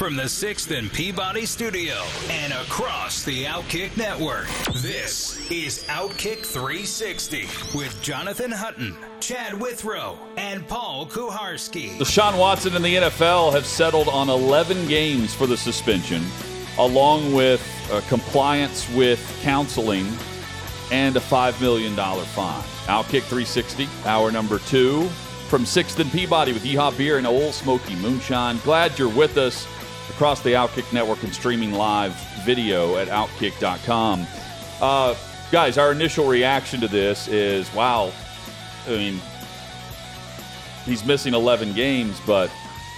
From 0.00 0.16
the 0.16 0.22
6th 0.22 0.74
and 0.74 0.90
Peabody 0.90 1.44
studio 1.44 2.02
and 2.30 2.54
across 2.54 3.22
the 3.22 3.44
Outkick 3.44 3.98
network. 3.98 4.46
This 4.76 5.38
is 5.50 5.84
Outkick 5.88 6.38
360 6.38 7.42
with 7.76 8.00
Jonathan 8.00 8.50
Hutton, 8.50 8.96
Chad 9.20 9.60
Withrow, 9.60 10.18
and 10.38 10.66
Paul 10.66 11.04
Kuharsky. 11.04 11.98
Deshaun 11.98 12.38
Watson 12.38 12.74
and 12.76 12.82
the 12.82 12.94
NFL 12.94 13.52
have 13.52 13.66
settled 13.66 14.08
on 14.08 14.30
11 14.30 14.88
games 14.88 15.34
for 15.34 15.46
the 15.46 15.58
suspension, 15.58 16.24
along 16.78 17.34
with 17.34 17.62
uh, 17.92 18.00
compliance 18.08 18.88
with 18.94 19.20
counseling 19.42 20.06
and 20.90 21.14
a 21.14 21.20
$5 21.20 21.60
million 21.60 21.94
fine. 21.94 22.62
Outkick 22.86 23.24
360, 23.24 23.86
hour 24.06 24.32
number 24.32 24.60
two 24.60 25.10
from 25.50 25.64
6th 25.64 25.98
and 25.98 26.10
Peabody 26.10 26.54
with 26.54 26.64
Yeehaw 26.64 26.96
Beer 26.96 27.18
and 27.18 27.26
Ole 27.26 27.52
Smoky 27.52 27.96
Moonshine. 27.96 28.58
Glad 28.64 28.98
you're 28.98 29.08
with 29.10 29.36
us 29.36 29.66
across 30.20 30.42
the 30.42 30.50
Outkick 30.50 30.92
Network 30.92 31.22
and 31.22 31.34
streaming 31.34 31.72
live 31.72 32.12
video 32.44 32.98
at 32.98 33.08
Outkick.com. 33.08 34.26
Uh, 34.78 35.14
guys, 35.50 35.78
our 35.78 35.92
initial 35.92 36.26
reaction 36.26 36.78
to 36.82 36.88
this 36.88 37.26
is 37.26 37.72
wow, 37.72 38.12
I 38.86 38.90
mean, 38.90 39.20
he's 40.84 41.06
missing 41.06 41.32
11 41.32 41.72
games, 41.72 42.20
but 42.26 42.50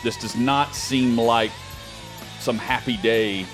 this 0.03 0.17
does 0.17 0.35
not 0.35 0.75
seem 0.75 1.17
like 1.17 1.53
some 2.41 2.59
happy 2.59 2.97
day 2.97 3.47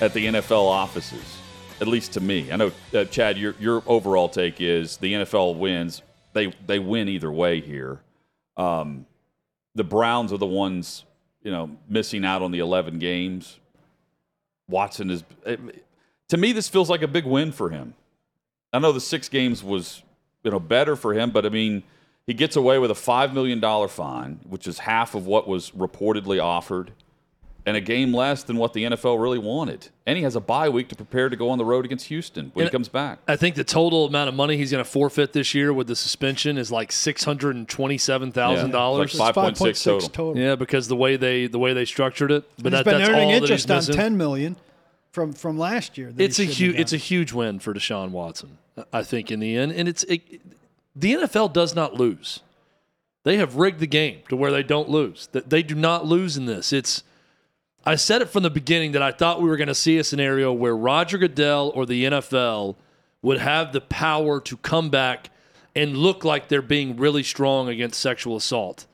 at 0.00 0.14
the 0.14 0.26
NFL 0.26 0.66
offices, 0.66 1.38
at 1.80 1.88
least 1.88 2.12
to 2.12 2.20
me. 2.20 2.52
I 2.52 2.56
know, 2.56 2.70
uh, 2.94 3.04
Chad, 3.06 3.36
your, 3.36 3.56
your 3.58 3.82
overall 3.86 4.28
take 4.28 4.60
is 4.60 4.96
the 4.98 5.12
NFL 5.12 5.58
wins. 5.58 6.02
They, 6.34 6.54
they 6.68 6.78
win 6.78 7.08
either 7.08 7.32
way 7.32 7.60
here. 7.60 7.98
Um, 8.56 9.06
the 9.74 9.82
Browns 9.82 10.32
are 10.32 10.38
the 10.38 10.46
ones, 10.46 11.04
you 11.46 11.52
know, 11.52 11.70
missing 11.88 12.24
out 12.24 12.42
on 12.42 12.50
the 12.50 12.58
11 12.58 12.98
games. 12.98 13.60
Watson 14.68 15.10
is, 15.10 15.22
it, 15.44 15.60
to 16.26 16.36
me, 16.36 16.50
this 16.50 16.68
feels 16.68 16.90
like 16.90 17.02
a 17.02 17.06
big 17.06 17.24
win 17.24 17.52
for 17.52 17.70
him. 17.70 17.94
I 18.72 18.80
know 18.80 18.90
the 18.90 19.00
six 19.00 19.28
games 19.28 19.62
was, 19.62 20.02
you 20.42 20.50
know, 20.50 20.58
better 20.58 20.96
for 20.96 21.14
him, 21.14 21.30
but 21.30 21.46
I 21.46 21.50
mean, 21.50 21.84
he 22.26 22.34
gets 22.34 22.56
away 22.56 22.80
with 22.80 22.90
a 22.90 22.94
$5 22.94 23.32
million 23.32 23.60
fine, 23.88 24.40
which 24.48 24.66
is 24.66 24.80
half 24.80 25.14
of 25.14 25.28
what 25.28 25.46
was 25.46 25.70
reportedly 25.70 26.42
offered, 26.42 26.90
and 27.66 27.76
a 27.76 27.80
game 27.80 28.14
less 28.14 28.44
than 28.44 28.56
what 28.56 28.72
the 28.72 28.84
NFL 28.84 29.20
really 29.20 29.38
wanted. 29.38 29.88
And 30.06 30.16
he 30.16 30.22
has 30.22 30.36
a 30.36 30.40
bye 30.40 30.68
week 30.68 30.88
to 30.88 30.94
prepare 30.96 31.28
to 31.28 31.34
go 31.34 31.50
on 31.50 31.58
the 31.58 31.64
road 31.64 31.84
against 31.84 32.06
Houston 32.06 32.52
when 32.54 32.64
And 32.64 32.70
he 32.70 32.72
comes 32.72 32.88
back. 32.88 33.18
I 33.26 33.34
think 33.34 33.56
the 33.56 33.64
total 33.64 34.06
amount 34.06 34.28
of 34.28 34.34
money 34.36 34.56
he's 34.56 34.70
going 34.70 34.82
to 34.82 34.88
forfeit 34.88 35.32
this 35.32 35.52
year 35.52 35.72
with 35.72 35.88
the 35.88 35.96
suspension 35.96 36.58
is 36.58 36.70
like 36.70 36.92
six 36.92 37.24
hundred 37.24 37.56
and 37.56 37.68
twenty-seven 37.68 38.30
thousand 38.30 38.70
dollars. 38.70 39.14
Yeah, 39.14 39.24
like 39.24 39.34
5.6 39.34 40.12
total. 40.12 40.38
Yeah, 40.38 40.54
because 40.54 40.86
the 40.86 40.96
way 40.96 41.16
they 41.16 41.48
the 41.48 41.58
way 41.58 41.74
they 41.74 41.84
structured 41.84 42.30
it. 42.30 42.44
But 42.56 42.72
he's 42.72 42.84
that, 42.84 42.84
been 42.84 42.98
that's 42.98 43.10
earning 43.10 43.24
all 43.24 43.30
that 43.32 43.42
interest 43.42 43.68
he's 43.68 43.90
on 43.90 43.96
ten 43.96 44.16
million 44.16 44.56
from 45.10 45.32
from 45.32 45.58
last 45.58 45.98
year. 45.98 46.12
It's 46.16 46.38
a 46.38 46.44
huge 46.44 46.76
it's 46.76 46.92
a 46.92 46.98
huge 46.98 47.32
win 47.32 47.58
for 47.58 47.74
Deshaun 47.74 48.10
Watson. 48.10 48.58
I 48.92 49.02
think 49.02 49.32
in 49.32 49.40
the 49.40 49.56
end, 49.56 49.72
and 49.72 49.88
it's 49.88 50.04
it, 50.04 50.40
the 50.94 51.14
NFL 51.14 51.52
does 51.52 51.74
not 51.74 51.94
lose. 51.94 52.40
They 53.24 53.38
have 53.38 53.56
rigged 53.56 53.80
the 53.80 53.88
game 53.88 54.20
to 54.28 54.36
where 54.36 54.52
they 54.52 54.62
don't 54.62 54.88
lose. 54.88 55.28
That 55.32 55.50
they 55.50 55.64
do 55.64 55.74
not 55.74 56.06
lose 56.06 56.36
in 56.36 56.46
this. 56.46 56.72
It's 56.72 57.02
I 57.86 57.94
said 57.94 58.20
it 58.20 58.28
from 58.28 58.42
the 58.42 58.50
beginning 58.50 58.92
that 58.92 59.02
I 59.02 59.12
thought 59.12 59.40
we 59.40 59.48
were 59.48 59.56
going 59.56 59.68
to 59.68 59.74
see 59.74 59.96
a 59.98 60.04
scenario 60.04 60.52
where 60.52 60.76
Roger 60.76 61.18
Goodell 61.18 61.70
or 61.74 61.86
the 61.86 62.04
NFL 62.04 62.74
would 63.22 63.38
have 63.38 63.72
the 63.72 63.80
power 63.80 64.40
to 64.40 64.56
come 64.56 64.90
back 64.90 65.30
and 65.74 65.96
look 65.96 66.24
like 66.24 66.48
they're 66.48 66.62
being 66.62 66.96
really 66.96 67.22
strong 67.22 67.68
against 67.68 68.00
sexual 68.00 68.36
assault 68.36 68.86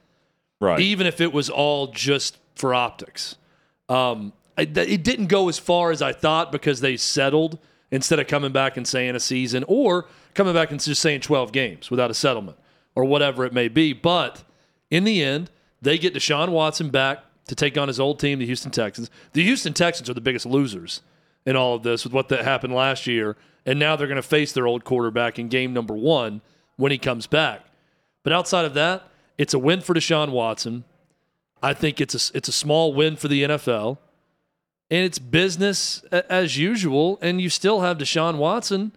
Right. 0.61 0.79
even 0.81 1.07
if 1.07 1.21
it 1.21 1.33
was 1.33 1.49
all 1.51 1.89
just 1.89 2.39
for 2.55 2.75
optics. 2.75 3.37
Um, 3.89 4.33
I, 4.57 4.65
th- 4.67 4.89
it 4.89 5.03
didn't 5.03 5.27
go 5.27 5.49
as 5.49 5.59
far 5.59 5.91
as 5.91 6.03
I 6.03 6.13
thought 6.13 6.53
because 6.53 6.81
they 6.81 6.97
settled 6.97 7.59
instead 7.91 8.21
of 8.21 8.27
coming 8.27 8.53
back 8.53 8.77
and 8.77 8.87
saying 8.87 9.17
a 9.17 9.21
season 9.21 9.65
or 9.67 10.07
coming 10.35 10.55
back 10.55 10.71
and 10.71 10.81
just 10.81 11.01
saying 11.01 11.21
12 11.23 11.51
games 11.53 11.91
without 11.91 12.11
a 12.11 12.15
settlement 12.15 12.59
or 12.95 13.05
whatever 13.05 13.45
it 13.45 13.53
may 13.53 13.69
be. 13.69 13.93
But 13.93 14.45
in 14.91 15.05
the 15.05 15.23
end, 15.25 15.51
they 15.81 15.99
get 15.99 16.15
Deshaun 16.15 16.51
Watson 16.51 16.91
back 16.91 17.25
to 17.49 17.55
take 17.55 17.77
on 17.77 17.89
his 17.89 17.99
old 18.01 18.19
team, 18.21 18.39
the 18.39 18.47
Houston 18.47 18.71
Texans. 18.71 19.11
The 19.33 19.43
Houston 19.45 19.73
Texans 19.75 20.09
are 20.09 20.15
the 20.15 20.21
biggest 20.21 20.47
losers 20.47 21.03
in 21.45 21.57
all 21.57 21.75
of 21.75 21.83
this 21.83 22.05
with 22.05 22.13
what 22.13 22.29
that 22.29 22.45
happened 22.45 22.75
last 22.75 23.07
year. 23.07 23.37
And 23.67 23.79
now 23.79 23.97
they're 23.97 24.07
going 24.07 24.17
to 24.17 24.23
face 24.23 24.53
their 24.53 24.67
old 24.67 24.85
quarterback 24.85 25.39
in 25.39 25.49
game 25.49 25.73
number 25.73 25.95
one 25.95 26.41
when 26.77 26.93
he 26.93 26.99
comes 26.99 27.27
back. 27.27 27.61
But 28.25 28.33
outside 28.33 28.65
of 28.65 28.75
that, 28.75 29.03
it's 29.39 29.55
a 29.55 29.59
win 29.59 29.81
for 29.81 29.95
Deshaun 29.95 30.31
Watson. 30.31 30.85
I 31.63 31.75
think 31.75 32.01
it's 32.01 32.15
a 32.33 32.37
it's 32.37 32.49
a 32.49 32.53
small 32.53 32.93
win 32.93 33.15
for 33.17 33.29
the 33.29 33.43
NFL, 33.45 33.99
and 34.91 35.05
it's 35.05 35.19
business 35.21 36.03
as 36.11 36.57
usual. 36.59 37.19
And 37.23 37.41
you 37.41 37.49
still 37.49 37.81
have 37.83 37.99
Deshaun 37.99 38.37
Watson 38.37 38.93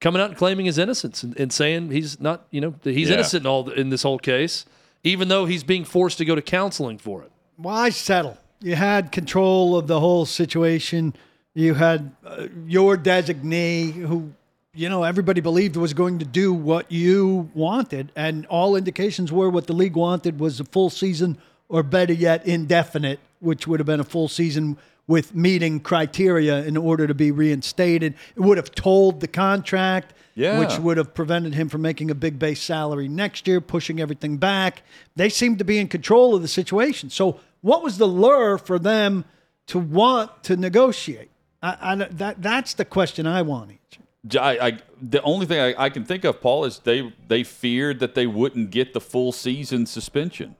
coming 0.00 0.20
out 0.20 0.30
and 0.30 0.36
claiming 0.38 0.66
his 0.66 0.78
innocence 0.78 1.22
and, 1.22 1.38
and 1.38 1.52
saying 1.52 1.90
he's 1.92 2.20
not, 2.20 2.46
you 2.50 2.60
know, 2.60 2.74
he's 2.82 3.08
Yeah. 3.08 3.14
innocent 3.14 3.42
in 3.44 3.46
all 3.46 3.70
in 3.70 3.90
this 3.90 4.02
whole 4.02 4.18
case, 4.18 4.64
even 5.04 5.28
though 5.28 5.44
he's 5.46 5.62
being 5.62 5.84
forced 5.84 6.18
to 6.18 6.24
go 6.24 6.34
to 6.34 6.42
counseling 6.42 6.98
for 6.98 7.22
it. 7.22 7.30
Why 7.56 7.90
settle? 7.90 8.38
You 8.60 8.76
had 8.76 9.12
control 9.12 9.76
of 9.76 9.86
the 9.86 10.00
whole 10.00 10.24
situation. 10.26 11.14
You 11.54 11.74
had 11.74 12.12
uh, 12.24 12.46
your 12.66 12.96
designee 12.96 13.92
who, 13.92 14.32
you 14.74 14.88
know, 14.88 15.02
everybody 15.02 15.40
believed 15.40 15.76
was 15.76 15.92
going 15.94 16.18
to 16.20 16.24
do 16.24 16.52
what 16.52 16.90
you 16.90 17.50
wanted. 17.54 18.10
And 18.16 18.46
all 18.46 18.76
indications 18.76 19.30
were 19.32 19.50
what 19.50 19.66
the 19.66 19.72
league 19.72 19.96
wanted 19.96 20.40
was 20.40 20.60
a 20.60 20.64
full 20.64 20.90
season 20.90 21.38
or 21.68 21.82
better 21.82 22.12
yet, 22.12 22.46
indefinite, 22.46 23.18
which 23.40 23.66
would 23.66 23.80
have 23.80 23.86
been 23.86 24.00
a 24.00 24.04
full 24.04 24.28
season 24.28 24.76
with 25.06 25.34
meeting 25.34 25.80
criteria 25.80 26.64
in 26.64 26.76
order 26.76 27.06
to 27.06 27.14
be 27.14 27.30
reinstated. 27.30 28.14
It 28.36 28.40
would 28.40 28.56
have 28.56 28.72
told 28.74 29.20
the 29.20 29.28
contract, 29.28 30.14
Yeah. 30.34 30.58
which 30.58 30.78
would 30.78 30.96
have 30.96 31.14
prevented 31.14 31.54
him 31.54 31.68
from 31.68 31.82
making 31.82 32.10
a 32.10 32.14
big 32.14 32.38
base 32.38 32.62
salary 32.62 33.06
next 33.08 33.46
year, 33.46 33.60
pushing 33.60 34.00
everything 34.00 34.38
back. 34.38 34.82
They 35.14 35.28
seemed 35.28 35.58
to 35.58 35.64
be 35.64 35.78
in 35.78 35.88
control 35.88 36.34
of 36.34 36.42
the 36.42 36.48
situation. 36.48 37.10
So, 37.10 37.40
what 37.60 37.82
was 37.82 37.98
the 37.98 38.06
lure 38.06 38.58
for 38.58 38.78
them 38.78 39.24
to 39.66 39.78
want 39.78 40.42
to 40.44 40.56
negotiate? 40.56 41.30
I, 41.62 41.76
I, 41.80 41.94
that 41.94 42.42
that's 42.42 42.74
the 42.74 42.84
question 42.84 43.26
I 43.26 43.42
want 43.42 43.70
answered. 43.70 44.42
I, 44.42 44.66
I, 44.68 44.78
the 45.00 45.22
only 45.22 45.46
thing 45.46 45.58
I, 45.58 45.84
I 45.84 45.90
can 45.90 46.04
think 46.04 46.24
of, 46.24 46.40
Paul, 46.40 46.64
is 46.64 46.78
they 46.80 47.12
they 47.28 47.44
feared 47.44 48.00
that 48.00 48.14
they 48.14 48.26
wouldn't 48.26 48.70
get 48.70 48.94
the 48.94 49.00
full 49.00 49.32
season 49.32 49.86
suspension. 49.86 50.56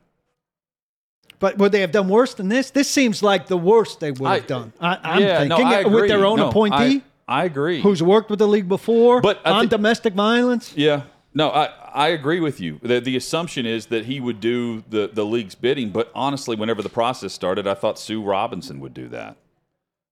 But 1.39 1.59
would 1.59 1.73
they 1.73 1.81
have 1.81 1.91
done 1.91 2.09
worse 2.09 2.35
than 2.35 2.49
this? 2.49 2.71
This 2.71 2.89
seems 2.89 3.21
like 3.21 3.49
the 3.49 3.57
worst 3.57 3.99
they 3.99 4.13
would 4.13 4.31
have 4.31 4.47
done. 4.47 4.73
I, 4.81 4.99
I'm 5.03 5.23
yeah, 5.23 5.45
no, 5.45 5.57
thinking 5.57 5.75
I 5.75 5.85
with 5.85 6.09
their 6.09 6.25
own 6.25 6.37
No, 6.37 6.51
appointee, 6.51 7.03
I, 7.33 7.45
agree. 7.45 7.81
who's 7.81 8.03
worked 8.03 8.31
with 8.31 8.39
the 8.39 8.49
league 8.49 8.69
before, 8.69 9.21
But 9.21 9.41
I 9.45 9.51
on 9.51 9.69
domestic 9.69 10.15
violence. 10.15 10.75
Yeah. 10.77 11.05
No, 11.35 11.51
I, 11.51 11.67
I 11.95 12.09
agree 12.09 12.41
with 12.41 12.61
you. 12.61 12.79
The, 12.83 13.01
the 13.01 13.17
assumption 13.17 13.65
is 13.65 13.87
that 13.87 14.05
he 14.05 14.21
would 14.21 14.41
do 14.41 14.85
the, 14.91 15.11
the 15.13 15.25
league's 15.25 15.55
bidding, 15.55 15.91
but 15.91 16.11
honestly, 16.15 16.57
whenever 16.57 16.83
the 16.83 16.91
process 16.91 17.33
started, 17.33 17.67
I 17.67 17.75
thought 17.75 17.99
Sue 17.99 18.23
Robinson 18.23 18.81
would 18.81 18.93
do 18.93 19.09
that. 19.09 19.37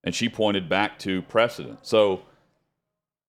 And 0.03 0.15
she 0.15 0.31
pointed 0.31 0.69
back 0.69 0.99
to 1.01 1.21
precedent. 1.23 1.81
So 1.83 2.23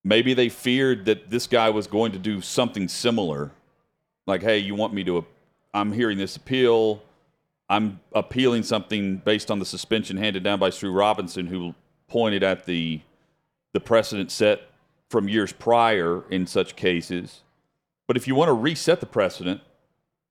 maybe 0.06 0.34
they 0.34 0.48
feared 0.48 1.06
that 1.06 1.30
this 1.30 1.48
guy 1.48 1.70
was 1.70 1.88
going 1.88 2.14
to 2.14 2.20
do 2.20 2.40
something 2.40 2.88
similar. 2.88 3.52
Like, 4.26 4.42
hey, 4.42 4.60
you 4.60 4.74
want 4.74 4.94
me 4.94 5.04
to, 5.04 5.26
I'm 5.74 5.92
hearing 5.92 6.18
this 6.18 6.38
appeal. 6.38 7.04
I'm 7.68 8.00
appealing 8.14 8.64
something 8.64 9.18
based 9.18 9.52
on 9.52 9.60
the 9.60 9.66
suspension 9.66 10.16
handed 10.16 10.44
down 10.44 10.60
by 10.60 10.70
Sue 10.70 10.92
Robinson, 10.92 11.48
who 11.48 11.76
pointed 12.08 12.44
at 12.44 12.66
the 12.66 13.02
the 13.74 13.80
precedent 13.80 14.32
set 14.32 14.62
from 15.10 15.28
years 15.28 15.52
prior 15.52 16.24
in 16.30 16.48
such 16.48 16.76
cases. 16.76 17.42
But 18.08 18.18
if 18.18 18.28
you 18.28 18.36
want 18.36 18.50
to 18.50 18.54
reset 18.54 19.00
the 19.00 19.06
precedent, 19.06 19.62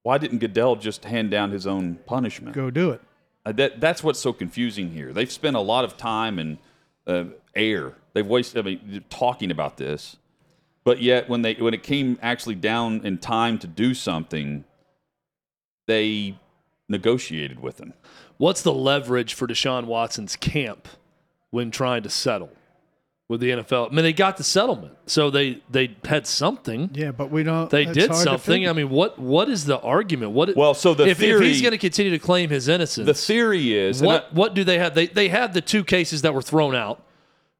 why 0.03 0.19
didn't 0.19 0.39
Goodell 0.39 0.77
just 0.77 1.05
hand 1.05 1.31
down 1.31 1.51
his 1.51 1.67
own 1.67 1.97
punishment? 2.07 2.55
Go 2.55 2.71
do 2.71 2.91
it. 2.91 3.01
Uh, 3.45 3.53
that 3.53 3.81
that's 3.81 4.03
what's 4.03 4.19
so 4.19 4.33
confusing 4.33 4.91
here. 4.93 5.13
They've 5.13 5.31
spent 5.31 5.57
a 5.57 5.61
lot 5.61 5.85
of 5.85 5.97
time 5.97 6.39
and 6.39 6.59
uh, 7.07 7.25
air. 7.55 7.95
They've 8.13 8.27
wasted. 8.27 8.67
I 8.67 8.71
mean, 8.71 9.05
talking 9.09 9.51
about 9.51 9.77
this, 9.77 10.17
but 10.85 11.01
yet 11.01 11.29
when 11.29 11.43
they 11.43 11.55
when 11.55 11.75
it 11.75 11.83
came 11.83 12.19
actually 12.23 12.57
down 12.57 13.01
in 13.05 13.19
time 13.19 13.59
to 13.61 13.67
do 13.67 13.95
something, 13.95 14.65
they 15.87 16.39
negotiated 16.89 17.61
with 17.61 17.79
him. 17.79 17.95
what's 18.37 18.63
the 18.63 18.73
leverage 18.73 19.33
for 19.33 19.47
Deshaun 19.47 19.85
Watson's 19.85 20.35
camp 20.35 20.89
when 21.51 21.71
trying 21.71 22.03
to 22.03 22.11
settle 22.11 22.51
with 23.31 23.41
the 23.41 23.51
NFL? 23.51 23.93
I 23.93 23.95
mean, 23.95 24.03
they 24.03 24.13
got 24.13 24.37
the 24.39 24.43
settlement, 24.43 24.93
so 25.07 25.31
they 25.31 25.63
they 25.71 25.97
had 26.05 26.27
something. 26.27 26.91
Yeah, 26.93 27.13
but 27.13 27.31
we 27.31 27.45
don't. 27.45 27.71
They 27.71 27.85
did 27.85 28.13
something. 28.13 28.69
I 28.69 28.73
mean, 28.73 28.91
what 28.91 29.21
what 29.21 29.49
is 29.49 29.67
the 29.67 29.79
argument? 29.79 30.33
What 30.33 30.57
Well, 30.57 30.75
so 30.75 30.95
the 30.95 31.07
if, 31.07 31.23
if 31.23 31.41
he's 31.41 31.63
going 31.63 31.71
to 31.71 31.79
continue 31.79 32.11
to 32.11 32.19
claim 32.19 32.51
his 32.51 32.67
innocence, 32.67 33.07
The 33.07 33.15
theory 33.15 33.73
is 33.73 34.03
what 34.03 34.25
I- 34.31 34.35
what 34.35 34.55
do 34.55 34.65
they 34.65 34.79
have? 34.79 34.95
They 34.97 35.07
they 35.07 35.29
had 35.29 35.55
the 35.55 35.61
two 35.61 35.85
cases 35.85 36.23
that 36.23 36.35
were 36.35 36.43
thrown 36.43 36.75
out 36.75 37.05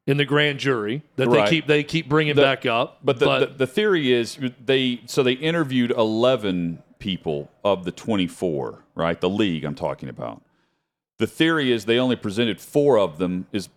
in 0.09 0.17
the 0.17 0.25
grand 0.25 0.59
jury 0.59 1.03
that 1.15 1.29
Right. 1.29 1.45
they 1.45 1.51
keep 1.51 1.67
they 1.69 1.85
keep 1.85 2.09
bringing 2.09 2.35
The- 2.35 2.43
back 2.43 2.67
up. 2.67 2.99
But 3.05 3.21
the, 3.21 3.39
the, 3.39 3.47
the 3.59 3.67
theory 3.69 4.13
is 4.13 4.39
they 4.67 5.03
so 5.07 5.23
they 5.23 5.35
interviewed 5.35 5.93
11 5.93 6.83
people 6.99 7.49
of 7.65 7.85
the 7.85 7.93
24, 7.93 8.85
right? 8.97 9.21
The 9.21 9.31
league 9.31 9.65
I'm 9.65 9.77
talking 9.77 10.09
about. 10.09 10.43
The 11.19 11.27
theory 11.29 11.71
is 11.71 11.85
they 11.85 11.99
only 11.99 12.17
presented 12.17 12.61
four 12.61 12.99
of 12.99 13.19
them 13.19 13.47
is 13.53 13.69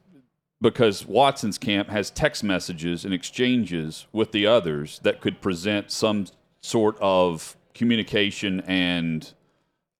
because 0.63 1.05
Watson's 1.05 1.57
camp 1.57 1.89
has 1.89 2.09
text 2.09 2.41
messages 2.43 3.03
and 3.03 3.13
exchanges 3.13 4.07
with 4.13 4.31
the 4.31 4.47
others 4.47 4.99
that 5.03 5.19
could 5.19 5.41
present 5.41 5.91
some 5.91 6.25
sort 6.61 6.97
of 7.01 7.57
communication 7.73 8.61
and 8.61 9.33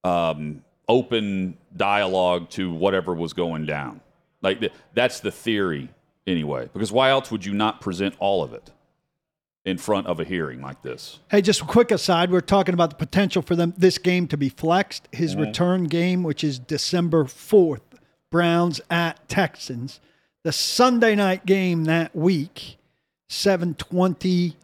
um, 0.06 0.64
open 0.88 1.58
dialogue 1.76 2.50
to 2.52 2.72
whatever 2.72 3.14
was 3.14 3.34
going 3.34 3.66
down. 3.66 4.00
Like 4.42 4.62
th- 4.62 4.72
that's 4.94 5.20
the 5.20 5.32
theory 5.32 5.90
anyway. 6.26 6.70
Because 6.72 6.94
why 6.94 7.10
else 7.10 7.30
would 7.30 7.46
you 7.46 7.54
not 7.54 7.82
present 7.82 8.16
all 8.20 8.42
of 8.42 8.54
it 8.54 8.72
in 9.66 9.78
front 9.78 10.08
of 10.08 10.22
a 10.22 10.24
hearing 10.24 10.62
like 10.62 10.82
this? 10.82 11.20
Hey, 11.30 11.42
just 11.42 11.62
a 11.62 11.66
quick 11.66 11.92
aside. 11.92 12.32
We're 12.32 12.40
talking 12.40 12.74
about 12.74 12.90
the 12.90 12.96
potential 12.96 13.42
for 13.42 13.58
them 13.58 13.74
this 13.78 13.98
game 13.98 14.28
to 14.30 14.38
be 14.38 14.48
flexed. 14.48 15.10
His 15.12 15.36
return 15.36 15.86
game, 15.86 16.24
which 16.24 16.42
is 16.42 16.58
December 16.58 17.26
fourth, 17.26 17.84
Browns 18.32 18.80
at 18.90 19.28
Texans. 19.28 20.00
The 20.44 20.52
Sunday 20.52 21.16
night 21.16 21.46
game 21.46 21.86
that 21.86 22.16
week, 22.16 22.78
seven 23.30 23.76
twenty 23.76 24.58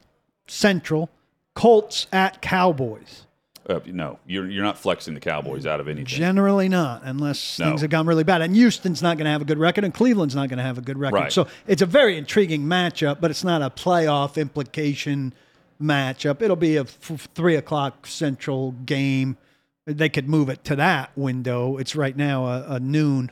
Central, 0.48 1.10
Colts 1.56 2.08
at 2.12 2.42
Cowboys. 2.42 3.26
Uh, 3.68 3.80
no, 3.86 4.18
you're 4.28 4.50
you're 4.50 4.64
not 4.64 4.78
flexing 4.80 5.14
the 5.14 5.20
Cowboys 5.20 5.66
out 5.66 5.80
of 5.80 5.88
anything. 5.88 6.06
Generally 6.06 6.70
not, 6.70 7.04
unless 7.06 7.60
No. 7.60 7.66
things 7.68 7.82
have 7.82 7.90
gone 7.92 8.08
really 8.08 8.24
bad. 8.24 8.42
And 8.42 8.56
Houston's 8.56 9.02
not 9.02 9.18
going 9.18 9.26
to 9.26 9.32
have 9.32 9.42
a 9.42 9.46
good 9.46 9.60
record, 9.60 9.84
and 9.86 9.94
Cleveland's 9.94 10.36
not 10.36 10.50
going 10.50 10.58
to 10.58 10.64
have 10.64 10.78
a 10.78 10.82
good 10.82 10.98
record. 10.98 11.16
Right. 11.16 11.32
So 11.32 11.48
it's 11.68 11.82
a 11.82 11.86
very 11.86 12.18
intriguing 12.18 12.64
matchup, 12.64 13.22
but 13.22 13.30
it's 13.32 13.44
not 13.44 13.62
a 13.62 13.70
playoff 13.70 14.38
implication 14.42 15.34
matchup. 15.82 16.42
It'll 16.42 16.56
be 16.56 16.78
a 16.78 16.82
f- 16.82 17.28
three 17.36 17.56
o'clock 17.56 18.06
Central 18.08 18.72
game. 18.86 19.38
They 19.86 20.10
could 20.10 20.28
move 20.28 20.50
it 20.50 20.64
to 20.66 20.76
that 20.76 21.12
window. 21.16 21.78
It's 21.78 21.96
right 21.96 22.18
now 22.18 22.46
a, 22.48 22.66
a 22.76 22.80
noon, 22.80 23.32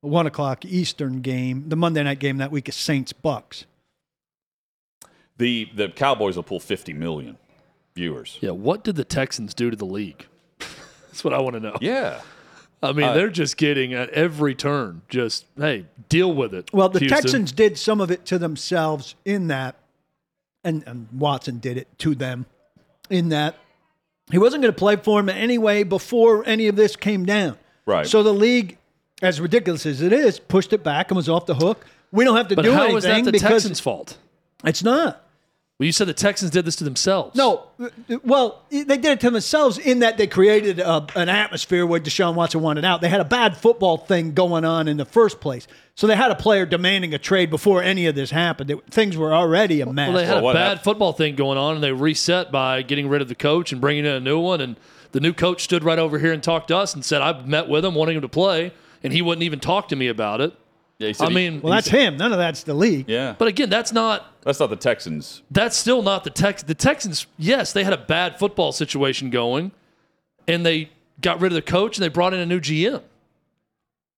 one 0.00 0.26
o'clock 0.26 0.64
Eastern 0.64 1.20
game. 1.20 1.68
The 1.68 1.76
Monday 1.76 2.02
night 2.02 2.18
game 2.18 2.38
that 2.38 2.50
week 2.50 2.68
is 2.68 2.74
Saints 2.76 3.12
Bucks. 3.12 3.64
the 5.36 5.68
the 5.74 5.88
Cowboys 5.88 6.36
will 6.36 6.42
pull 6.42 6.60
50 6.60 6.92
million 6.92 7.36
viewers. 7.94 8.38
yeah, 8.40 8.50
what 8.50 8.84
did 8.84 8.96
the 8.96 9.04
Texans 9.04 9.54
do 9.54 9.70
to 9.70 9.76
the 9.76 9.86
league? 9.86 10.26
That's 10.58 11.24
what 11.24 11.34
I 11.34 11.40
want 11.40 11.54
to 11.54 11.60
know. 11.60 11.76
Yeah. 11.80 12.20
I 12.80 12.92
mean, 12.92 13.06
Uh, 13.08 13.12
they're 13.14 13.28
just 13.30 13.56
getting 13.56 13.92
at 13.92 14.08
every 14.10 14.54
turn. 14.54 15.02
Just 15.08 15.46
hey, 15.56 15.86
deal 16.08 16.32
with 16.32 16.54
it. 16.54 16.72
Well, 16.72 16.88
the 16.88 17.00
Houston. 17.00 17.22
Texans 17.22 17.50
did 17.52 17.76
some 17.76 18.00
of 18.00 18.10
it 18.12 18.24
to 18.26 18.38
themselves 18.38 19.16
in 19.24 19.48
that, 19.48 19.74
and, 20.62 20.84
and 20.86 21.08
Watson 21.12 21.58
did 21.58 21.76
it 21.76 21.88
to 21.98 22.14
them 22.14 22.46
in 23.10 23.30
that 23.30 23.56
he 24.30 24.38
wasn't 24.38 24.62
going 24.62 24.72
to 24.72 24.78
play 24.78 24.94
for 24.94 25.18
him 25.18 25.28
anyway 25.28 25.82
before 25.82 26.46
any 26.46 26.68
of 26.68 26.76
this 26.76 26.94
came 26.94 27.24
down. 27.26 27.58
Right. 27.84 28.06
So 28.06 28.22
the 28.22 28.34
league, 28.34 28.78
as 29.22 29.40
ridiculous 29.40 29.84
as 29.86 30.00
it 30.02 30.12
is, 30.12 30.38
pushed 30.38 30.72
it 30.72 30.82
back 30.84 31.10
and 31.10 31.16
was 31.16 31.28
off 31.28 31.46
the 31.46 31.54
hook. 31.54 31.84
We 32.12 32.24
don't 32.24 32.36
have 32.36 32.48
to 32.48 32.56
But 32.56 32.62
do 32.62 32.72
how 32.72 32.84
anything 32.84 32.96
is 32.98 33.04
that 33.04 33.24
the 33.24 33.32
because 33.32 33.50
Texans' 33.62 33.80
fault? 33.80 34.16
it's 34.64 34.82
not. 34.82 35.24
Well, 35.78 35.86
you 35.86 35.92
said 35.92 36.08
the 36.08 36.12
Texans 36.14 36.50
did 36.50 36.64
this 36.64 36.74
to 36.76 36.84
themselves. 36.84 37.36
No, 37.36 37.66
well, 38.24 38.64
they 38.70 38.82
did 38.84 39.04
it 39.06 39.20
to 39.20 39.30
themselves 39.30 39.78
in 39.78 40.00
that 40.00 40.18
they 40.18 40.26
created 40.26 40.80
a, 40.80 41.06
an 41.14 41.28
atmosphere 41.28 41.86
where 41.86 42.00
Deshaun 42.00 42.34
Watson 42.34 42.62
wanted 42.62 42.84
out. 42.84 43.00
They 43.00 43.08
had 43.08 43.20
a 43.20 43.24
bad 43.24 43.56
football 43.56 43.96
thing 43.96 44.32
going 44.34 44.64
on 44.64 44.88
in 44.88 44.96
the 44.96 45.04
first 45.04 45.38
place, 45.40 45.68
so 45.94 46.08
they 46.08 46.16
had 46.16 46.32
a 46.32 46.34
player 46.34 46.66
demanding 46.66 47.14
a 47.14 47.18
trade 47.18 47.48
before 47.48 47.80
any 47.80 48.06
of 48.06 48.16
this 48.16 48.32
happened. 48.32 48.72
It- 48.72 48.84
things 48.90 49.16
were 49.16 49.32
already 49.32 49.80
a 49.80 49.86
mess. 49.86 50.08
Well, 50.08 50.16
they 50.18 50.26
had 50.26 50.42
Well, 50.42 50.50
a 50.50 50.54
bad 50.54 50.62
happened- 50.62 50.80
football 50.82 51.12
thing 51.12 51.36
going 51.36 51.58
on, 51.58 51.76
and 51.76 51.84
they 51.84 51.92
reset 51.92 52.50
by 52.50 52.82
getting 52.82 53.08
rid 53.08 53.22
of 53.22 53.28
the 53.28 53.36
coach 53.36 53.70
and 53.70 53.80
bringing 53.80 54.04
in 54.04 54.10
a 54.12 54.20
new 54.20 54.40
one. 54.40 54.60
And 54.60 54.74
the 55.12 55.20
new 55.20 55.32
coach 55.32 55.62
stood 55.62 55.84
right 55.84 55.98
over 56.00 56.18
here 56.18 56.32
and 56.32 56.42
talked 56.42 56.68
to 56.68 56.76
us 56.76 56.92
and 56.92 57.04
said, 57.04 57.22
"I've 57.22 57.46
met 57.46 57.68
with 57.68 57.84
him, 57.84 57.94
wanting 57.94 58.16
him 58.16 58.22
to 58.22 58.28
play, 58.28 58.72
and 59.02 59.12
he 59.12 59.22
wouldn't 59.22 59.42
even 59.44 59.60
talk 59.60 59.88
to 59.88 59.96
me 59.96 60.08
about 60.08 60.40
it." 60.40 60.52
Yeah, 60.98 61.08
he 61.08 61.14
said 61.14 61.26
I 61.26 61.28
he- 61.28 61.34
mean, 61.34 61.60
well, 61.62 61.72
that's 61.72 61.88
him. 61.88 62.16
None 62.16 62.32
of 62.32 62.38
that's 62.38 62.64
the 62.64 62.74
league. 62.74 63.08
yeah. 63.08 63.34
but 63.38 63.46
again, 63.48 63.70
that's 63.70 63.92
not 63.92 64.26
That's 64.42 64.58
not 64.58 64.68
the 64.70 64.76
Texans. 64.76 65.42
that's 65.50 65.76
still 65.76 66.02
not 66.02 66.24
the 66.24 66.30
Tex. 66.30 66.62
The 66.64 66.74
Texans, 66.74 67.26
yes, 67.38 67.72
they 67.72 67.84
had 67.84 67.92
a 67.92 67.98
bad 67.98 68.38
football 68.38 68.72
situation 68.72 69.30
going, 69.30 69.70
and 70.48 70.66
they 70.66 70.90
got 71.20 71.40
rid 71.40 71.52
of 71.52 71.54
the 71.54 71.62
coach 71.62 71.96
and 71.96 72.02
they 72.04 72.08
brought 72.08 72.34
in 72.34 72.40
a 72.40 72.46
new 72.46 72.58
GM. 72.60 73.02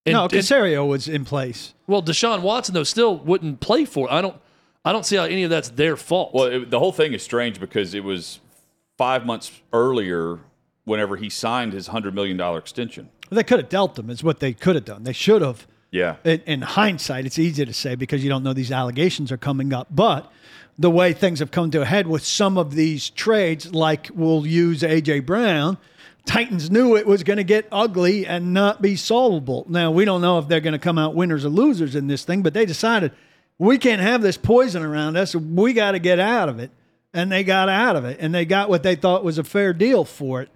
And, 0.06 0.14
no, 0.14 0.22
and- 0.24 0.32
Caserio 0.32 0.88
was 0.88 1.06
in 1.08 1.24
place. 1.26 1.74
well, 1.86 2.02
Deshaun 2.02 2.40
Watson 2.40 2.74
though 2.74 2.84
still 2.84 3.16
wouldn't 3.18 3.60
play 3.60 3.84
for. 3.84 4.10
I 4.10 4.22
don't. 4.22 4.36
I 4.82 4.92
don't 4.92 5.04
see 5.04 5.16
how 5.16 5.24
any 5.24 5.42
of 5.42 5.50
that's 5.50 5.68
their 5.68 5.94
fault. 5.94 6.32
Well, 6.32 6.44
it, 6.46 6.70
the 6.70 6.78
whole 6.78 6.92
thing 6.92 7.12
is 7.12 7.22
strange 7.22 7.60
because 7.60 7.92
it 7.92 8.02
was 8.02 8.40
five 8.96 9.26
months 9.26 9.52
earlier 9.74 10.38
whenever 10.84 11.16
he 11.16 11.28
signed 11.28 11.74
his 11.74 11.90
$100 11.90 12.14
million 12.14 12.40
extension. 12.56 13.10
They 13.30 13.44
could 13.44 13.60
have 13.60 13.68
dealt 13.68 13.94
them. 13.94 14.10
Is 14.10 14.22
what 14.22 14.40
they 14.40 14.52
could 14.52 14.74
have 14.74 14.84
done. 14.84 15.04
They 15.04 15.12
should 15.12 15.42
have. 15.42 15.66
Yeah. 15.90 16.16
In, 16.24 16.40
in 16.46 16.62
hindsight, 16.62 17.26
it's 17.26 17.38
easy 17.38 17.64
to 17.64 17.72
say 17.72 17.96
because 17.96 18.22
you 18.22 18.30
don't 18.30 18.44
know 18.44 18.52
these 18.52 18.70
allegations 18.70 19.32
are 19.32 19.36
coming 19.36 19.72
up. 19.72 19.88
But 19.90 20.30
the 20.78 20.90
way 20.90 21.12
things 21.12 21.40
have 21.40 21.50
come 21.50 21.70
to 21.72 21.82
a 21.82 21.84
head 21.84 22.06
with 22.06 22.24
some 22.24 22.56
of 22.56 22.74
these 22.74 23.10
trades, 23.10 23.74
like 23.74 24.08
we'll 24.14 24.46
use 24.46 24.82
AJ 24.82 25.26
Brown, 25.26 25.78
Titans 26.26 26.70
knew 26.70 26.96
it 26.96 27.06
was 27.06 27.22
going 27.22 27.38
to 27.38 27.44
get 27.44 27.66
ugly 27.72 28.26
and 28.26 28.54
not 28.54 28.80
be 28.80 28.94
solvable. 28.94 29.66
Now 29.68 29.90
we 29.90 30.04
don't 30.04 30.20
know 30.20 30.38
if 30.38 30.48
they're 30.48 30.60
going 30.60 30.72
to 30.72 30.78
come 30.78 30.98
out 30.98 31.14
winners 31.14 31.44
or 31.44 31.48
losers 31.48 31.96
in 31.96 32.06
this 32.06 32.24
thing, 32.24 32.42
but 32.42 32.54
they 32.54 32.66
decided 32.66 33.12
we 33.58 33.78
can't 33.78 34.00
have 34.00 34.22
this 34.22 34.36
poison 34.36 34.82
around 34.82 35.16
us. 35.16 35.34
We 35.34 35.72
got 35.72 35.92
to 35.92 35.98
get 35.98 36.18
out 36.18 36.48
of 36.48 36.58
it, 36.58 36.70
and 37.12 37.30
they 37.32 37.42
got 37.42 37.68
out 37.68 37.96
of 37.96 38.04
it, 38.04 38.18
and 38.20 38.34
they 38.34 38.44
got 38.44 38.68
what 38.68 38.82
they 38.82 38.94
thought 38.94 39.24
was 39.24 39.38
a 39.38 39.44
fair 39.44 39.72
deal 39.72 40.04
for 40.04 40.40
it 40.42 40.50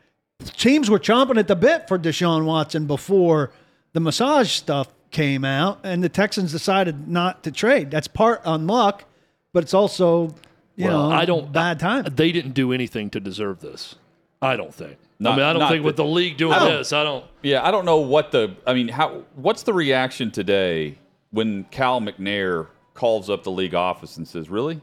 teams 0.52 0.88
were 0.90 0.98
chomping 0.98 1.38
at 1.38 1.48
the 1.48 1.56
bit 1.56 1.88
for 1.88 1.98
Deshaun 1.98 2.44
Watson 2.44 2.86
before 2.86 3.50
the 3.92 4.00
massage 4.00 4.50
stuff 4.50 4.88
came 5.10 5.44
out, 5.44 5.78
and 5.84 6.02
the 6.02 6.08
Texans 6.08 6.50
decided 6.52 7.08
not 7.08 7.42
to 7.44 7.52
trade. 7.52 7.90
That's 7.90 8.08
part 8.08 8.44
on 8.44 8.66
luck, 8.66 9.04
but 9.52 9.62
it's 9.62 9.74
also, 9.74 10.34
you 10.76 10.86
Well, 10.86 11.10
know, 11.10 11.14
I 11.14 11.24
don't 11.24 11.52
bad 11.52 11.78
time. 11.78 12.04
They 12.04 12.32
didn't 12.32 12.52
do 12.52 12.72
anything 12.72 13.10
to 13.10 13.20
deserve 13.20 13.60
this. 13.60 13.94
I 14.42 14.56
don't 14.56 14.74
think. 14.74 14.98
Not- 15.20 15.34
I 15.34 15.36
mean, 15.36 15.44
I 15.46 15.52
don't 15.52 15.60
not 15.60 15.70
think 15.70 15.84
with 15.84 15.96
the 15.96 16.04
league 16.04 16.36
doing 16.36 16.52
I 16.54 16.58
don't- 16.58 16.68
this, 16.78 16.92
I 16.92 17.04
don't. 17.04 17.24
Yeah, 17.42 17.64
I 17.66 17.70
don't 17.70 17.84
know 17.84 17.98
what 17.98 18.32
the. 18.32 18.56
I 18.66 18.74
mean, 18.74 18.88
how? 18.88 19.22
What's 19.36 19.62
the 19.62 19.72
reaction 19.72 20.30
today 20.32 20.98
when 21.30 21.64
Cal 21.70 22.00
McNair 22.00 22.66
calls 22.94 23.30
up 23.30 23.44
the 23.44 23.50
league 23.52 23.74
office 23.74 24.16
and 24.16 24.26
says, 24.26 24.50
"Really? 24.50 24.80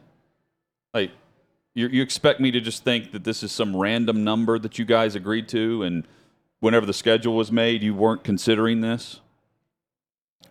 Like, 0.93 1.11
you, 1.73 1.87
you 1.87 2.01
expect 2.01 2.39
me 2.39 2.51
to 2.51 2.59
just 2.61 2.83
think 2.83 3.11
that 3.11 3.23
this 3.23 3.43
is 3.43 3.51
some 3.51 3.75
random 3.75 4.23
number 4.23 4.59
that 4.59 4.77
you 4.79 4.85
guys 4.85 5.15
agreed 5.15 5.47
to, 5.49 5.83
and 5.83 6.05
whenever 6.59 6.85
the 6.85 6.93
schedule 6.93 7.35
was 7.35 7.51
made, 7.51 7.81
you 7.81 7.93
weren't 7.95 8.23
considering 8.23 8.81
this? 8.81 9.19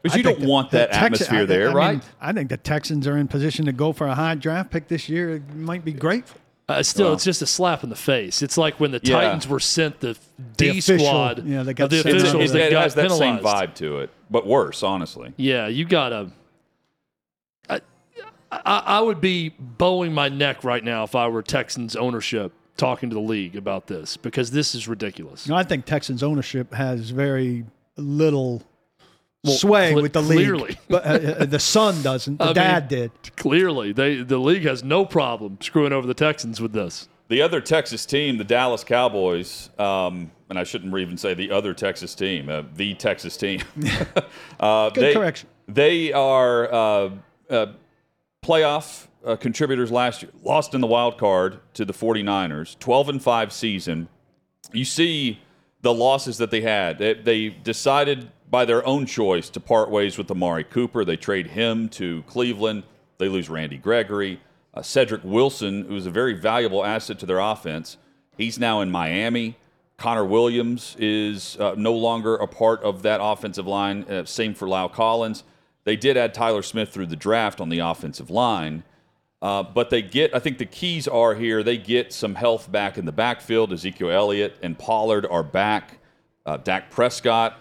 Because 0.03 0.17
you 0.17 0.23
don't 0.23 0.41
the- 0.41 0.47
want 0.49 0.71
the 0.71 0.79
that 0.79 0.93
Texan- 0.93 1.05
atmosphere 1.15 1.43
I- 1.43 1.45
there, 1.45 1.65
I 1.65 1.69
mean, 1.69 1.77
right? 1.77 2.03
I 2.21 2.33
think 2.33 2.49
the 2.49 2.57
Texans 2.57 3.07
are 3.07 3.19
in 3.19 3.29
position 3.29 3.67
to 3.67 3.73
go 3.73 3.93
for 3.93 4.07
a 4.07 4.15
high 4.15 4.35
draft 4.35 4.71
pick 4.71 4.89
this 4.89 5.09
year. 5.11 5.37
It 5.37 5.55
might 5.55 5.85
be 5.85 5.93
great. 5.93 6.25
Uh, 6.71 6.83
still, 6.85 7.07
Well. 7.07 7.15
it's 7.15 7.25
just 7.25 7.43
a 7.43 7.47
slap 7.47 7.83
in 7.83 7.91
the 7.91 7.97
face. 7.97 8.43
It's 8.43 8.57
like 8.57 8.79
when 8.79 8.93
the 8.93 9.01
Yeah. 9.03 9.17
Titans 9.21 9.49
were 9.49 9.59
sent 9.61 10.01
the 10.01 10.17
The 10.39 10.71
D 10.73 10.79
official- 10.79 11.05
squad. 11.07 11.45
yeah, 11.45 11.65
they 11.65 11.75
got 11.75 11.91
the 11.91 11.97
sent 11.97 12.07
It's- 12.15 12.23
out. 12.23 12.29
officials 12.37 12.51
it, 12.51 12.55
that 12.55 12.67
it 12.69 12.71
got 12.71 12.83
has 12.85 12.95
that 12.95 13.03
penalized. 13.09 13.43
same 13.43 13.45
vibe 13.45 13.75
to 13.75 13.99
it, 13.99 14.11
but 14.31 14.47
worse, 14.47 14.83
honestly. 14.85 15.33
Yeah, 15.37 15.67
you 15.67 15.85
gotta. 15.85 16.31
I, 18.51 18.61
I, 18.65 18.79
I 18.79 19.01
would 19.01 19.21
be 19.21 19.51
bowing 19.59 20.13
my 20.13 20.29
neck 20.29 20.65
right 20.65 20.83
now 20.83 21.05
if 21.05 21.15
I 21.15 21.29
were 21.29 21.43
Texans 21.43 21.97
ownership 21.97 22.53
talking 22.77 23.11
to 23.11 23.15
the 23.15 23.21
league 23.21 23.57
about 23.57 23.87
this 23.87 24.17
because 24.17 24.51
this 24.51 24.75
is 24.75 24.89
ridiculous. 24.89 25.49
No, 25.49 25.55
I 25.55 25.63
think 25.65 25.85
Texans 25.85 26.23
ownership 26.23 26.73
has 26.73 27.11
very 27.11 27.65
little 27.97 28.63
sway 29.45 29.93
cle- 29.93 30.03
with 30.03 30.13
the 30.13 30.23
clearly. 30.23 30.69
league. 30.69 30.79
But 30.89 31.05
uh, 31.07 31.09
uh, 31.09 31.45
the 31.47 31.59
son 31.59 32.03
doesn't. 32.03 32.37
The 32.39 32.45
I 32.45 32.47
mean- 32.49 32.55
dad 32.55 32.89
did. 32.89 33.11
Clearly, 33.37 33.93
they 33.93 34.23
the 34.23 34.39
league 34.39 34.65
has 34.65 34.83
no 34.83 35.05
problem 35.05 35.59
screwing 35.61 35.93
over 35.93 36.07
the 36.07 36.15
Texans 36.15 36.61
with 36.61 36.73
this. 36.73 37.09
The 37.29 37.43
other 37.43 37.61
Texas 37.61 38.07
team, 38.07 38.39
the 38.39 38.45
Dallas 38.45 38.83
Cowboys, 38.83 39.71
um, 39.79 40.33
and 40.49 40.59
I 40.59 40.65
shouldn't 40.65 40.93
even 40.99 41.17
say 41.17 41.33
the 41.33 41.53
other 41.53 41.73
Texas 41.73 42.17
team, 42.17 42.49
uh, 42.49 42.65
the 42.75 42.95
Texas 42.95 43.37
team. 43.37 43.61
uh, 44.59 44.91
Good 44.91 45.05
they, 45.05 45.15
correction. 45.15 45.49
They 45.69 46.13
are 46.13 46.73
uh, 46.75 47.11
uh, 47.49 47.67
playoff 48.43 49.07
uh, 49.25 49.37
contributors 49.37 49.91
last 49.91 50.23
year. 50.23 50.33
Lost 50.43 50.75
in 50.75 50.81
the 50.81 50.87
wild 50.87 51.19
card 51.19 51.61
to 51.75 51.85
the 51.85 51.93
49ers, 51.93 52.79
12 52.79 53.09
and 53.09 53.23
5 53.23 53.53
season. 53.53 54.09
You 54.73 54.85
see 54.85 55.41
the 55.83 55.95
losses 55.95 56.39
that 56.39 56.51
they 56.51 56.61
had. 56.61 56.99
They, 56.99 57.15
they 57.15 57.49
decided 57.49 58.31
by 58.51 58.65
their 58.65 58.85
own 58.87 59.07
choice 59.07 59.49
to 59.51 59.61
part 59.61 59.91
ways 59.91 60.19
with 60.19 60.31
Amari 60.31 60.65
Cooper. 60.65 61.05
They 61.05 61.17
trade 61.17 61.49
him 61.49 61.89
to 61.91 62.23
Cleveland. 62.27 62.83
They 63.19 63.29
lose 63.29 63.49
Randy 63.49 63.79
Gregory. 63.79 64.41
Uh, 64.73 64.83
Cedric 64.83 65.23
Wilson, 65.25 65.85
who 65.87 65.95
was 65.95 66.07
a 66.07 66.11
very 66.11 66.33
valuable 66.35 66.85
asset 66.85 67.19
to 67.21 67.27
their 67.27 67.39
offense, 67.39 67.97
he's 68.37 68.59
now 68.59 68.81
in 68.81 68.91
Miami. 68.91 69.57
Connor 69.97 70.25
Williams 70.25 70.97
is 70.99 71.57
uh, 71.61 71.75
no 71.77 71.93
longer 71.93 72.37
a 72.37 72.47
part 72.47 72.83
of 72.83 73.03
that 73.03 73.21
offensive 73.23 73.67
line. 73.67 74.05
Uh, 74.05 74.25
same 74.25 74.55
for 74.55 74.67
La'el 74.67 74.91
Collins. 74.91 75.45
They 75.85 75.97
did 75.97 76.17
add 76.17 76.35
Tyler 76.35 76.63
Smith 76.63 76.91
through 76.91 77.07
the 77.07 77.17
draft 77.17 77.61
on 77.61 77.69
the 77.69 77.79
offensive 77.79 78.31
line. 78.31 78.85
Uh, 79.43 79.63
but 79.63 79.89
they 79.89 80.03
get, 80.03 80.35
I 80.35 80.39
think 80.39 80.59
the 80.59 80.67
keys 80.67 81.09
are 81.09 81.35
here. 81.35 81.63
They 81.63 81.79
get 81.79 82.13
some 82.13 82.35
health 82.35 82.71
back 82.71 82.99
in 82.99 83.07
the 83.07 83.13
backfield. 83.13 83.73
Ezekiel 83.73 84.11
Elliott 84.11 84.57
and 84.63 84.79
Pollard 84.79 85.27
are 85.31 85.43
back. 85.43 85.99
Uh, 86.45 86.59
Dak 86.59 86.91
Prescott 86.91 87.57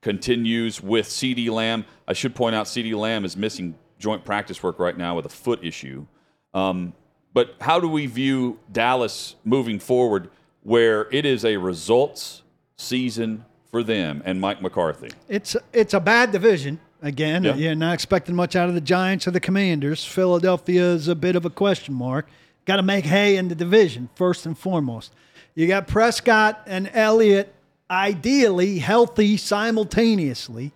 continues 0.00 0.80
with 0.80 1.08
CeeDee 1.08 1.50
Lamb. 1.50 1.84
I 2.06 2.12
should 2.12 2.34
point 2.34 2.54
out 2.54 2.66
CeeDee 2.66 2.94
Lamb 2.94 3.24
is 3.24 3.36
missing 3.36 3.74
joint 3.98 4.24
practice 4.24 4.62
work 4.62 4.78
right 4.78 4.96
now 4.96 5.16
with 5.16 5.26
a 5.26 5.30
foot 5.30 5.64
issue. 5.64 6.06
Um, 6.52 6.92
but 7.32 7.56
how 7.60 7.80
do 7.80 7.88
we 7.88 8.06
view 8.06 8.60
Dallas 8.70 9.34
moving 9.44 9.80
forward 9.80 10.30
where 10.62 11.08
it 11.10 11.26
is 11.26 11.44
a 11.44 11.56
results 11.56 12.42
season 12.76 13.44
for 13.70 13.82
them 13.82 14.22
and 14.24 14.40
Mike 14.40 14.62
McCarthy? 14.62 15.10
It's 15.28 15.56
it's 15.72 15.94
a 15.94 16.00
bad 16.00 16.30
division. 16.30 16.78
Again, 17.04 17.44
Yeah. 17.44 17.54
you're 17.54 17.74
not 17.74 17.92
expecting 17.92 18.34
much 18.34 18.56
out 18.56 18.70
of 18.70 18.74
the 18.74 18.80
Giants 18.80 19.28
or 19.28 19.30
the 19.30 19.38
Commanders. 19.38 20.02
Philadelphia 20.06 20.82
is 20.92 21.06
a 21.06 21.14
bit 21.14 21.36
of 21.36 21.44
a 21.44 21.50
question 21.50 21.92
mark. 21.94 22.26
Got 22.64 22.76
to 22.76 22.82
make 22.82 23.04
hay 23.04 23.36
in 23.36 23.48
the 23.48 23.54
division 23.54 24.08
first 24.14 24.46
and 24.46 24.56
foremost. 24.56 25.12
You 25.54 25.66
got 25.66 25.86
Prescott 25.86 26.62
and 26.66 26.90
Elliott, 26.94 27.54
ideally 27.90 28.78
healthy 28.78 29.36
simultaneously, 29.36 30.72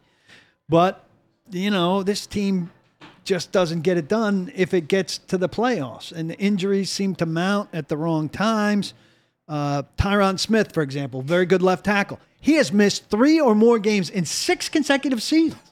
but 0.68 1.02
you 1.50 1.70
know 1.70 2.02
this 2.02 2.26
team 2.26 2.70
just 3.24 3.50
doesn't 3.50 3.80
get 3.80 3.96
it 3.96 4.06
done 4.06 4.52
if 4.54 4.74
it 4.74 4.86
gets 4.86 5.16
to 5.16 5.38
the 5.38 5.48
playoffs. 5.48 6.12
And 6.12 6.28
the 6.28 6.38
injuries 6.38 6.90
seem 6.90 7.14
to 7.16 7.26
mount 7.26 7.70
at 7.72 7.88
the 7.88 7.96
wrong 7.96 8.28
times. 8.28 8.92
Uh, 9.48 9.82
Tyron 9.96 10.38
Smith, 10.38 10.72
for 10.72 10.82
example, 10.82 11.22
very 11.22 11.46
good 11.46 11.62
left 11.62 11.86
tackle. 11.86 12.20
He 12.38 12.54
has 12.54 12.70
missed 12.70 13.08
three 13.08 13.40
or 13.40 13.54
more 13.54 13.78
games 13.78 14.10
in 14.10 14.26
six 14.26 14.68
consecutive 14.68 15.22
seasons. 15.22 15.62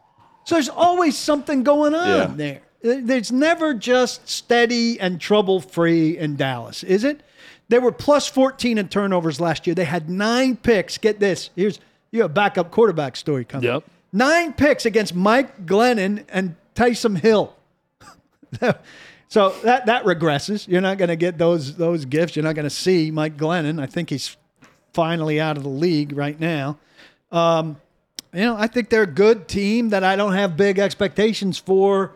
So 0.46 0.54
there's 0.54 0.68
always 0.68 1.18
something 1.18 1.62
going 1.64 1.92
on 1.94 2.08
Yeah. 2.08 2.32
there. 2.34 2.60
There's 3.02 3.32
never 3.32 3.74
just 3.74 4.28
steady 4.28 4.98
and 5.00 5.20
trouble 5.20 5.60
free 5.60 6.16
in 6.16 6.36
Dallas, 6.36 6.84
is 6.84 7.02
it? 7.02 7.20
They 7.68 7.80
were 7.80 7.90
plus 7.90 8.28
14 8.28 8.78
in 8.78 8.86
turnovers 8.88 9.40
last 9.40 9.66
year. 9.66 9.74
They 9.74 9.84
had 9.84 10.08
nine 10.08 10.56
picks. 10.56 10.98
Get 10.98 11.18
this. 11.18 11.50
Here's 11.56 11.80
you 12.12 12.22
have 12.22 12.30
a 12.30 12.34
backup 12.34 12.70
quarterback 12.70 13.16
story 13.16 13.44
coming. 13.44 13.64
Yep. 13.68 13.84
Nine 14.12 14.52
picks 14.52 14.86
against 14.86 15.16
Mike 15.16 15.66
Glennon 15.66 16.24
and 16.28 16.54
Taysom 16.76 17.18
Hill. 17.18 17.52
so 19.28 19.50
that 19.64 19.86
that 19.86 20.04
regresses. 20.04 20.68
You're 20.68 20.80
not 20.80 20.96
going 20.98 21.08
to 21.08 21.16
get 21.16 21.38
those 21.38 21.76
those 21.76 22.04
gifts. 22.04 22.36
You're 22.36 22.44
not 22.44 22.54
going 22.54 22.64
to 22.68 22.70
see 22.74 23.10
Mike 23.10 23.36
Glennon. 23.36 23.82
I 23.82 23.86
think 23.86 24.10
he's 24.10 24.36
finally 24.92 25.40
out 25.40 25.56
of 25.56 25.64
the 25.64 25.68
league 25.68 26.16
right 26.16 26.38
now. 26.38 26.78
Um, 27.32 27.78
you 28.36 28.42
know, 28.42 28.56
I 28.56 28.66
think 28.66 28.90
they're 28.90 29.04
a 29.04 29.06
good 29.06 29.48
team 29.48 29.88
that 29.88 30.04
I 30.04 30.14
don't 30.14 30.34
have 30.34 30.58
big 30.58 30.78
expectations 30.78 31.58
for 31.58 32.12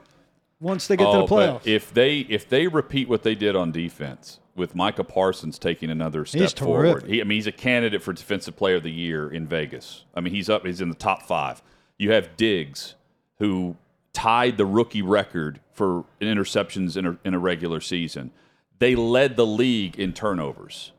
once 0.60 0.86
they 0.86 0.94
get 0.96 1.04
to 1.04 1.10
Oh, 1.10 1.26
the 1.26 1.34
playoffs. 1.34 1.66
if 1.66 1.94
they 1.94 2.18
if 2.18 2.46
they 2.46 2.68
repeat 2.68 3.08
what 3.08 3.22
they 3.22 3.34
did 3.34 3.56
on 3.56 3.72
defense 3.72 4.38
with 4.54 4.74
Micah 4.74 5.02
Parsons 5.02 5.58
taking 5.58 5.88
another 5.88 6.26
step 6.26 6.58
forward, 6.58 7.04
he, 7.06 7.22
I 7.22 7.24
mean 7.24 7.36
he's 7.36 7.46
a 7.46 7.52
candidate 7.52 8.02
for 8.02 8.12
defensive 8.12 8.54
player 8.54 8.76
of 8.76 8.82
the 8.82 8.90
year 8.92 9.30
in 9.32 9.46
Vegas. 9.46 10.04
I 10.14 10.20
mean 10.20 10.34
he's 10.34 10.50
up, 10.50 10.66
he's 10.66 10.82
in 10.82 10.90
the 10.90 10.94
top 10.94 11.22
five. 11.22 11.62
You 11.96 12.12
have 12.12 12.36
Diggs, 12.36 12.96
who 13.38 13.76
tied 14.12 14.58
the 14.58 14.66
rookie 14.66 15.02
record 15.02 15.60
for 15.72 16.04
interceptions 16.20 16.98
in 16.98 17.06
a, 17.06 17.18
in 17.24 17.32
a 17.32 17.38
regular 17.38 17.80
season. 17.80 18.30
They 18.78 18.94
led 18.94 19.36
the 19.36 19.46
league 19.46 19.98
in 19.98 20.12
turnovers, 20.12 20.92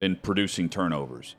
in 0.00 0.16
producing 0.16 0.68
turnovers 0.68 1.36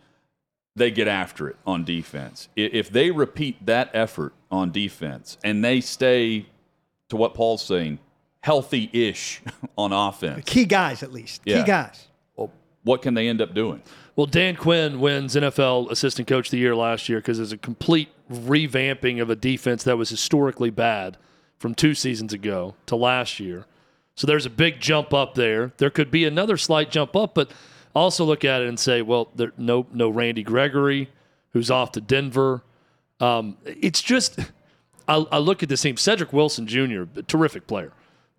they 0.76 0.92
get 0.92 1.08
after 1.08 1.48
it 1.48 1.56
on 1.66 1.84
defense. 1.84 2.50
If 2.56 2.90
they 2.90 3.12
repeat 3.12 3.66
that 3.66 3.90
effort 3.94 4.34
on 4.52 4.72
defense 4.72 5.38
and 5.44 5.64
they 5.64 5.82
stay 5.82 6.48
to 7.10 7.16
what 7.16 7.34
Paul's 7.34 7.64
saying, 7.64 8.00
healthy 8.42 8.90
ish 8.92 9.42
on 9.78 9.94
offense, 9.94 10.38
The 10.38 10.42
Key 10.52 10.66
guys, 10.66 11.02
at 11.04 11.12
least. 11.14 11.42
Yeah. 11.46 11.62
Key 11.62 11.68
guys. 11.68 12.08
well, 12.36 12.52
what 12.84 13.02
can 13.02 13.14
they 13.14 13.28
end 13.28 13.42
up 13.42 13.54
doing? 13.54 13.82
Well, 14.16 14.28
Dan 14.28 14.56
Quinn 14.56 15.00
wins 15.00 15.36
NFL 15.36 15.92
Assistant 15.92 16.28
Coach 16.28 16.48
of 16.48 16.52
the 16.52 16.58
Year 16.58 16.76
last 16.76 17.10
year 17.10 17.20
because 17.20 17.38
there's 17.38 17.52
a 17.52 17.58
complete 17.58 18.10
revamping 18.32 19.22
of 19.22 19.30
a 19.30 19.36
defense 19.36 19.84
that 19.84 19.98
was 19.98 20.10
historically 20.10 20.70
bad 20.70 21.18
from 21.58 21.76
two 21.76 21.94
seasons 21.94 22.34
ago 22.34 22.76
to 22.86 22.96
last 22.96 23.40
year. 23.40 23.66
So 24.16 24.26
there's 24.26 24.46
a 24.46 24.50
big 24.50 24.80
jump 24.80 25.14
up 25.14 25.36
there. 25.36 25.74
There 25.78 25.90
could 25.90 26.10
be 26.12 26.24
another 26.26 26.56
slight 26.56 26.90
jump 26.92 27.16
up, 27.16 27.34
but 27.36 27.52
also 27.96 28.26
look 28.26 28.46
at 28.46 28.62
it 28.62 28.68
and 28.68 28.80
say, 28.80 29.02
well, 29.02 29.30
there 29.36 29.52
no 29.58 29.88
no 29.92 30.10
Randy 30.10 30.44
Gregory, 30.44 31.10
who's 31.54 31.72
off 31.72 31.94
to 31.94 32.02
Denver. 32.02 32.64
Um, 33.20 33.58
it's 33.66 34.02
just 34.02 34.40
I, 35.08 35.26
I 35.32 35.38
look 35.38 35.64
at 35.64 35.70
this 35.70 35.82
team. 35.82 35.98
Cedric 35.98 36.34
Wilson 36.34 36.68
Jr., 36.68 37.04
a 37.16 37.24
terrific 37.24 37.68
player, 37.68 37.92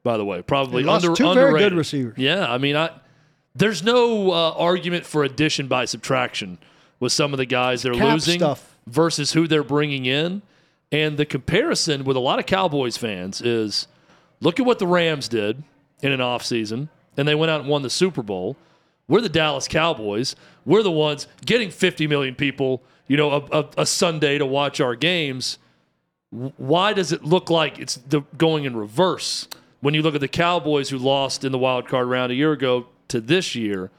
by 0.03 0.17
the 0.17 0.25
way, 0.25 0.43
probably 0.43 0.87
under, 0.87 1.15
two 1.15 1.25
very 1.35 1.35
good 1.35 1.47
underrated. 1.49 1.73
receivers. 1.75 2.19
Yeah, 2.19 2.47
I 2.47 2.59
mean, 2.59 2.77
I 2.77 2.91
there's 3.55 3.83
no 3.83 4.31
uh, 4.33 4.51
argument 4.53 5.07
for 5.07 5.25
addition 5.25 5.67
by 5.67 5.87
subtraction 5.87 6.59
with 7.01 7.13
some 7.13 7.33
of 7.33 7.39
the 7.39 7.47
guys 7.47 7.83
they're 7.83 7.95
Cap 7.95 8.13
losing 8.13 8.39
stuff. 8.39 8.77
versus 8.87 9.33
who 9.33 9.47
they're 9.49 9.65
bringing 9.65 10.07
in. 10.07 10.43
And 10.93 11.17
the 11.17 11.27
comparison 11.27 12.05
with 12.05 12.17
a 12.17 12.21
lot 12.21 12.39
of 12.39 12.47
Cowboys 12.47 12.97
fans 12.97 13.43
is 13.43 13.89
look 14.41 14.61
at 14.61 14.67
what 14.67 14.79
the 14.79 14.87
Rams 14.87 15.29
did 15.29 15.65
in 16.01 16.13
an 16.13 16.21
offseason, 16.21 16.89
and 17.17 17.27
they 17.27 17.35
went 17.35 17.51
out 17.51 17.61
and 17.61 17.69
won 17.69 17.83
the 17.83 17.91
Super 17.91 18.23
Bowl. 18.23 18.57
We're 19.09 19.21
the 19.21 19.29
Dallas 19.29 19.69
Cowboys. 19.69 20.35
We're 20.65 20.83
the 20.83 20.91
ones 20.91 21.29
getting 21.45 21.71
50 21.71 22.07
million 22.07 22.35
people, 22.35 22.83
you 23.07 23.17
know, 23.17 23.31
a, 23.31 23.61
a, 23.61 23.69
a 23.79 23.87
Sunday 23.87 24.39
to 24.39 24.47
watch 24.47 24.81
our 24.81 24.97
games. 24.97 25.59
Why 26.31 26.93
does 26.93 27.13
it 27.13 27.25
look 27.25 27.49
like 27.51 27.79
it's 27.79 27.97
the, 27.97 28.23
going 28.37 28.65
in 28.65 28.77
reverse 28.77 29.49
when 29.81 29.95
you 29.95 30.03
look 30.03 30.15
at 30.15 30.21
the 30.21 30.29
Cowboys 30.29 30.91
who 30.91 30.99
lost 30.99 31.45
in 31.45 31.53
the 31.53 31.59
wild 31.59 31.87
card 31.87 32.09
round 32.09 32.33
a 32.33 32.35
year 32.35 32.53
ago 32.53 32.89
to 33.09 33.21
this 33.21 33.55
year? 33.55 33.91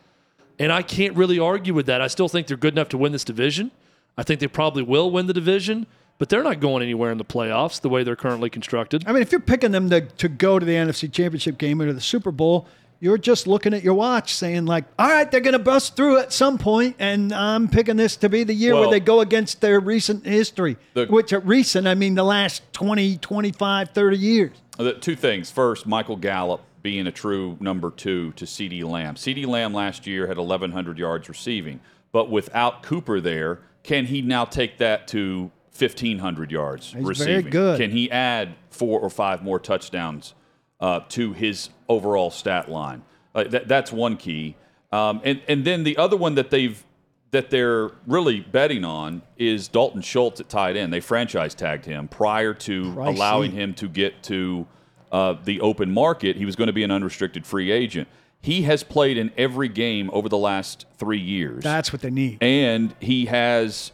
And 0.60 0.72
I 0.72 0.82
can't 0.82 1.16
really 1.16 1.40
argue 1.40 1.74
with 1.74 1.86
that. 1.86 2.02
I 2.02 2.08
still 2.08 2.28
think 2.28 2.48
they're 2.48 2.58
good 2.58 2.74
enough 2.74 2.90
to 2.90 2.98
win 2.98 3.12
this 3.12 3.24
division. 3.24 3.72
I 4.18 4.24
think 4.24 4.40
they 4.40 4.48
probably 4.48 4.84
will 4.84 5.12
win 5.12 5.28
the 5.28 5.34
division, 5.34 5.86
but 6.18 6.30
they're 6.30 6.44
not 6.44 6.60
going 6.60 6.82
anywhere 6.82 7.12
in 7.12 7.20
the 7.20 7.26
playoffs 7.26 7.80
the 7.80 7.90
way 7.90 8.04
they're 8.04 8.16
currently 8.16 8.50
constructed. 8.50 9.04
I 9.08 9.14
mean, 9.14 9.22
if 9.22 9.32
you're 9.32 9.40
picking 9.40 9.72
them 9.72 9.90
to, 9.92 10.02
to 10.02 10.28
go 10.28 10.58
to 10.58 10.66
the 10.66 10.74
NFC 10.74 11.12
Championship 11.12 11.58
game 11.60 11.82
or 11.82 11.86
to 11.86 11.94
the 11.94 12.02
Super 12.02 12.32
Bowl, 12.32 12.68
you're 13.00 13.18
just 13.18 13.48
looking 13.48 13.74
at 13.74 13.84
your 13.84 13.94
watch 13.94 14.34
saying, 14.34 14.66
like, 14.66 14.86
all 14.98 15.08
right, 15.08 15.30
they're 15.30 15.42
going 15.42 15.54
to 15.54 15.60
bust 15.60 15.96
through 15.96 16.18
at 16.18 16.34
some 16.34 16.58
point, 16.58 16.96
and 17.00 17.32
I'm 17.34 17.68
picking 17.68 17.96
this 17.98 18.16
to 18.18 18.30
be 18.30 18.44
the 18.44 18.54
year 18.54 18.74
Well- 18.74 18.84
where 18.84 18.92
they 18.92 19.00
go 19.00 19.22
against 19.22 19.62
their 19.62 19.80
recent 19.80 20.25
history, 20.25 20.77
The- 20.94 21.06
which 21.06 21.32
at 21.34 21.46
recent, 21.46 21.88
I 21.88 21.96
mean 21.96 22.16
the 22.16 22.24
last 22.24 22.62
20, 22.74 23.18
25, 23.18 23.89
30 23.89 24.18
years. 24.18 24.51
Uh, 24.80 24.92
Two 25.00 25.16
things. 25.16 25.51
First, 25.51 25.86
Michael 25.88 26.16
Gallup 26.16 26.62
being 26.84 27.08
a 27.08 27.12
true 27.12 27.58
number 27.60 27.89
two 27.92 28.32
to 28.34 28.46
CeeDee 28.46 28.84
Lamb. 28.84 29.16
CeeDee 29.16 29.46
Lamb 29.48 29.74
last 29.74 30.08
year 30.08 30.27
had 30.27 30.38
1,100 30.38 30.98
yards 30.98 31.27
receiving, 31.27 31.80
but 32.12 32.30
without 32.30 32.84
Cooper 32.84 33.20
there, 33.20 33.60
can 33.84 34.06
he 34.06 34.22
now 34.22 34.46
take 34.46 34.77
that 34.77 35.08
to 35.10 35.51
1,500 35.77 36.51
yards 36.51 36.92
very 36.92 37.06
receiving? 37.06 37.50
good. 37.50 37.80
Can 37.80 37.92
he 37.92 38.10
add 38.12 38.56
four 38.70 39.00
or 39.00 39.10
five 39.10 39.44
more 39.44 39.60
touchdowns 39.60 40.34
uh, 40.80 41.02
to 41.10 41.34
his 41.34 41.70
overall 41.90 42.30
stat 42.32 42.70
line? 42.70 43.04
Like 43.34 43.52
that, 43.52 43.68
that's 43.68 43.92
one 43.92 44.18
key. 44.18 44.56
Um, 44.92 45.22
and 45.24 45.42
and 45.48 45.66
then 45.66 45.84
the 45.84 45.98
other 45.98 46.18
one 46.18 46.36
that 46.36 46.50
they've 46.50 46.84
that 47.32 47.50
they're 47.50 47.92
really 48.06 48.40
betting 48.40 48.86
on 48.86 49.22
is 49.38 49.68
Dalton 49.68 50.02
Schultz 50.02 50.40
at 50.40 50.48
tight 50.48 50.78
end. 50.78 50.94
They 50.94 51.02
franchise 51.02 51.54
tagged 51.54 51.86
him 51.86 52.08
prior 52.08 52.54
to 52.54 52.84
Pricey. 52.94 53.08
allowing 53.08 53.52
him 53.52 53.74
to 53.76 53.90
get 53.90 54.24
to 54.24 54.66
uh, 55.12 55.36
the 55.44 55.60
open 55.62 55.92
market. 55.92 56.38
He 56.38 56.46
was 56.46 56.56
going 56.56 56.68
to 56.68 56.74
be 56.74 56.84
an 56.84 56.92
unrestricted 56.92 57.46
free 57.46 57.70
agent. 57.70 58.08
He 58.40 58.62
has 58.62 58.82
played 58.84 59.18
in 59.18 59.32
every 59.38 59.68
game 59.68 60.10
over 60.14 60.30
the 60.30 60.38
last 60.38 60.86
three 60.98 61.20
years, 61.20 61.64
That's 61.64 61.92
what 61.92 62.02
they 62.02 62.12
need. 62.12 62.38
and 62.42 62.96
he 63.02 63.26
has 63.26 63.92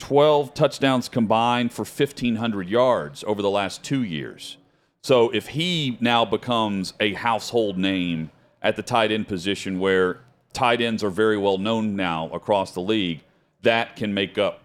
12 0.00 0.52
touchdowns 0.52 1.08
combined 1.08 1.72
for 1.72 1.84
1,500 1.84 2.68
yards 2.68 3.24
over 3.26 3.40
the 3.40 3.48
last 3.50 3.82
two 3.82 4.02
years. 4.02 4.58
So 5.02 5.30
if 5.30 5.48
he 5.48 5.96
now 6.00 6.24
becomes 6.24 6.94
a 7.00 7.12
household 7.14 7.76
name 7.76 8.30
at 8.62 8.76
the 8.76 8.82
tight 8.82 9.10
end 9.10 9.26
position 9.26 9.80
where 9.80 10.20
tight 10.52 10.80
ends 10.80 11.02
are 11.02 11.10
very 11.10 11.36
well 11.36 11.58
known 11.58 11.96
now 11.96 12.30
across 12.32 12.72
the 12.72 12.80
league, 12.80 13.20
that 13.62 13.96
can 13.96 14.14
make 14.14 14.38
up 14.38 14.60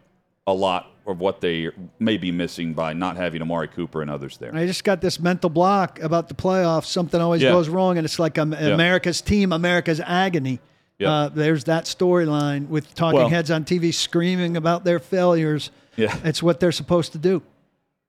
a 0.46 0.54
lot 0.54 0.92
of 1.08 1.20
what 1.20 1.42
they 1.42 1.70
may 2.00 2.18
be 2.18 2.32
missing 2.32 2.74
by 2.74 2.94
not 2.94 3.16
having 3.18 3.42
Amari 3.42 3.68
Cooper 3.68 4.02
and 4.02 4.12
others 4.12 4.38
there. 4.38 4.54
I 4.54 4.66
just 4.68 4.84
got 4.84 5.02
this 5.02 5.20
mental 5.20 5.50
block 5.50 6.00
about 6.02 6.28
the 6.28 6.36
playoffs. 6.36 6.86
Something 6.86 7.20
always 7.22 7.42
Yeah. 7.42 7.52
goes 7.52 7.70
wrong, 7.70 7.98
and 7.98 8.06
it's 8.06 8.20
like 8.20 8.38
um, 8.38 8.54
America's 8.54 9.22
team, 9.22 9.52
America's 9.54 10.02
agony. 10.02 10.60
Yeah. 11.00 11.12
Uh, 11.12 11.30
there's 11.30 11.64
that 11.66 11.86
storyline 11.86 12.68
with 12.68 12.94
talking 12.94 13.20
Well- 13.20 13.30
heads 13.30 13.50
on 13.50 13.64
TV 13.64 13.92
screaming 13.94 14.56
about 14.58 14.84
their 14.84 15.00
failures. 15.00 15.72
Yeah. 15.96 16.16
It's 16.24 16.44
what 16.44 16.60
they're 16.60 16.72
supposed 16.72 17.12
to 17.14 17.18
do. 17.18 17.42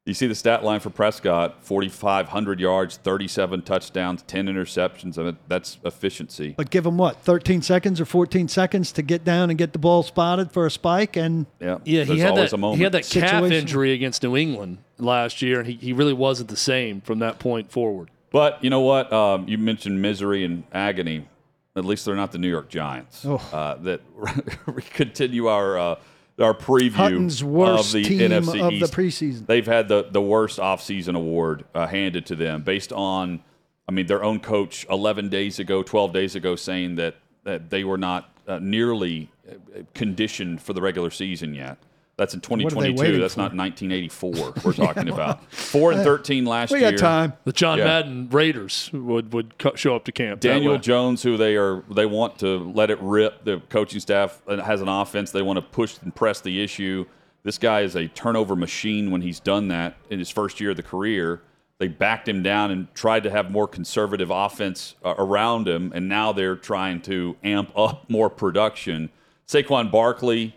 You 0.09 0.15
see 0.15 0.27
the 0.27 0.35
stat 0.35 0.65
line 0.65 0.81
for 0.81 0.89
Prescott 0.89 1.63
4,500 1.63 2.59
yards, 2.59 2.97
37 2.97 3.61
touchdowns, 3.61 4.23
10 4.23 4.47
interceptions. 4.47 5.19
I 5.19 5.25
mean, 5.25 5.37
that's 5.49 5.77
efficiency. 5.85 6.55
But 6.57 6.71
give 6.71 6.85
them 6.85 6.97
what, 6.97 7.17
13 7.19 7.61
seconds 7.61 8.01
or 8.01 8.07
14 8.07 8.49
seconds 8.49 8.91
to 8.93 9.03
get 9.03 9.23
down 9.23 9.51
and 9.51 9.59
get 9.59 9.75
the 9.75 9.79
ball 9.79 10.03
spotted 10.03 10.51
for 10.51 10.65
a 10.65 10.71
spike, 10.71 11.17
and 11.17 11.45
Yeah, 11.61 11.77
Yeah, 11.85 12.05
he 12.05 12.21
had 12.21 12.37
that. 12.37 12.55
a 12.55 12.57
moment. 12.57 12.79
He 12.79 12.85
had 12.85 12.93
that 12.93 13.07
calf 13.07 13.45
injury 13.45 13.93
against 13.93 14.23
New 14.23 14.35
England 14.35 14.79
last 14.97 15.43
year, 15.43 15.59
and 15.59 15.69
he, 15.69 15.75
he 15.75 15.93
really 15.93 16.15
wasn't 16.15 16.49
the 16.49 16.57
same 16.57 17.03
from 17.03 17.19
that 17.19 17.39
point 17.39 17.71
forward. 17.71 18.11
But 18.31 18.65
you 18.65 18.71
know 18.71 18.81
what? 18.81 19.13
Um, 19.13 19.47
you 19.47 19.59
mentioned 19.59 20.01
misery 20.01 20.43
and 20.43 20.65
agony. 20.73 21.29
At 21.77 21.85
least 21.85 22.07
they're 22.07 22.17
not 22.17 22.33
the 22.33 22.39
New 22.39 22.49
York 22.49 22.71
Giants. 22.71 23.27
Oh. 23.27 23.47
Uh, 23.53 23.75
that 23.83 24.01
we 24.75 24.81
continue 24.81 25.49
our 25.49 25.79
uh, 25.79 25.95
our 26.41 26.55
preview 26.55 26.93
Hutton's 26.93 27.43
worst 27.43 27.89
of 27.89 27.93
the 27.93 28.05
team 28.05 28.21
NFC 28.21 28.61
of 28.63 28.71
the 28.71 28.77
East. 28.77 28.93
preseason. 28.93 29.47
They've 29.47 29.67
had 29.67 29.89
the 29.89 30.09
the 30.11 30.21
worst 30.21 30.59
offseason 30.59 31.17
award 31.17 31.65
uh, 31.75 31.87
handed 31.87 32.27
to 32.27 32.37
them 32.37 32.63
based 32.63 32.93
on, 32.93 33.43
I 33.89 33.93
mean, 33.93 34.07
their 34.07 34.23
own 34.23 34.41
coach 34.41 34.87
11 34.89 35.29
days 35.29 35.59
ago, 35.59 35.83
12 35.83 36.13
days 36.13 36.35
ago, 36.35 36.57
saying 36.57 36.97
that 36.97 37.17
that 37.45 37.71
they 37.71 37.85
were 37.85 37.99
not 37.99 38.31
uh, 38.47 38.59
nearly 38.61 39.31
uh, 39.49 39.83
conditioned 39.95 40.63
for 40.63 40.73
the 40.73 40.81
regular 40.83 41.11
season 41.11 41.55
yet. 41.55 41.79
That's 42.19 42.35
in 42.35 42.41
2022. 42.41 43.21
That's 43.21 43.35
for? 43.35 43.41
not 43.41 43.55
1984. 43.55 44.55
We're 44.65 44.73
talking 44.73 45.09
about 45.09 45.51
four 45.53 45.93
and 45.93 46.03
13 46.03 46.45
last 46.45 46.73
we 46.73 46.81
year. 46.81 46.91
got 46.91 46.99
time. 46.99 47.33
The 47.45 47.53
John 47.53 47.79
Yeah. 47.79 47.85
Madden 47.85 48.29
Raiders 48.31 48.91
would 48.93 49.33
would 49.33 49.55
show 49.77 49.95
up 49.95 50.05
to 50.07 50.13
camp. 50.13 50.41
Daniel. 50.41 50.77
Jones, 50.79 51.23
who 51.23 51.37
they 51.37 51.57
are, 51.57 51.85
they 51.89 52.07
want 52.07 52.41
to 52.41 52.59
let 52.75 52.91
it 52.91 52.99
rip. 53.01 53.45
The 53.45 53.61
coaching 53.69 54.01
staff 54.01 54.43
has 54.49 54.83
an 54.83 54.89
offense. 54.89 55.31
They 55.31 55.43
want 55.43 55.59
to 55.59 55.63
push 55.63 55.97
and 56.03 56.13
press 56.13 56.41
the 56.41 56.61
issue. 56.61 57.07
This 57.45 57.57
guy 57.57 57.83
is 57.83 57.95
a 57.95 58.09
turnover 58.09 58.57
machine 58.57 59.13
when 59.13 59.23
he's 59.23 59.39
done 59.39 59.69
that 59.69 59.95
in 60.11 60.19
his 60.19 60.29
first 60.29 60.61
year 60.61 60.71
of 60.71 60.77
the 60.77 60.83
career. 60.83 61.41
They 61.79 61.87
backed 61.87 62.29
him 62.29 62.43
down 62.43 62.73
and 62.73 62.93
tried 62.95 63.23
to 63.23 63.31
have 63.31 63.53
more 63.53 63.69
conservative 63.69 64.31
offense 64.33 64.97
uh, 65.05 65.15
around 65.19 65.69
him, 65.69 65.93
and 65.95 66.09
now 66.09 66.33
they're 66.33 66.57
trying 66.57 67.01
to 67.03 67.37
amp 67.45 67.71
up 67.79 68.11
more 68.11 68.29
production. 68.29 69.09
Saquon 69.47 69.93
Barkley 69.93 70.57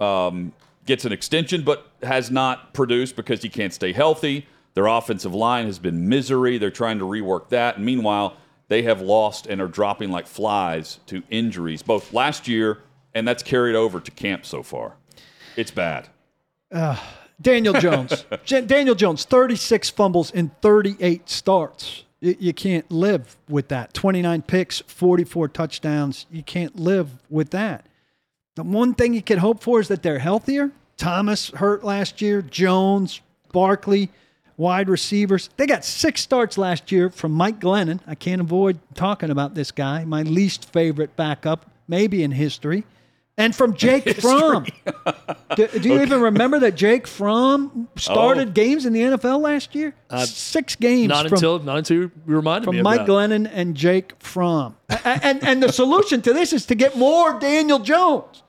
um, 0.00 0.54
gets 0.84 1.04
an 1.04 1.12
extension, 1.12 1.62
but 1.62 1.90
has 2.02 2.30
not 2.30 2.74
produced 2.74 3.16
because 3.16 3.42
he 3.42 3.48
can't 3.48 3.72
stay 3.72 3.92
healthy. 3.92 4.46
Their 4.74 4.86
offensive 4.86 5.34
line 5.34 5.66
has 5.66 5.78
been 5.78 6.08
misery. 6.08 6.58
They're 6.58 6.70
trying 6.70 6.98
to 6.98 7.04
rework 7.04 7.48
that. 7.50 7.76
And 7.76 7.84
meanwhile, 7.84 8.36
they 8.68 8.82
have 8.82 9.00
lost 9.00 9.46
and 9.46 9.60
are 9.60 9.68
dropping 9.68 10.10
like 10.10 10.26
flies 10.26 11.00
to 11.06 11.22
injuries, 11.30 11.82
both 11.82 12.12
last 12.12 12.48
year 12.48 12.78
and 13.14 13.26
that's 13.26 13.42
carried 13.42 13.74
over 13.74 14.00
to 14.00 14.10
camp 14.10 14.46
so 14.46 14.62
far. 14.62 14.94
It's 15.56 15.70
bad. 15.70 16.08
Uh, 16.70 16.98
Daniel 17.40 17.74
Jones. 17.74 18.24
Daniel 18.46 18.94
Jones, 18.94 19.24
36 19.24 19.90
fumbles 19.90 20.30
in 20.30 20.50
38 20.62 21.28
starts. 21.28 22.04
You, 22.20 22.36
you 22.38 22.52
can't 22.52 22.90
live 22.90 23.36
with 23.48 23.68
that. 23.68 23.92
29 23.92 24.42
picks, 24.42 24.80
44 24.80 25.48
touchdowns. 25.48 26.26
You 26.30 26.42
can't 26.42 26.76
live 26.76 27.10
with 27.28 27.50
that. 27.50 27.86
The 28.54 28.62
one 28.62 28.94
thing 28.94 29.14
you 29.14 29.22
can 29.22 29.38
hope 29.38 29.62
for 29.62 29.80
is 29.80 29.88
that 29.88 30.02
they're 30.02 30.18
healthier. 30.18 30.70
Thomas 30.98 31.48
hurt 31.50 31.82
last 31.84 32.20
year, 32.20 32.42
Jones, 32.42 33.20
Barkley, 33.52 34.10
wide 34.56 34.88
receivers. 34.88 35.48
They 35.56 35.66
got 35.66 35.84
six 35.84 36.20
starts 36.20 36.58
last 36.58 36.92
year 36.92 37.08
from 37.10 37.32
Mike 37.32 37.60
Glennon. 37.60 38.00
I 38.06 38.14
can't 38.14 38.40
avoid 38.40 38.78
talking 38.94 39.30
about 39.30 39.54
this 39.54 39.72
guy, 39.72 40.04
my 40.04 40.22
least 40.22 40.70
favorite 40.72 41.16
backup, 41.16 41.70
maybe 41.88 42.22
in 42.22 42.30
history. 42.30 42.84
And 43.38 43.56
from 43.56 43.74
Jake 43.74 44.20
Fromm. 44.20 44.66
do, 45.56 45.66
do 45.66 45.88
you 45.88 46.02
even 46.02 46.20
remember 46.20 46.58
that 46.60 46.74
Jake 46.76 47.06
Fromm 47.06 47.88
started 47.96 48.48
Oh. 48.48 48.52
games 48.52 48.84
in 48.84 48.92
the 48.92 49.00
NFL 49.00 49.40
last 49.40 49.74
year? 49.74 49.94
Uh, 50.10 50.26
six 50.26 50.76
games 50.76 51.08
Not 51.08 51.24
from, 51.24 51.32
until 51.32 51.58
not 51.60 51.78
until 51.78 51.96
you 51.96 52.10
reminded 52.26 52.66
from 52.66 52.74
me 52.74 52.80
of 52.80 52.84
Mike 52.84 53.00
that. 53.00 53.08
Glennon 53.08 53.50
and 53.50 53.74
Jake 53.74 54.12
Fromm. 54.18 54.76
And, 55.02 55.42
and 55.42 55.62
the 55.62 55.72
solution 55.72 56.20
to 56.22 56.34
this 56.34 56.52
is 56.52 56.66
to 56.66 56.74
get 56.74 56.98
more 56.98 57.40
Daniel 57.40 57.78
Jones. 57.78 58.41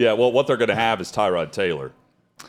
Yeah, 0.00 0.14
well, 0.14 0.32
what 0.32 0.46
they're 0.46 0.56
going 0.56 0.70
to 0.70 0.74
have 0.74 0.98
is 1.02 1.12
Tyrod 1.12 1.52
Taylor. 1.52 1.92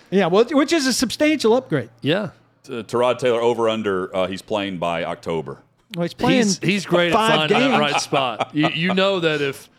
Yeah, 0.09 0.27
well, 0.27 0.45
which 0.45 0.71
is 0.71 0.87
a 0.87 0.93
substantial 0.93 1.53
upgrade. 1.53 1.89
Yeah, 2.01 2.29
Uh, 2.69 2.81
Tyrod 2.83 3.17
Taylor 3.19 3.41
over 3.41 3.67
under, 3.67 4.15
uh, 4.15 4.27
he's 4.27 4.41
playing 4.41 4.77
by 4.77 5.03
October. 5.03 5.57
Well, 5.95 6.03
he's 6.03 6.13
playing. 6.13 6.37
he's 6.43 6.59
he's 6.59 6.85
great 6.85 7.11
at 7.11 7.13
finding 7.13 7.57
games. 7.57 7.71
that 7.73 7.79
right 7.79 7.99
spot. 8.01 8.51
You, 8.55 8.69
you 8.69 8.93
know 8.93 9.19
that 9.19 9.41
if 9.41 9.69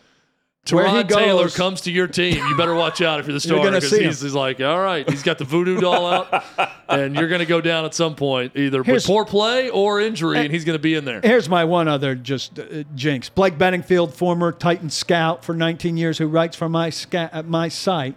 Tyrod 0.66 1.08
Taylor 1.08 1.48
comes 1.48 1.80
to 1.82 1.90
your 1.90 2.06
team, 2.06 2.36
you 2.36 2.56
better 2.56 2.74
watch 2.74 3.02
out 3.02 3.18
if 3.18 3.26
you're 3.26 3.32
the 3.34 3.40
starter 3.40 3.70
because 3.72 3.90
he's, 3.90 4.20
he's 4.20 4.34
like, 4.34 4.60
all 4.60 4.78
right, 4.80 5.08
he's 5.10 5.24
got 5.24 5.38
the 5.38 5.44
voodoo 5.44 5.80
doll 5.80 6.06
out, 6.06 6.44
and 6.88 7.16
you're 7.16 7.28
going 7.28 7.40
to 7.40 7.46
go 7.46 7.60
down 7.60 7.84
at 7.84 7.94
some 7.94 8.14
point, 8.14 8.52
either 8.54 8.84
Here's- 8.84 9.02
with 9.02 9.06
poor 9.06 9.24
play 9.24 9.70
or 9.70 10.00
injury, 10.00 10.38
and 10.38 10.52
he's 10.52 10.64
going 10.64 10.78
to 10.78 10.82
be 10.82 10.94
in 10.94 11.04
there. 11.04 11.20
Here's 11.20 11.48
my 11.48 11.64
one 11.64 11.88
other 11.88 12.14
just 12.14 12.60
uh, 12.60 12.84
jinx. 12.94 13.28
Blake 13.28 13.58
Beddingfield, 13.58 14.12
former 14.12 14.52
Titan 14.52 14.88
scout 14.88 15.44
for 15.44 15.52
19 15.54 15.96
years, 15.96 16.18
who 16.18 16.28
writes 16.28 16.54
for 16.54 16.68
my 16.68 16.90
sca- 16.90 17.30
at 17.32 17.46
my 17.48 17.66
site, 17.66 18.14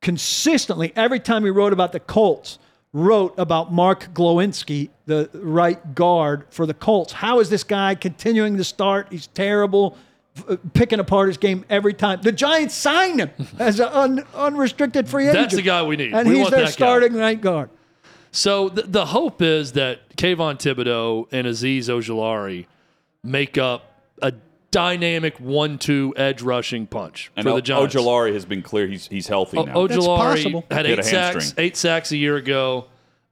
consistently 0.00 0.90
every 0.96 1.20
time 1.20 1.44
he 1.44 1.50
wrote 1.50 1.74
about 1.74 1.92
the 1.92 2.00
Colts, 2.00 2.58
wrote 2.94 3.34
about 3.36 3.72
Mark 3.74 4.08
Glowinski, 4.14 4.88
the 5.04 5.28
right 5.34 5.94
guard 5.94 6.46
for 6.48 6.64
the 6.64 6.74
Colts. 6.74 7.12
How 7.12 7.40
is 7.40 7.50
this 7.50 7.64
guy 7.64 7.94
continuing 7.94 8.56
to 8.56 8.64
start? 8.64 9.08
He's 9.10 9.26
terrible. 9.26 9.98
F- 10.36 10.44
uh, 10.50 10.56
Picking 10.72 10.98
apart 11.00 11.28
his 11.28 11.36
game 11.36 11.64
every 11.70 11.94
time. 11.94 12.20
The 12.22 12.32
Giants 12.32 12.74
signed 12.74 13.20
him 13.20 13.30
as 13.58 13.78
an 13.80 13.88
un, 13.92 14.24
unrestricted 14.34 15.08
free 15.08 15.24
agent. 15.28 15.38
That's 15.38 15.54
the 15.54 15.62
guy 15.62 15.82
we 15.84 15.96
need. 15.96 16.12
And 16.12 16.28
We 16.28 16.36
he's 16.36 16.42
want 16.42 16.50
their 16.54 16.60
that 16.62 16.66
guy. 16.66 16.70
starting 16.72 17.14
right 17.14 17.40
guard. 17.40 17.70
So 18.32 18.68
the, 18.68 18.82
the 18.82 19.06
hope 19.06 19.40
is 19.42 19.72
that 19.72 20.16
Kayvon 20.16 20.56
Thibodeaux 20.58 21.28
and 21.30 21.46
Azeez 21.46 21.84
Ojulari 21.88 22.66
make 23.22 23.56
up 23.58 24.00
a 24.20 24.32
dynamic 24.72 25.38
one-two 25.38 26.14
edge 26.16 26.42
rushing 26.42 26.88
punch 26.88 27.30
And 27.36 27.44
for 27.44 27.50
O- 27.50 27.54
the 27.56 27.62
Giants. 27.62 27.94
Ojulari 27.94 28.32
has 28.34 28.44
been 28.44 28.60
clear 28.62 28.88
he's 28.88 29.06
he's 29.06 29.28
healthy 29.28 29.62
now. 29.62 29.86
That's 29.86 30.04
Ojulari 30.04 30.16
possible. 30.16 30.64
had 30.68 30.84
He 30.86 30.90
had 30.90 30.98
eight 31.00 31.04
sacks, 31.04 31.54
eight 31.58 31.76
sacks 31.76 32.10
a 32.10 32.16
year 32.16 32.36
ago. 32.36 32.86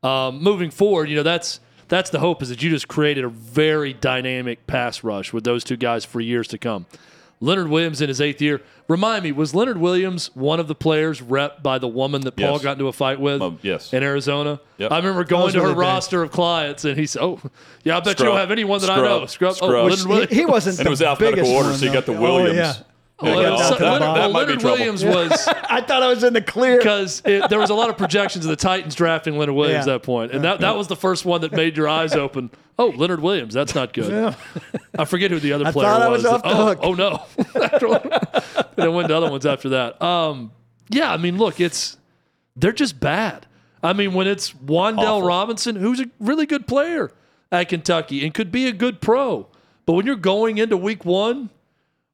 Um, 0.05 0.41
moving 0.43 0.71
forward, 0.71 1.09
you 1.11 1.17
know 1.17 1.23
that's 1.25 1.59
that's 1.93 2.09
the 2.09 2.21
hope 2.21 2.43
is 2.43 2.49
that 2.49 2.63
you 2.63 2.71
just 2.71 2.89
created 2.89 3.23
a 3.23 3.29
very 3.29 3.93
dynamic 3.93 4.67
pass 4.67 5.05
rush 5.05 5.31
with 5.35 5.45
those 5.45 5.63
two 5.63 5.77
guys 5.77 6.07
for 6.07 6.21
years 6.21 6.49
to 6.49 6.57
come. 6.57 6.87
Leonard 7.39 7.69
Williams 7.69 8.01
in 8.01 8.09
his 8.09 8.19
eighth 8.21 8.41
year. 8.41 8.63
Remind 8.89 9.25
me, 9.25 9.33
was 9.33 9.55
Leonard 9.55 9.77
Williams 9.77 10.31
one 10.35 10.59
of 10.59 10.69
the 10.69 10.75
players 10.75 11.21
rep 11.21 11.63
by 11.63 11.77
the 11.79 11.89
woman 11.89 12.23
that 12.23 12.37
Paul 12.37 12.53
Yes. 12.53 12.63
got 12.63 12.73
into 12.73 12.87
a 12.89 12.93
fight 12.93 13.21
with 13.21 13.43
Um, 13.43 13.59
yes. 13.63 13.93
in 13.93 14.03
Arizona? 14.03 14.59
Yep. 14.79 14.91
I 14.91 14.97
remember 14.99 15.25
going 15.25 15.53
to 15.53 15.61
her 15.61 15.67
the 15.69 15.75
days. 15.75 15.79
roster 15.81 16.23
of 16.23 16.31
clients, 16.31 16.85
and 16.87 16.97
he 16.97 17.05
said, 17.05 17.21
"Oh, 17.23 17.41
yeah, 17.85 17.97
I 17.97 18.01
bet 18.01 18.07
you 18.07 18.13
Scrub. 18.13 18.29
don't 18.29 18.37
have 18.39 18.51
anyone 18.53 18.81
that 18.81 18.91
I 18.91 18.97
know." 18.97 19.27
Scrub. 19.27 19.57
Oh, 19.61 19.67
Leonard 19.67 19.99
He, 19.99 20.07
Williams. 20.07 20.33
he 20.33 20.47
wasn't 20.47 20.79
and 20.79 20.87
the 20.87 20.89
it 20.89 20.91
was 20.91 21.03
alphabetical 21.03 21.43
biggest 21.45 21.55
order, 21.57 21.69
one, 21.71 21.79
so 21.79 21.85
you 21.87 21.93
got 21.93 22.07
the. 22.07 22.13
Williams. 22.13 22.51
Oh, 22.59 22.63
yeah. 22.63 22.75
Yeah, 23.23 23.57
so- 23.69 23.79
down 23.79 23.79
to 23.79 23.79
the 23.79 23.85
Leonard, 23.91 24.01
well, 24.03 24.15
That 24.15 24.33
might 24.33 24.45
be 24.47 24.53
Leonard. 24.55 24.63
Williams 24.65 25.05
was 25.05 25.49
I 25.71 25.81
thought 25.81 26.03
I 26.03 26.09
was 26.09 26.25
in 26.25 26.33
the 26.33 26.41
clear. 26.43 26.79
because 26.79 27.21
there 27.23 27.59
was 27.59 27.71
a 27.71 27.75
lot 27.75 27.91
of 27.91 27.97
projections 27.97 28.45
of 28.45 28.51
the 28.51 28.57
Titans 28.57 28.95
drafting 28.95 29.37
Leonard 29.39 29.55
Williams 29.55 29.87
Yeah. 29.87 29.95
at 29.95 30.01
that 30.01 30.07
point, 30.07 30.33
and 30.33 30.45
that, 30.45 30.61
that 30.61 30.77
was 30.77 30.89
the 30.89 30.97
first 30.97 31.25
one 31.25 31.41
that 31.43 31.53
made 31.53 31.77
your 31.77 31.89
eyes 31.89 32.15
open. 32.15 32.51
Oh, 32.79 32.87
Leonard 32.87 33.21
Williams, 33.21 33.55
that's 33.55 33.75
not 33.75 33.93
good. 33.93 34.35
I 34.99 35.05
forget 35.05 35.31
who 35.31 35.39
the 35.39 35.53
other 35.53 35.67
I 35.67 35.73
player 35.73 35.89
thought 35.89 36.03
I 36.03 36.09
was. 36.09 36.23
was 36.25 36.33
off 36.33 36.43
the 36.43 36.49
oh, 36.49 36.67
hook. 36.67 36.79
oh 36.83 36.95
no, 36.95 37.25
and 38.77 38.85
I 38.85 38.89
went 38.89 39.09
to 39.09 39.17
other 39.17 39.31
ones 39.31 39.47
after 39.47 39.69
that. 39.71 40.01
Um, 40.03 40.53
yeah, 40.89 41.13
I 41.13 41.17
mean, 41.17 41.39
look, 41.39 41.61
it's 41.61 41.97
they're 42.57 42.73
just 42.73 42.99
bad. 43.01 43.47
I 43.83 43.93
mean, 43.93 44.15
when 44.15 44.27
it's 44.27 44.53
Wan'Dale 44.53 44.99
Awful. 44.99 45.23
Robinson, 45.29 45.77
who's 45.77 46.01
a 46.01 46.07
really 46.21 46.47
good 46.47 46.67
player 46.67 47.13
at 47.51 47.69
Kentucky 47.69 48.25
and 48.25 48.33
could 48.33 48.53
be 48.53 48.67
a 48.67 48.73
good 48.73 49.01
pro, 49.01 49.49
but 49.87 49.95
when 49.95 50.07
you're 50.07 50.17
going 50.17 50.59
into 50.59 50.77
Week 50.77 51.05
One 51.05 51.51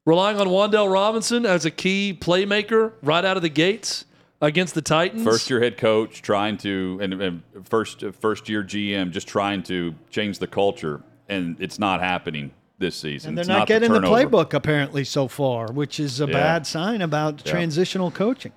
relying 0.08 0.40
on 0.40 0.46
Wan'Dale 0.48 0.90
Robinson 0.90 1.44
as 1.44 1.66
a 1.66 1.70
key 1.70 2.16
playmaker 2.18 2.92
right 3.02 3.24
out 3.24 3.36
of 3.36 3.42
the 3.42 3.50
gates 3.50 4.06
against 4.40 4.74
the 4.74 4.80
Titans. 4.80 5.22
First 5.22 5.50
year 5.50 5.60
head 5.60 5.76
coach 5.76 6.22
trying 6.22 6.56
to, 6.58 6.98
and, 7.02 7.12
and 7.22 7.42
first 7.64 8.02
first 8.18 8.48
year 8.48 8.64
GM 8.64 9.10
just 9.10 9.28
trying 9.28 9.62
to 9.64 9.94
change 10.08 10.38
the 10.38 10.46
culture, 10.46 11.02
and 11.28 11.60
it's 11.60 11.78
not 11.78 12.00
happening 12.00 12.52
this 12.78 12.96
season. 12.96 13.30
And 13.30 13.38
they're 13.38 13.42
It's 13.42 13.48
not, 13.48 13.68
getting 13.68 13.92
the, 13.92 14.00
turnover. 14.00 14.24
playbook 14.24 14.54
apparently 14.54 15.04
so 15.04 15.28
far, 15.28 15.70
which 15.72 16.00
is 16.00 16.20
a 16.20 16.26
bad 16.26 16.66
sign 16.66 17.02
about 17.02 17.44
transitional 17.44 18.10
coaching. 18.10 18.52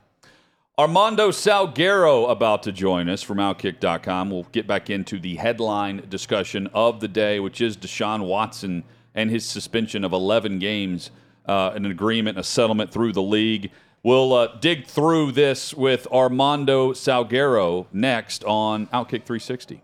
Armando 0.79 1.31
Salguero 1.31 2.29
about 2.29 2.63
to 2.63 2.71
join 2.71 3.09
us 3.09 3.21
from 3.21 3.37
Outkick.com. 3.37 4.29
We'll 4.29 4.47
get 4.51 4.67
back 4.67 4.89
into 4.89 5.19
the 5.19 5.35
headline 5.35 6.05
discussion 6.07 6.67
of 6.73 7.01
the 7.01 7.09
day, 7.09 7.39
which 7.41 7.59
is 7.59 7.75
Deshaun 7.75 8.25
Watson 8.25 8.83
and 9.13 9.29
his 9.29 9.45
suspension 9.45 10.03
of 10.05 10.13
11 10.13 10.59
games, 10.59 11.11
uh, 11.45 11.71
an 11.75 11.85
agreement, 11.85 12.37
a 12.37 12.43
settlement 12.43 12.91
through 12.91 13.13
the 13.13 13.21
league. 13.21 13.71
We'll 14.03 14.33
uh, 14.33 14.47
dig 14.57 14.87
through 14.87 15.33
this 15.33 15.73
with 15.73 16.07
Armando 16.11 16.93
Salguero 16.93 17.85
next 17.93 18.43
on 18.45 18.87
Outkick 18.87 19.25
360. 19.25 19.81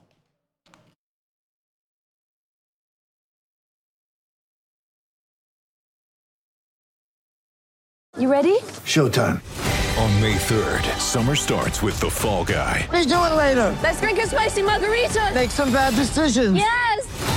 You 8.17 8.31
ready? 8.31 8.57
Showtime. 8.83 9.41
On 9.99 10.21
May 10.21 10.33
3rd, 10.35 10.97
summer 10.99 11.35
starts 11.35 11.83
with 11.83 11.99
The 11.99 12.09
Fall 12.09 12.43
Guy. 12.43 12.85
What 12.89 12.95
are 12.95 13.01
you 13.01 13.05
doing 13.05 13.35
later? 13.35 13.77
Let's 13.83 14.01
drink 14.01 14.17
a 14.17 14.25
spicy 14.25 14.63
margarita. 14.63 15.31
Make 15.35 15.51
some 15.51 15.71
bad 15.71 15.93
decisions. 15.93 16.57
Yes. 16.57 17.36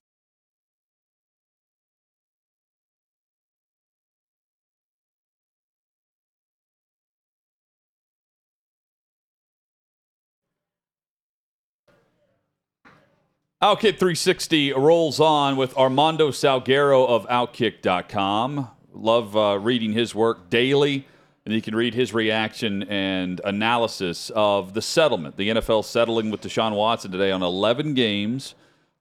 Outkick 13.61 13.99
360 13.99 14.73
rolls 14.73 15.19
on 15.19 15.55
with 15.55 15.77
Armando 15.77 16.31
Salguero 16.31 17.07
of 17.07 17.27
Outkick.com. 17.27 18.67
Love 18.91 19.37
uh, 19.37 19.59
reading 19.59 19.93
his 19.93 20.15
work 20.15 20.49
daily, 20.49 21.05
and 21.45 21.53
you 21.53 21.61
can 21.61 21.75
read 21.75 21.93
his 21.93 22.11
reaction 22.11 22.81
and 22.81 23.39
analysis 23.45 24.31
of 24.33 24.73
the 24.73 24.81
settlement. 24.81 25.37
The 25.37 25.49
NFL 25.49 25.85
settling 25.85 26.31
with 26.31 26.41
Deshaun 26.41 26.75
Watson 26.75 27.11
today 27.11 27.29
on 27.29 27.43
11 27.43 27.93
games, 27.93 28.55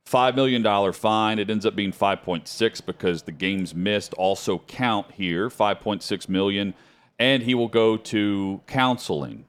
$5 0.06 0.34
million 0.34 0.92
fine. 0.92 1.38
It 1.38 1.48
ends 1.48 1.64
up 1.64 1.74
being 1.74 1.90
5.6 1.90 2.84
because 2.84 3.22
the 3.22 3.32
games 3.32 3.74
missed 3.74 4.12
also 4.12 4.58
count 4.66 5.12
here, 5.12 5.48
5.6 5.48 6.28
million, 6.28 6.74
and 7.18 7.44
he 7.44 7.54
will 7.54 7.68
go 7.68 7.96
to 7.96 8.60
counseling. 8.66 9.46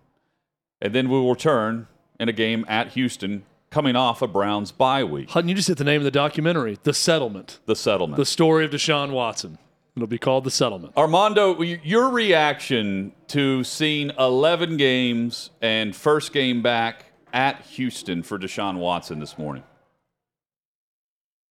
And 0.82 0.96
then 0.96 1.10
we 1.10 1.18
will 1.18 1.32
return 1.32 1.88
in 2.18 2.30
a 2.30 2.34
game 2.34 2.64
at 2.70 2.94
Houston 2.94 3.44
coming 3.72 3.96
off 3.96 4.22
a 4.22 4.28
Browns 4.28 4.72
bye 4.72 5.04
week. 5.04 5.32
Hutton, 5.32 5.50
you 5.50 5.56
just 5.56 5.68
hit 5.70 5.78
the 5.78 5.84
name 5.84 6.02
of 6.02 6.04
the 6.06 6.12
documentary, 6.12 6.78
The 6.84 6.94
Settlement, 6.94 7.60
The 7.66 7.76
settlement. 7.76 8.18
the 8.18 8.26
story 8.26 8.66
of 8.66 8.72
Deshaun 8.72 9.12
Watson. 9.12 9.58
It'll 9.96 10.08
be 10.08 10.18
called 10.18 10.44
The 10.44 10.52
Settlement. 10.52 10.96
Armando, 10.96 11.60
your 11.62 12.10
reaction 12.10 13.14
to 13.30 13.64
seeing 13.64 14.12
11 14.20 14.78
games 14.78 15.50
and 15.62 15.96
first 15.96 16.32
game 16.34 16.62
back 16.62 17.06
at 17.34 17.62
Houston 17.62 18.24
for 18.24 18.38
Deshaun 18.38 18.78
Watson 18.78 19.20
this 19.20 19.38
morning? 19.38 19.64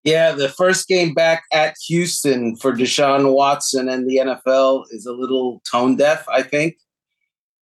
Yeah, 0.04 0.32
the 0.32 0.50
first 0.50 0.88
game 0.88 1.14
back 1.14 1.44
at 1.54 1.76
Houston 1.88 2.56
for 2.56 2.74
Deshaun 2.74 3.34
Watson 3.34 3.90
and 3.90 4.10
the 4.10 4.18
NFL 4.18 4.86
is 4.92 5.06
a 5.06 5.12
little 5.14 5.62
tone 5.70 5.96
deaf, 5.98 6.26
I 6.30 6.42
think. 6.44 6.78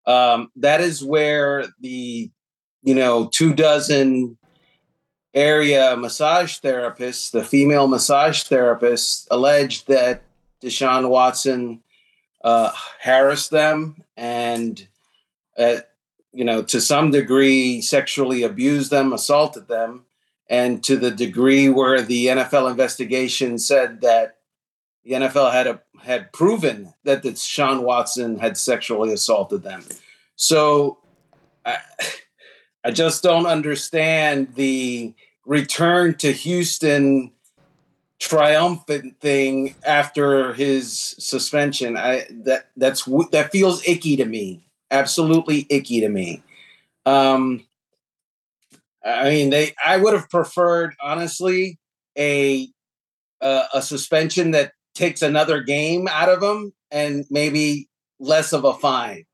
Um, 0.07 0.49
that 0.57 0.81
is 0.81 1.03
where 1.03 1.67
the, 1.81 2.31
you 2.83 2.95
know, 2.95 3.29
two 3.33 3.55
dozen 3.55 4.37
area 5.37 5.95
massage 5.97 6.59
therapists, 6.59 7.31
the 7.31 7.45
female 7.45 7.87
massage 7.87 8.43
therapists, 8.45 9.29
alleged 9.31 9.87
that 9.87 10.23
Deshaun 10.63 11.11
Watson 11.11 11.83
uh, 12.43 12.73
harassed 13.01 13.51
them 13.51 14.03
and, 14.17 14.89
uh, 15.59 15.77
you 16.33 16.45
know, 16.45 16.63
to 16.63 16.81
some 16.81 17.11
degree 17.11 17.83
sexually 17.83 18.43
abused 18.43 18.91
them, 18.91 19.13
assaulted 19.13 19.69
them 19.69 20.07
and 20.49 20.83
to 20.85 20.97
the 20.97 21.11
degree 21.11 21.69
where 21.69 22.01
the 22.01 22.27
NFL 22.27 22.71
investigation 22.71 23.59
said 23.59 24.01
that 24.01 24.39
the 25.05 25.13
NFL 25.13 25.53
had 25.53 25.67
a, 25.67 25.81
had 26.03 26.33
proven 26.33 26.95
that 27.05 27.23
Deshaun 27.23 27.83
Watson 27.83 28.39
had 28.39 28.57
sexually 28.57 29.13
assaulted 29.13 29.63
them. 29.63 29.85
So 30.37 30.99
I, 31.65 31.79
I 32.85 32.91
just 32.93 33.23
don't 33.23 33.47
understand 33.47 34.55
the 34.55 35.15
return 35.47 36.15
to 36.17 36.33
Houston 36.33 37.33
triumphant 38.19 39.21
thing 39.21 39.75
after 39.85 40.53
his 40.55 41.15
suspension. 41.19 41.97
I 41.97 42.27
that 42.45 42.69
that's 42.77 43.05
that 43.33 43.53
feels 43.53 43.87
icky 43.87 44.17
to 44.17 44.25
me. 44.25 44.67
Absolutely 44.91 45.67
icky 45.71 46.01
to 46.01 46.09
me. 46.09 46.43
Um, 47.05 47.65
I 49.05 49.31
mean, 49.31 49.51
they. 49.51 49.73
I 49.85 49.97
would 49.97 50.15
have 50.15 50.29
preferred, 50.29 50.95
honestly, 51.01 51.79
a 52.19 52.69
uh, 53.41 53.67
a 53.73 53.83
suspension 53.83 54.51
that 54.53 54.73
takes 54.95 55.23
another 55.23 55.63
game 55.63 56.09
out 56.09 56.29
of 56.29 56.41
them, 56.41 56.73
and 56.91 57.25
maybe 57.31 57.89
less 58.19 58.53
of 58.53 58.65
a 58.65 58.75
fine. 58.75 59.25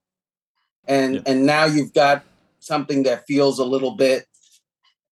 And 0.87 1.15
Yeah. 1.17 1.23
and 1.27 1.47
now 1.47 1.65
you've 1.65 1.95
got 1.95 2.25
something 2.59 3.05
that 3.05 3.27
feels 3.27 3.59
a 3.59 3.65
little 3.65 3.93
bit 3.93 4.27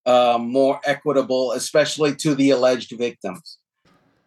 uh, 0.07 0.39
more 0.41 0.81
equitable, 0.85 1.53
especially 1.53 2.15
to 2.17 2.35
the 2.35 2.51
alleged 2.51 2.93
victims. 2.97 3.59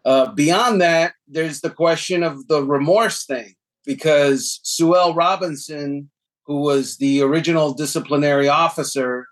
Uh, 0.05 0.31
beyond 0.33 0.81
that, 0.81 1.13
there's 1.27 1.62
the 1.62 1.69
question 1.69 2.23
of 2.23 2.47
the 2.47 2.63
remorse 2.63 3.25
thing, 3.25 3.55
because 3.86 4.59
Sue 4.63 4.95
L. 4.95 5.13
Robinson, 5.13 6.09
who 6.45 6.62
was 6.62 6.97
the 6.97 7.21
original 7.21 7.73
disciplinary 7.73 8.49
officer, 8.49 9.27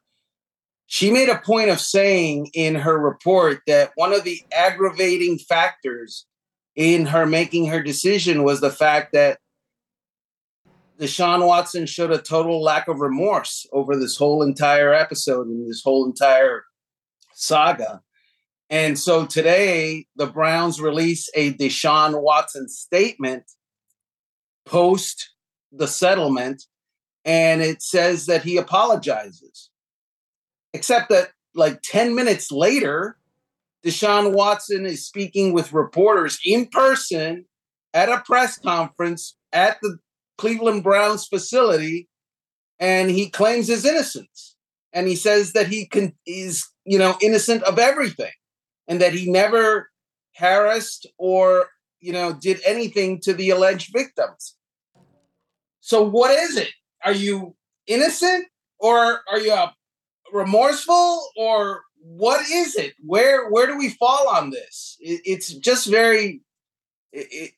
she 0.88 1.12
made 1.12 1.30
a 1.30 1.40
point 1.40 1.70
of 1.70 1.80
saying 1.80 2.50
in 2.54 2.76
her 2.76 2.98
report 2.98 3.62
that 3.68 3.92
one 3.96 4.14
of 4.14 4.24
the 4.24 4.42
aggravating 4.52 5.38
factors 5.38 6.26
in 6.76 7.06
her 7.06 7.26
making 7.26 7.68
her 7.68 7.82
decision 7.82 8.44
was 8.44 8.62
the 8.62 8.72
fact 8.72 9.14
that 9.14 9.40
Deshaun 11.02 11.48
Watson 11.48 11.88
showed 11.88 12.12
a 12.12 12.22
total 12.22 12.62
lack 12.62 12.88
of 12.88 13.00
remorse 13.00 13.66
over 13.74 13.98
this 13.98 14.18
whole 14.18 14.44
entire 14.44 14.94
episode 14.94 15.48
and 15.48 15.68
this 15.68 15.82
whole 15.84 16.06
entire 16.06 16.64
saga. 17.34 18.02
And 18.70 19.00
so 19.00 19.26
today, 19.26 20.06
the 20.16 20.28
Browns 20.28 20.80
release 20.80 21.28
a 21.34 21.54
Deshaun 21.54 22.22
Watson 22.22 22.70
statement 22.70 23.44
post 24.66 25.32
the 25.72 25.88
settlement, 25.88 26.64
and 27.26 27.62
it 27.62 27.82
says 27.82 28.28
that 28.28 28.44
he 28.44 28.58
apologizes. 28.58 29.72
Except 30.74 31.10
that, 31.10 31.32
like 31.56 31.82
10 31.82 32.14
minutes 32.14 32.52
later, 32.52 33.18
Deshaun 33.84 34.34
Watson 34.34 34.86
is 34.86 35.06
speaking 35.06 35.52
with 35.52 35.74
reporters 35.74 36.40
in 36.46 36.68
person 36.68 37.46
at 37.94 38.08
a 38.08 38.22
press 38.24 38.60
conference 38.60 39.36
at 39.52 39.78
the 39.82 39.98
Cleveland 40.38 40.84
Browns 40.84 41.28
facility, 41.28 42.08
and 42.80 43.10
he 43.10 43.30
claims 43.30 43.68
his 43.68 43.86
innocence. 43.86 44.56
And 44.94 45.08
he 45.08 45.16
says 45.16 45.54
that 45.54 45.68
he 45.68 45.90
is, 46.26 46.68
you 46.86 47.00
know, 47.00 47.18
innocent 47.22 47.64
of 47.64 47.80
everything 47.80 48.32
and 48.88 49.00
that 49.00 49.14
he 49.14 49.32
never 49.32 49.90
harassed 50.36 51.08
or 51.18 51.68
you 52.00 52.12
know 52.12 52.34
did 52.34 52.60
anything 52.66 53.22
to 53.22 53.34
the 53.34 53.52
alleged 53.52 53.92
victims. 53.94 54.58
So 55.80 56.02
what 56.02 56.32
is 56.32 56.58
it? 56.58 56.72
Are 57.06 57.14
you 57.14 57.56
innocent 57.88 58.48
or 58.80 59.22
are 59.32 59.40
you 59.40 59.54
uh, 59.54 59.72
remorseful 60.34 61.30
or 61.38 61.82
what 62.02 62.42
is 62.50 62.76
it? 62.76 62.94
Where 63.06 63.50
where 63.50 63.68
do 63.68 63.78
we 63.78 63.90
fall 63.90 64.28
on 64.28 64.50
this? 64.50 64.98
It, 65.00 65.22
it's 65.24 65.54
just 65.54 65.88
very 65.90 66.42
it, 67.14 67.28
it, 67.32 67.52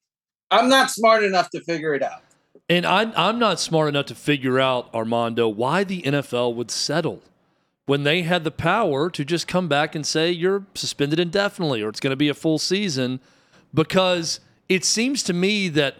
i'm 0.51 0.69
not 0.69 0.89
smart 0.89 1.23
enough 1.23 1.49
to 1.51 1.61
figure 1.61 1.93
it 1.93 2.03
out 2.03 2.23
And 2.69 2.85
I, 2.85 3.11
I'm 3.15 3.39
not 3.39 3.59
smart 3.59 3.89
enough 3.89 4.05
to 4.07 4.15
figure 4.15 4.59
out, 4.59 4.93
Armando, 4.93 5.47
why 5.47 5.83
the 5.83 6.01
NFL 6.01 6.55
would 6.55 6.71
settle 6.71 7.21
when 7.85 8.03
they 8.03 8.21
had 8.21 8.43
the 8.43 8.51
power 8.51 9.09
to 9.09 9.25
just 9.25 9.47
come 9.47 9.67
back 9.67 9.93
and 9.93 10.05
say 10.05 10.31
you're 10.31 10.65
suspended 10.73 11.19
indefinitely 11.19 11.81
or 11.81 11.89
it's 11.89 11.99
going 11.99 12.11
to 12.11 12.17
be 12.17 12.29
a 12.29 12.33
full 12.33 12.57
season. 12.57 13.19
Because 13.73 14.39
it 14.69 14.85
seems 14.85 15.23
to 15.23 15.33
me 15.33 15.67
that 15.69 15.97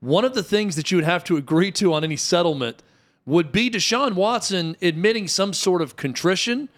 one 0.00 0.24
of 0.24 0.34
the 0.34 0.42
things 0.42 0.76
that 0.76 0.90
you 0.90 0.96
would 0.96 1.04
have 1.04 1.24
to 1.24 1.36
agree 1.36 1.70
to 1.72 1.92
on 1.92 2.04
any 2.04 2.16
settlement 2.16 2.82
would 3.26 3.50
be 3.50 3.68
Deshaun 3.68 4.14
Watson 4.14 4.76
admitting 4.80 5.28
some 5.28 5.52
sort 5.52 5.82
of 5.82 5.96
contrition 5.96 6.68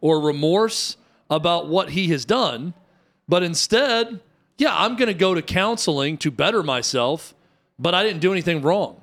or 0.00 0.20
remorse 0.20 0.96
about 1.30 1.68
what 1.68 1.90
he 1.90 2.08
has 2.08 2.24
done. 2.24 2.72
But 3.28 3.42
instead, 3.42 4.20
yeah, 4.56 4.74
I'm 4.74 4.96
going 4.96 5.08
to 5.08 5.14
go 5.14 5.34
to 5.34 5.42
counseling 5.42 6.16
to 6.18 6.30
better 6.30 6.62
myself, 6.62 7.34
but 7.78 7.94
I 7.94 8.02
didn't 8.02 8.20
do 8.20 8.32
anything 8.32 8.62
wrong. 8.62 9.00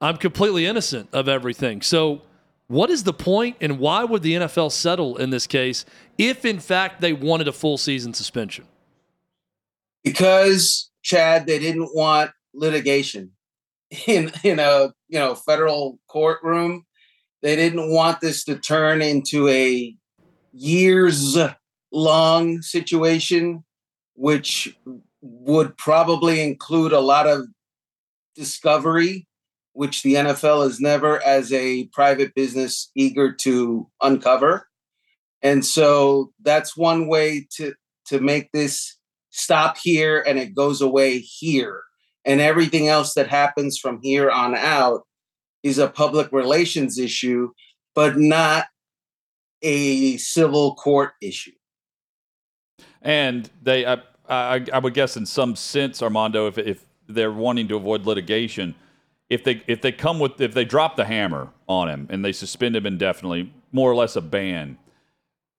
I'm 0.00 0.16
completely 0.16 0.66
innocent 0.66 1.08
of 1.12 1.28
everything. 1.28 1.82
So, 1.82 2.22
what 2.68 2.90
is 2.90 3.04
the 3.04 3.12
point 3.12 3.56
and 3.60 3.78
why 3.78 4.04
would 4.04 4.22
the 4.22 4.34
NFL 4.34 4.72
settle 4.72 5.16
in 5.16 5.30
this 5.30 5.46
case 5.46 5.84
if, 6.18 6.44
in 6.44 6.58
fact, 6.58 7.00
they 7.00 7.12
wanted 7.12 7.46
a 7.46 7.52
full 7.52 7.78
season 7.78 8.12
suspension? 8.12 8.66
because 10.06 10.88
chad 11.02 11.46
they 11.46 11.58
didn't 11.58 11.90
want 11.92 12.30
litigation 12.54 13.32
in 14.06 14.30
in 14.44 14.60
a 14.60 14.92
you 15.08 15.18
know 15.18 15.34
federal 15.34 15.98
courtroom 16.08 16.86
they 17.42 17.56
didn't 17.56 17.90
want 17.90 18.20
this 18.20 18.44
to 18.44 18.56
turn 18.56 19.02
into 19.02 19.48
a 19.48 19.94
years 20.52 21.36
long 21.92 22.62
situation 22.62 23.64
which 24.14 24.76
would 25.20 25.76
probably 25.76 26.40
include 26.40 26.92
a 26.92 27.00
lot 27.00 27.26
of 27.26 27.46
discovery, 28.36 29.26
which 29.72 30.02
the 30.02 30.14
NFL 30.14 30.66
is 30.66 30.80
never, 30.80 31.22
as 31.22 31.52
a 31.52 31.86
private 31.88 32.34
business, 32.34 32.90
eager 32.94 33.32
to 33.32 33.88
uncover. 34.00 34.68
And 35.42 35.64
so 35.64 36.32
that's 36.42 36.76
one 36.76 37.08
way 37.08 37.46
to 37.56 37.74
to 38.06 38.20
make 38.20 38.52
this 38.52 38.96
stop 39.30 39.76
here 39.76 40.22
and 40.26 40.38
it 40.38 40.54
goes 40.54 40.80
away 40.80 41.18
here. 41.18 41.82
And 42.24 42.40
everything 42.40 42.88
else 42.88 43.14
that 43.14 43.28
happens 43.28 43.78
from 43.78 44.00
here 44.02 44.30
on 44.30 44.54
out 44.54 45.02
is 45.62 45.78
a 45.78 45.88
public 45.88 46.32
relations 46.32 46.98
issue, 46.98 47.50
but 47.94 48.16
not 48.16 48.66
a 49.62 50.16
civil 50.16 50.74
court 50.74 51.12
issue. 51.20 51.52
And 53.02 53.50
they, 53.62 53.86
I, 53.86 53.98
I, 54.28 54.66
I 54.72 54.78
would 54.78 54.94
guess, 54.94 55.16
in 55.16 55.26
some 55.26 55.54
sense, 55.54 56.02
Armando, 56.02 56.48
if, 56.48 56.58
if 56.58 56.84
they're 57.08 57.32
wanting 57.32 57.68
to 57.68 57.76
avoid 57.76 58.06
litigation, 58.06 58.74
if 59.28 59.44
they 59.44 59.62
if 59.66 59.82
they 59.82 59.92
come 59.92 60.18
with 60.18 60.40
if 60.40 60.54
they 60.54 60.64
drop 60.64 60.96
the 60.96 61.04
hammer 61.04 61.50
on 61.68 61.88
him 61.88 62.06
and 62.10 62.24
they 62.24 62.32
suspend 62.32 62.76
him 62.76 62.86
indefinitely, 62.86 63.52
more 63.72 63.90
or 63.90 63.94
less 63.94 64.16
a 64.16 64.20
ban. 64.20 64.78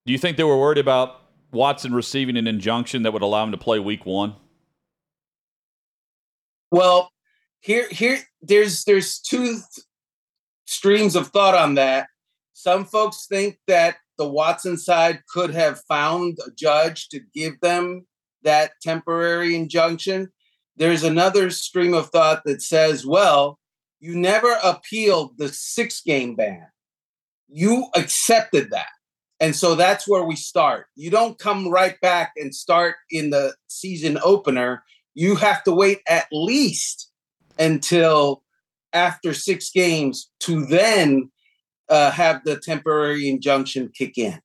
Do 0.05 0.13
you 0.13 0.17
think 0.17 0.38
they 0.38 0.43
were 0.43 0.57
worried 0.57 0.77
about 0.77 1.21
Watson 1.51 1.93
receiving 1.93 2.38
an 2.38 2.47
injunction 2.47 3.03
that 3.03 3.12
would 3.12 3.21
allow 3.21 3.43
him 3.43 3.51
to 3.51 3.57
play 3.57 3.79
Week 3.79 4.05
One? 4.05 4.36
Well, 6.71 7.12
here 7.60 7.88
here 7.89 8.19
there's 8.41 8.83
there's 8.86 9.19
two 9.19 9.45
th- 9.45 9.63
streams 10.65 11.15
of 11.15 11.27
thought 11.27 11.55
on 11.55 11.75
that. 11.75 12.07
Some 12.53 12.86
folks 12.86 13.27
think 13.27 13.60
that 13.67 13.97
the 14.17 14.27
Watson 14.27 14.77
side 14.77 15.21
could 15.31 15.51
have 15.51 15.81
found 15.88 16.38
a 16.45 16.51
judge 16.51 17.10
to 17.10 17.19
give 17.33 17.60
them 17.62 18.07
that 18.43 18.71
temporary 18.81 19.55
injunction. 19.55 20.31
There's 20.78 21.04
another 21.04 21.50
stream 21.50 21.94
of 21.94 22.10
thought 22.10 22.44
that 22.46 22.62
says, 22.62 23.06
well, 23.06 23.60
you 24.00 24.16
never 24.16 24.58
appealed 24.63 25.38
the 25.38 25.50
six 25.50 26.02
game 26.02 26.36
ban. 26.36 26.68
You 27.48 27.88
accepted 27.96 28.70
that. 28.72 28.90
And 29.40 29.56
so 29.56 29.76
that's 29.76 30.08
where 30.08 30.24
we 30.24 30.36
start. 30.36 30.88
You 30.96 31.10
don't 31.10 31.38
come 31.38 31.70
right 31.70 32.00
back 32.02 32.34
and 32.38 32.54
start 32.54 32.96
in 33.12 33.30
the 33.30 33.56
season 33.68 34.18
opener. 34.24 34.84
You 35.13 35.36
have 35.36 35.63
to 35.63 35.72
wait 35.72 36.00
at 36.08 36.28
least 36.32 37.12
until 37.58 38.44
after 38.94 39.34
six 39.34 39.72
games 39.72 40.30
to 40.42 40.66
then 40.66 41.32
uh, 41.90 42.12
have 42.12 42.44
the 42.44 42.58
temporary 42.60 43.30
injunction 43.30 43.92
kick 43.96 44.18
in. 44.18 44.40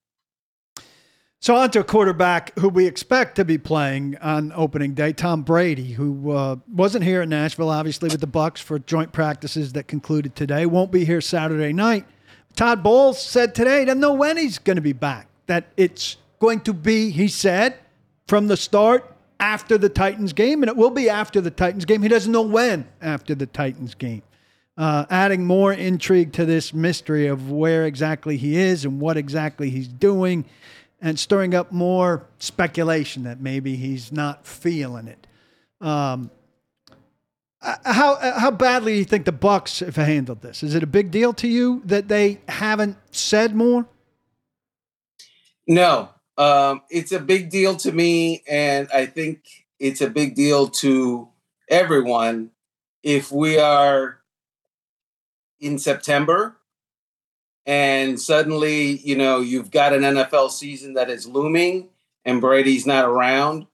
So 1.43 1.57
on 1.57 1.73
to 1.73 1.81
a 1.81 1.85
quarterback 1.85 2.57
who 2.61 2.69
we 2.69 2.87
expect 2.87 3.35
to 3.35 3.45
be 3.45 3.59
playing 3.59 4.17
on 4.19 4.53
opening 4.55 4.95
day, 4.95 5.13
Tom 5.13 5.43
Brady, 5.43 5.91
who 5.91 6.31
uh, 6.31 6.55
wasn't 6.73 7.03
here 7.03 7.21
in 7.23 7.31
Nashville, 7.31 7.69
obviously 7.69 8.11
with 8.11 8.21
the 8.21 8.29
Bucks 8.29 8.61
for 8.61 8.79
joint 8.79 9.11
practices 9.11 9.73
that 9.73 9.89
concluded 9.89 10.37
today. 10.37 10.67
Won't 10.67 10.93
be 10.93 11.05
here 11.05 11.21
Saturday 11.21 11.73
night. 11.73 12.07
Todd 12.55 12.85
Bowles 12.85 13.21
said 13.21 13.57
today 13.57 13.81
he 13.81 13.87
doesn't 13.87 13.99
know 13.99 14.13
when 14.13 14.37
he's 14.37 14.61
going 14.61 14.77
to 14.77 14.83
be 14.83 14.93
back. 14.93 15.27
That 15.49 15.65
it's 15.77 16.17
going 16.39 16.61
to 16.61 16.73
be, 16.73 17.11
he 17.11 17.27
said, 17.27 17.77
from 18.29 18.47
the 18.47 18.57
start 18.57 19.13
after 19.41 19.77
the 19.77 19.89
Titans 19.89 20.33
game, 20.33 20.63
and 20.63 20.71
it 20.71 20.77
will 20.77 20.91
be 20.91 21.11
after 21.11 21.41
the 21.41 21.51
Titans 21.51 21.85
game. 21.85 22.03
He 22.03 22.09
doesn't 22.09 22.31
know 22.31 22.43
when 22.43 22.87
after 23.01 23.35
the 23.35 23.47
Titans 23.47 23.97
game. 23.97 24.23
Uh, 24.79 25.07
adding 25.11 25.45
more 25.45 25.73
intrigue 25.73 26.33
to 26.35 26.47
this 26.47 26.73
mystery 26.73 27.27
of 27.27 27.51
where 27.51 27.85
exactly 27.85 28.37
he 28.37 28.57
is 28.57 28.85
and 28.85 29.01
what 29.01 29.17
exactly 29.17 29.71
he's 29.71 29.89
doing, 29.89 30.45
and 31.03 31.19
stirring 31.19 31.53
up 31.55 31.73
more 31.73 32.25
speculation 32.39 33.25
that 33.25 33.41
maybe 33.41 33.75
he's 33.75 34.13
not 34.13 34.47
feeling 34.47 35.09
it. 35.09 35.27
Um, 35.81 36.31
uh, 37.61 37.77
how 37.85 38.15
uh, 38.15 38.39
how 38.39 38.51
badly 38.51 38.93
do 38.93 38.99
you 38.99 39.05
think 39.05 39.25
the 39.25 39.33
Bucks 39.33 39.81
have 39.81 39.97
handled 39.97 40.41
this? 40.43 40.63
Is 40.63 40.75
it 40.75 40.83
a 40.83 40.87
big 40.87 41.11
deal 41.11 41.33
to 41.35 41.49
you 41.49 41.83
that 41.85 42.09
they 42.09 42.41
haven't 42.49 42.97
said 43.11 43.55
more? 43.55 43.87
No, 45.67 46.11
um, 46.39 46.83
it's 46.89 47.13
a 47.13 47.21
big 47.21 47.51
deal 47.51 47.77
to 47.77 47.93
me, 47.93 48.43
and 48.49 48.89
I 48.93 49.07
think 49.07 49.43
it's 49.79 50.01
a 50.01 50.11
big 50.11 50.35
deal 50.35 50.69
to 50.69 51.29
everyone 51.69 52.51
if 53.03 53.31
we 53.31 53.59
are 53.59 54.19
in 55.61 55.79
September 55.79 56.57
and 57.67 58.21
suddenly, 58.21 58.99
you 58.99 59.17
know, 59.17 59.41
you've 59.41 59.71
got 59.71 59.93
an 59.93 60.03
NFL 60.03 60.51
season 60.51 60.95
that 60.95 61.11
is 61.11 61.27
looming 61.27 61.89
and 62.25 62.41
Brady's 62.41 62.87
not 62.87 63.05
around. 63.05 63.67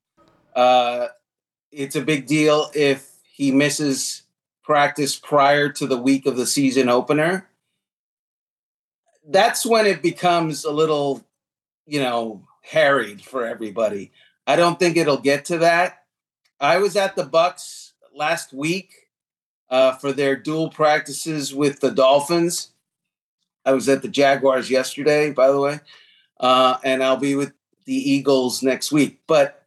Uh, 0.55 1.09
it's 1.70 1.96
a 1.96 2.03
big 2.03 2.27
deal 2.27 2.70
if 2.74 3.11
he 3.22 3.53
misses 3.53 4.22
practice 4.62 5.16
prior 5.16 5.68
to 5.70 5.87
the 5.87 5.96
week 5.96 6.27
of 6.27 6.37
the 6.37 6.46
season 6.46 6.88
opener. 6.88 7.48
That's 9.27 9.64
when 9.64 9.87
it 9.87 10.03
becomes 10.03 10.64
a 10.64 10.70
little, 10.70 11.24
you 11.87 12.01
know, 12.01 12.42
harried 12.62 13.22
for 13.22 13.46
everybody. 13.46 14.12
I 14.46 14.57
don't 14.57 14.79
think 14.79 14.96
it'll 14.96 15.18
get 15.18 15.46
to 15.46 15.59
that. 15.59 16.05
I 16.61 16.79
was 16.79 16.96
at 16.96 17.16
the 17.16 17.24
Bucks 17.24 17.92
last 18.14 18.53
week 18.53 18.92
uh, 19.70 19.92
for 19.92 20.12
their 20.12 20.37
dual 20.37 20.70
practices 20.70 21.55
with 21.55 21.81
the 21.81 21.90
Dolphins. 21.90 22.72
I 23.68 23.72
was 23.72 23.87
at 23.90 24.00
the 24.00 24.09
Jaguars 24.09 24.70
yesterday, 24.70 25.31
by 25.31 25.48
the 25.48 25.61
way, 25.61 25.81
uh, 26.40 26.78
and 26.83 27.04
I'll 27.04 27.18
be 27.18 27.35
with 27.35 27.52
the 27.85 27.92
Eagles 27.92 28.62
next 28.62 28.90
week. 28.90 29.20
But 29.26 29.66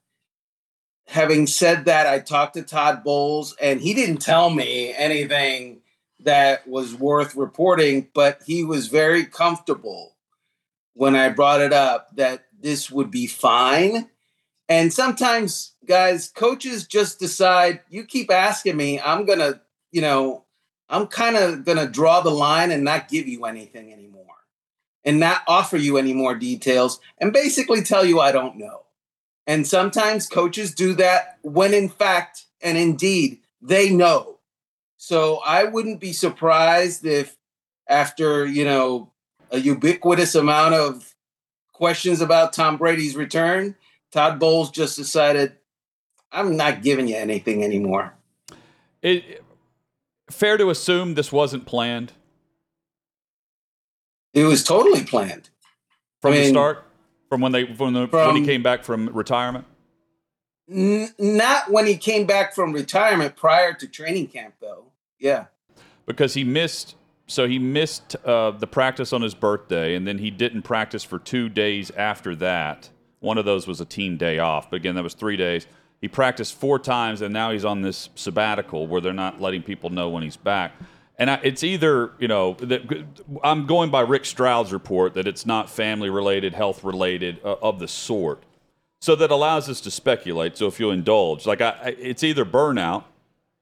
having 1.05 1.45
said 1.45 1.85
that, 1.85 2.07
I 2.07 2.17
talked 2.17 2.55
to 2.55 2.63
Todd 2.63 3.03
Bowles, 3.03 3.55
and 3.61 3.79
he 3.79 3.93
didn't 3.93 4.17
tell 4.17 4.49
me 4.49 4.91
anything 4.95 5.81
that 6.21 6.67
was 6.67 6.95
worth 6.95 7.35
reporting, 7.35 8.09
but 8.15 8.41
he 8.47 8.63
was 8.63 8.87
very 8.87 9.23
comfortable 9.23 10.15
when 10.93 11.15
I 11.15 11.29
brought 11.29 11.61
it 11.61 11.71
up 11.71 12.15
that 12.15 12.45
this 12.59 12.89
would 12.89 13.11
be 13.11 13.27
fine. 13.27 14.09
And 14.67 14.91
sometimes, 14.91 15.73
guys, 15.85 16.27
coaches 16.29 16.87
just 16.87 17.19
decide, 17.19 17.81
you 17.89 18.03
keep 18.03 18.31
asking 18.31 18.77
me, 18.77 18.99
I'm 18.99 19.25
going 19.27 19.39
to 19.39 19.61
you 19.91 20.01
know, 20.01 20.45
I'm 20.91 21.07
kind 21.07 21.37
of 21.37 21.63
going 21.63 21.77
to 21.77 21.87
draw 21.87 22.19
the 22.19 22.29
line 22.29 22.69
and 22.69 22.83
not 22.83 23.07
give 23.07 23.27
you 23.27 23.45
anything 23.45 23.93
anymore 23.93 24.25
and 25.05 25.19
not 25.19 25.41
offer 25.47 25.77
you 25.77 25.97
any 25.97 26.13
more 26.13 26.35
details 26.35 26.99
and 27.17 27.31
basically 27.31 27.81
tell 27.81 28.05
you 28.05 28.19
I 28.19 28.31
don't 28.31 28.57
know. 28.57 28.83
And 29.47 29.65
sometimes 29.65 30.27
coaches 30.27 30.75
do 30.75 30.93
that 30.95 31.39
when 31.41 31.73
in 31.73 31.89
fact 31.89 32.45
and 32.61 32.77
indeed 32.77 33.39
they 33.61 33.89
know. 33.89 34.39
So 34.97 35.39
I 35.45 35.63
wouldn't 35.63 35.99
be 35.99 36.13
surprised 36.13 37.05
if 37.05 37.37
after, 37.87 38.45
you 38.45 38.65
know, 38.65 39.11
a 39.49 39.59
ubiquitous 39.59 40.35
amount 40.35 40.75
of 40.75 41.15
questions 41.73 42.21
about 42.21 42.53
Tom 42.53 42.77
Brady's 42.77 43.15
return, 43.15 43.75
Todd 44.11 44.39
Bowles 44.39 44.69
just 44.69 44.97
decided 44.97 45.53
I'm 46.31 46.55
not 46.55 46.83
giving 46.83 47.07
you 47.07 47.15
anything 47.15 47.63
anymore. 47.63 48.13
It 49.01 49.43
fair 50.31 50.57
to 50.57 50.69
assume 50.69 51.13
this 51.15 51.31
wasn't 51.31 51.65
planned? 51.65 52.13
It 54.33 54.45
was 54.45 54.63
totally 54.63 55.03
planned 55.03 55.49
from 56.21 56.33
I 56.33 56.35
mean, 56.35 56.43
the 56.43 56.49
start, 56.49 56.85
from 57.29 57.41
when 57.41 57.51
they 57.51 57.73
from, 57.73 57.93
the, 57.93 58.07
from, 58.07 58.33
when 58.33 58.35
he 58.37 58.45
came 58.45 58.63
back 58.63 58.83
from 58.83 59.09
retirement. 59.09 59.65
N- 60.69 61.13
not 61.19 61.69
when 61.69 61.85
he 61.85 61.97
came 61.97 62.25
back 62.25 62.53
from 62.55 62.71
retirement. 62.71 63.35
Prior 63.35 63.73
to 63.73 63.87
training 63.87 64.27
camp, 64.27 64.55
though. 64.61 64.85
Yeah, 65.19 65.45
because 66.05 66.33
he 66.33 66.43
missed. 66.43 66.95
So 67.27 67.47
he 67.47 67.59
missed 67.59 68.17
uh, 68.25 68.51
the 68.51 68.67
practice 68.67 69.13
on 69.13 69.21
his 69.21 69.33
birthday, 69.33 69.95
and 69.95 70.05
then 70.05 70.17
he 70.17 70.29
didn't 70.29 70.63
practice 70.63 71.03
for 71.03 71.17
two 71.17 71.47
days 71.47 71.89
after 71.91 72.35
that. 72.35 72.89
One 73.19 73.37
of 73.37 73.45
those 73.45 73.67
was 73.67 73.79
a 73.79 73.85
team 73.85 74.17
day 74.17 74.39
off, 74.39 74.69
but 74.69 74.77
again, 74.77 74.95
that 74.95 75.03
was 75.03 75.13
three 75.13 75.37
days. 75.37 75.65
He 76.01 76.07
practiced 76.07 76.59
four 76.59 76.79
times, 76.79 77.21
and 77.21 77.31
now 77.31 77.51
he's 77.51 77.63
on 77.63 77.83
this 77.83 78.09
sabbatical 78.15 78.87
where 78.87 78.99
they're 78.99 79.13
not 79.13 79.39
letting 79.39 79.61
people 79.61 79.91
know 79.91 80.09
when 80.09 80.23
he's 80.23 80.35
back. 80.35 80.73
And 81.17 81.29
I, 81.29 81.39
it's 81.43 81.63
either, 81.63 82.13
you 82.17 82.27
know, 82.27 82.55
that, 82.55 83.05
I'm 83.43 83.67
going 83.67 83.91
by 83.91 84.01
Rick 84.01 84.25
Stroud's 84.25 84.73
report 84.73 85.13
that 85.13 85.27
it's 85.27 85.45
not 85.45 85.69
family 85.69 86.09
related, 86.09 86.53
health 86.55 86.83
related 86.83 87.39
uh, 87.45 87.57
of 87.61 87.77
the 87.77 87.87
sort. 87.87 88.43
So 88.99 89.15
that 89.15 89.29
allows 89.29 89.69
us 89.69 89.79
to 89.81 89.91
speculate. 89.91 90.57
So 90.57 90.65
if 90.65 90.79
you 90.79 90.89
indulge, 90.89 91.45
like 91.45 91.61
I, 91.61 91.95
it's 91.99 92.23
either 92.23 92.45
burnout 92.45 93.03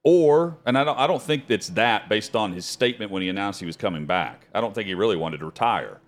or, 0.03 0.57
and 0.65 0.77
I 0.77 0.85
don't, 0.85 0.97
I 0.97 1.07
don't 1.07 1.21
think 1.21 1.45
it's 1.49 1.67
that 1.69 2.07
based 2.07 2.35
on 2.35 2.53
his 2.53 2.65
statement 2.65 3.11
when 3.11 3.21
he 3.21 3.27
announced 3.27 3.59
he 3.59 3.65
was 3.65 3.75
coming 3.75 4.05
back. 4.05 4.47
I 4.53 4.61
don't 4.61 4.73
think 4.73 4.87
he 4.87 4.93
really 4.93 5.17
wanted 5.17 5.39
to 5.39 5.45
retire. 5.45 5.99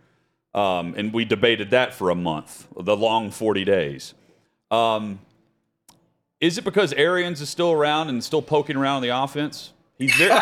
Um, 0.54 0.94
and 0.98 1.14
we 1.14 1.26
debated 1.26 1.72
that 1.72 1.94
for 1.94 2.10
a 2.10 2.16
month, 2.16 2.68
the 2.78 2.96
long 2.96 3.32
40 3.32 3.66
days. 3.66 4.14
Um, 4.70 5.20
is 6.42 6.58
it 6.58 6.64
because 6.64 6.92
Arians 6.94 7.40
is 7.40 7.50
still 7.50 7.72
around 7.72 8.10
and 8.10 8.22
still 8.24 8.42
poking 8.42 8.76
around 8.76 9.04
the 9.04 9.10
offense? 9.10 9.74
He's 9.98 10.14
very, 10.16 10.40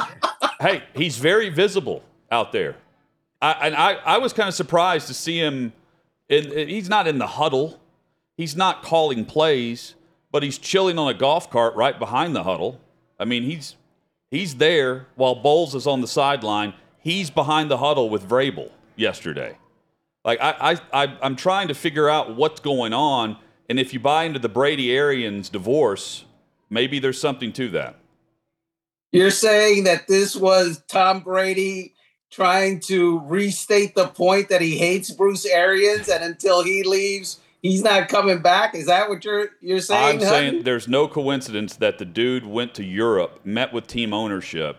hey, 0.60 0.82
he's 0.94 1.16
very 1.16 1.48
visible 1.48 2.02
out 2.30 2.50
there. 2.50 2.74
I, 3.40 3.52
and 3.52 3.74
I, 3.76 3.92
I 3.94 4.18
was 4.18 4.32
kind 4.32 4.48
of 4.48 4.54
surprised 4.54 5.06
to 5.06 5.14
see 5.14 5.38
him. 5.38 5.72
In, 6.28 6.68
he's 6.68 6.88
not 6.88 7.06
in 7.06 7.18
the 7.18 7.26
huddle. 7.28 7.78
He's 8.36 8.56
not 8.56 8.82
calling 8.82 9.24
plays, 9.24 9.94
but 10.32 10.42
he's 10.42 10.58
chilling 10.58 10.98
on 10.98 11.08
a 11.08 11.14
golf 11.14 11.48
cart 11.48 11.76
right 11.76 11.96
behind 11.96 12.34
the 12.34 12.42
huddle. 12.42 12.80
I 13.18 13.24
mean, 13.24 13.44
he's 13.44 13.76
he's 14.30 14.56
there 14.56 15.06
while 15.14 15.36
Bowles 15.36 15.74
is 15.76 15.86
on 15.86 16.00
the 16.00 16.08
sideline. 16.08 16.74
He's 16.98 17.30
behind 17.30 17.70
the 17.70 17.78
huddle 17.78 18.10
with 18.10 18.28
Vrabel 18.28 18.70
yesterday. 18.96 19.56
Like 20.24 20.40
I, 20.40 20.72
I, 20.92 21.04
I 21.04 21.16
I'm 21.22 21.36
trying 21.36 21.68
to 21.68 21.74
figure 21.74 22.08
out 22.08 22.34
what's 22.34 22.60
going 22.60 22.92
on, 22.92 23.38
and 23.68 23.78
if 23.80 23.92
you 23.92 24.00
buy 24.00 24.24
into 24.24 24.38
the 24.38 24.48
Brady 24.48 24.92
Arians 24.92 25.48
divorce, 25.48 26.24
maybe 26.70 26.98
there's 26.98 27.20
something 27.20 27.52
to 27.54 27.68
that. 27.70 27.96
You're 29.12 29.30
saying 29.30 29.84
that 29.84 30.08
this 30.08 30.36
was 30.36 30.82
Tom 30.88 31.20
Brady 31.20 31.94
trying 32.30 32.80
to 32.80 33.20
restate 33.20 33.94
the 33.94 34.08
point 34.08 34.48
that 34.48 34.60
he 34.60 34.76
hates 34.76 35.10
Bruce 35.10 35.46
Arians, 35.46 36.08
and 36.08 36.22
until 36.22 36.62
he 36.62 36.82
leaves, 36.82 37.40
he's 37.62 37.82
not 37.82 38.08
coming 38.08 38.40
back. 38.42 38.74
Is 38.74 38.86
that 38.86 39.08
what 39.08 39.24
you're 39.24 39.50
you're 39.60 39.80
saying? 39.80 40.20
I'm 40.20 40.28
saying 40.28 40.62
there's 40.64 40.88
no 40.88 41.08
coincidence 41.08 41.76
that 41.76 41.98
the 41.98 42.04
dude 42.04 42.46
went 42.46 42.74
to 42.74 42.84
Europe, 42.84 43.40
met 43.44 43.72
with 43.72 43.86
team 43.86 44.12
ownership. 44.12 44.78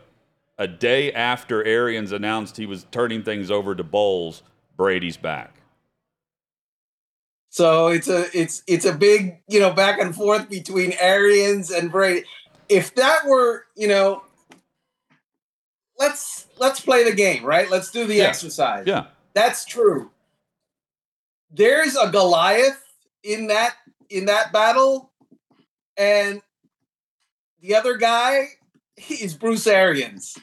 A 0.60 0.68
day 0.68 1.12
after 1.14 1.64
Arians 1.64 2.12
announced 2.12 2.58
he 2.58 2.66
was 2.66 2.86
turning 2.92 3.24
things 3.24 3.52
over 3.52 3.76
to 3.76 3.84
Bowles, 3.84 4.42
Brady's 4.76 5.18
back. 5.18 5.57
So 7.58 7.88
it's 7.88 8.08
a 8.08 8.28
it's 8.40 8.62
it's 8.68 8.86
a 8.86 8.94
big 8.94 9.42
you 9.48 9.60
know 9.60 9.72
back 9.74 10.00
and 10.00 10.14
forth 10.16 10.48
between 10.48 10.94
Arians 11.00 11.72
and 11.72 11.92
Brady. 11.92 12.24
If 12.70 12.94
that 12.94 13.26
were 13.26 13.66
you 13.76 13.88
know, 13.88 14.22
let's 15.98 16.46
let's 16.60 16.80
play 16.80 17.04
the 17.04 17.16
game, 17.16 17.44
right? 17.44 17.68
Let's 17.68 17.90
do 17.90 18.06
the 18.06 18.14
Yeah. 18.18 18.26
exercise. 18.26 18.84
Yeah. 18.86 19.06
That's 19.34 19.66
true. 19.66 20.12
There's 21.50 21.96
a 21.96 22.12
Goliath 22.12 22.80
in 23.24 23.48
that 23.48 23.74
in 24.08 24.26
that 24.26 24.54
battle, 24.54 25.12
and 25.98 26.44
the 27.60 27.74
other 27.74 27.98
guy 27.98 28.50
is 29.10 29.34
Bruce 29.34 29.66
Arians. 29.66 30.38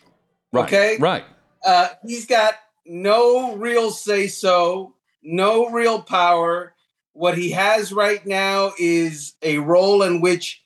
Right. 0.52 0.64
Okay. 0.64 0.96
Right. 0.98 1.24
Uh, 1.64 1.90
he's 2.04 2.26
got 2.26 2.54
no 2.84 3.54
real 3.54 3.92
say 3.92 4.26
so, 4.26 4.96
no 5.22 5.70
real 5.70 6.02
power. 6.02 6.73
What 7.14 7.38
he 7.38 7.52
has 7.52 7.92
right 7.92 8.24
now 8.26 8.72
is 8.78 9.34
a 9.40 9.58
role 9.58 10.02
in 10.02 10.20
which 10.20 10.62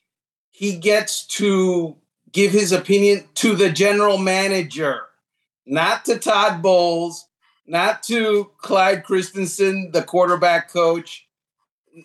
he 0.50 0.76
gets 0.76 1.26
to 1.26 1.96
give 2.32 2.52
his 2.52 2.72
opinion 2.72 3.28
to 3.34 3.54
the 3.54 3.70
general 3.70 4.18
manager, 4.18 5.02
not 5.66 6.04
to 6.06 6.18
Todd 6.18 6.62
Bowles, 6.62 7.26
not 7.66 8.02
to 8.04 8.50
Clyde 8.58 9.04
Christensen, 9.04 9.90
the 9.92 10.02
quarterback 10.02 10.72
coach, 10.72 11.28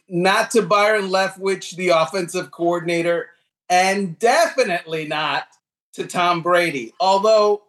not 0.10 0.52
to 0.52 0.62
Byron 0.62 1.06
Leftwich, 1.06 1.76
the 1.78 1.90
offensive 1.90 2.52
coordinator, 2.52 3.30
and 3.70 4.20
definitely 4.20 5.08
not 5.08 5.48
to 5.94 6.06
Tom 6.06 6.42
Brady. 6.42 6.94
Although 7.00 7.64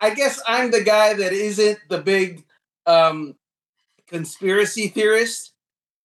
I 0.00 0.14
guess 0.14 0.40
I'm 0.48 0.70
the 0.70 0.82
guy 0.82 1.12
that 1.12 1.32
isn't 1.32 1.78
the 1.88 1.98
big 1.98 2.42
um, 2.86 3.36
conspiracy 4.12 4.88
theorist. 4.88 5.52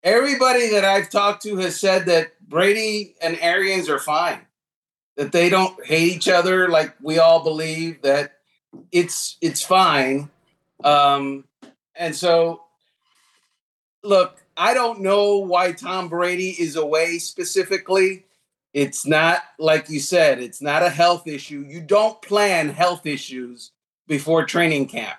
Everybody 0.04 0.70
that 0.70 0.86
I've 0.86 1.10
talked 1.10 1.44
to 1.44 1.58
has 1.58 1.80
said 1.80 2.06
that 2.06 2.40
Brady 2.48 3.16
and 3.22 3.38
Arians 3.42 3.90
are 3.90 4.00
fine, 4.00 4.40
that 5.18 5.34
they 5.34 5.50
don't 5.50 5.86
hate 5.86 6.16
each 6.16 6.30
other 6.30 6.70
like 6.70 6.96
we 7.02 7.20
all 7.20 7.44
believe. 7.44 8.02
That 8.04 8.38
it's 8.92 9.38
it's 9.42 9.62
fine, 9.62 10.30
um, 10.84 11.44
and 11.96 12.16
so 12.16 12.64
look, 14.04 14.44
I 14.56 14.74
don't 14.74 15.02
know 15.02 15.38
why 15.38 15.74
Tom 15.74 16.08
Brady 16.08 16.52
is 16.52 16.76
away 16.76 17.20
specifically. 17.20 18.24
It's 18.74 19.06
not 19.06 19.42
like 19.60 19.90
you 19.90 20.00
said, 20.00 20.40
it's 20.40 20.62
not 20.62 20.84
a 20.84 20.90
health 20.90 21.28
issue. 21.28 21.66
You 21.68 21.82
don't 21.82 22.22
plan 22.22 22.70
health 22.70 23.06
issues 23.06 23.72
before 24.08 24.46
training 24.46 24.88
camp. 24.88 25.18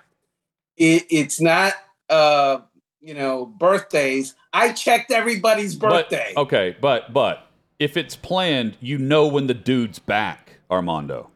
It, 0.77 1.05
it's 1.09 1.41
not, 1.41 1.73
uh, 2.09 2.59
you 3.01 3.13
know, 3.13 3.45
birthdays. 3.45 4.35
I 4.53 4.73
checked 4.73 5.11
everybody's 5.11 5.75
birthday. 5.75 6.31
But, 6.35 6.41
okay, 6.41 6.75
but 6.79 7.13
but 7.13 7.47
if 7.79 7.97
it's 7.97 8.15
planned, 8.15 8.77
you 8.79 8.97
know 8.97 9.27
when 9.27 9.47
the 9.47 9.53
dude's 9.53 9.99
back, 9.99 10.59
Armando. 10.69 11.29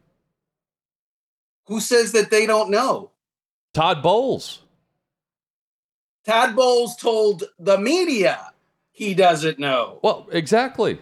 Who 1.67 1.79
says 1.79 2.11
that 2.11 2.29
they 2.29 2.45
don't 2.45 2.69
know? 2.69 3.11
Todd 3.73 4.03
Bowles. 4.03 4.59
Todd 6.25 6.55
Bowles 6.55 6.95
told 6.97 7.45
the 7.57 7.77
media 7.77 8.53
he 8.91 9.13
doesn't 9.13 9.59
know. 9.59 9.99
Well, 10.03 10.27
exactly. 10.31 10.99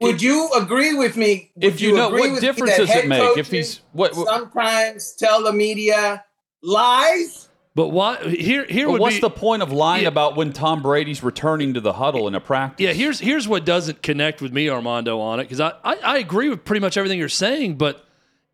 Would 0.00 0.22
you 0.22 0.50
agree 0.56 0.94
with 0.94 1.16
me? 1.16 1.50
Would 1.56 1.64
If 1.64 1.80
you 1.80 1.94
know, 1.94 2.08
agree 2.08 2.30
what 2.30 2.40
difference 2.40 2.76
does 2.76 2.90
it 2.90 3.06
make 3.06 3.36
if 3.36 3.50
he's 3.50 3.82
what? 3.92 4.16
what 4.16 4.26
sometimes 4.26 5.12
tell 5.12 5.42
the 5.44 5.52
media 5.52 6.24
lies? 6.62 7.49
But 7.74 7.88
why? 7.88 8.16
Here, 8.28 8.64
here 8.68 8.88
but 8.88 9.00
what's 9.00 9.16
be, 9.16 9.20
the 9.20 9.30
point 9.30 9.62
of 9.62 9.70
lying 9.72 10.02
Yeah. 10.02 10.08
about 10.08 10.36
when 10.36 10.52
Tom 10.52 10.82
Brady's 10.82 11.22
returning 11.22 11.74
to 11.74 11.80
the 11.80 11.92
huddle 11.92 12.26
in 12.26 12.34
a 12.34 12.40
practice? 12.40 12.84
Yeah, 12.84 12.92
here's 12.92 13.20
here's 13.20 13.46
what 13.46 13.64
doesn't 13.64 14.02
connect 14.02 14.42
with 14.42 14.52
me, 14.52 14.68
Armando, 14.68 15.20
on 15.20 15.38
it 15.38 15.44
because 15.44 15.60
I, 15.60 15.72
I 15.84 15.94
I 15.96 16.18
agree 16.18 16.48
with 16.48 16.64
pretty 16.64 16.80
much 16.80 16.96
everything 16.96 17.18
you're 17.18 17.28
saying, 17.28 17.76
but 17.76 18.04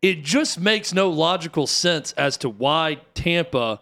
it 0.03 0.23
just 0.23 0.59
makes 0.59 0.93
no 0.93 1.09
logical 1.09 1.65
sense 1.65 2.11
as 2.13 2.37
to 2.37 2.49
why 2.49 2.99
Tampa 3.15 3.79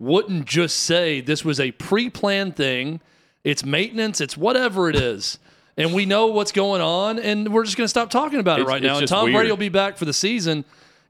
wouldn't 0.00 0.46
just 0.46 0.80
say 0.80 1.20
this 1.20 1.44
was 1.44 1.60
a 1.60 1.70
pre-planned 1.72 2.56
thing. 2.56 3.00
It's 3.44 3.64
maintenance. 3.64 4.20
It's 4.20 4.36
whatever 4.36 4.90
it 4.90 4.96
is. 4.96 5.38
And 5.76 5.94
we 5.94 6.04
know 6.06 6.26
what's 6.26 6.50
going 6.52 6.82
on, 6.82 7.20
and 7.20 7.52
we're 7.54 7.64
just 7.64 7.76
going 7.76 7.84
to 7.84 7.88
stop 7.88 8.10
talking 8.10 8.40
about 8.40 8.58
it 8.58 8.62
It's- 8.62 8.72
right 8.74 8.82
now. 8.82 8.98
And 8.98 9.06
Tom 9.06 9.24
weird. 9.26 9.34
Brady 9.36 9.50
will 9.50 9.56
be 9.56 9.68
back 9.68 9.96
for 9.96 10.04
the 10.04 10.12
season. 10.12 10.64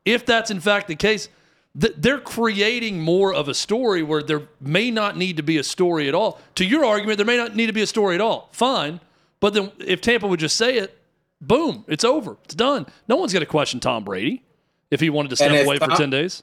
If 0.05 0.27
that's 0.27 0.51
in 0.51 0.61
fact 0.61 0.89
the 0.89 0.95
case, 0.95 1.31
they're 1.75 2.21
creating 2.21 3.01
more 3.01 3.33
of 3.33 3.49
a 3.49 3.55
story 3.55 4.03
where 4.03 4.23
there 4.23 4.43
may 4.61 4.91
not 4.91 5.17
need 5.17 5.39
to 5.39 5.43
be 5.43 5.57
a 5.57 5.65
story 5.65 6.07
at 6.07 6.15
all. 6.15 6.41
To 6.57 6.65
your 6.65 6.85
argument, 6.85 7.17
there 7.17 7.27
may 7.27 7.39
not 7.39 7.57
need 7.57 7.67
to 7.67 7.73
be 7.73 7.83
a 7.83 7.87
story 7.87 8.15
at 8.15 8.21
all. 8.21 8.51
Fine. 8.53 9.01
But 9.41 9.55
then 9.55 9.73
if 9.79 10.01
Tampa 10.01 10.27
would 10.27 10.41
just 10.41 10.57
say 10.57 10.77
it, 10.77 10.99
boom, 11.41 11.85
it's 11.89 12.05
over. 12.05 12.37
It's 12.45 12.55
done. 12.55 12.87
No 13.09 13.17
one's 13.17 13.33
going 13.33 13.41
to 13.41 13.47
question 13.47 13.81
Tom 13.81 14.05
Brady 14.05 14.43
if 14.91 15.01
he 15.01 15.09
wanted 15.09 15.31
to 15.31 15.37
step 15.37 15.65
away 15.65 15.79
for 15.79 15.89
10 15.89 16.11
days. 16.11 16.43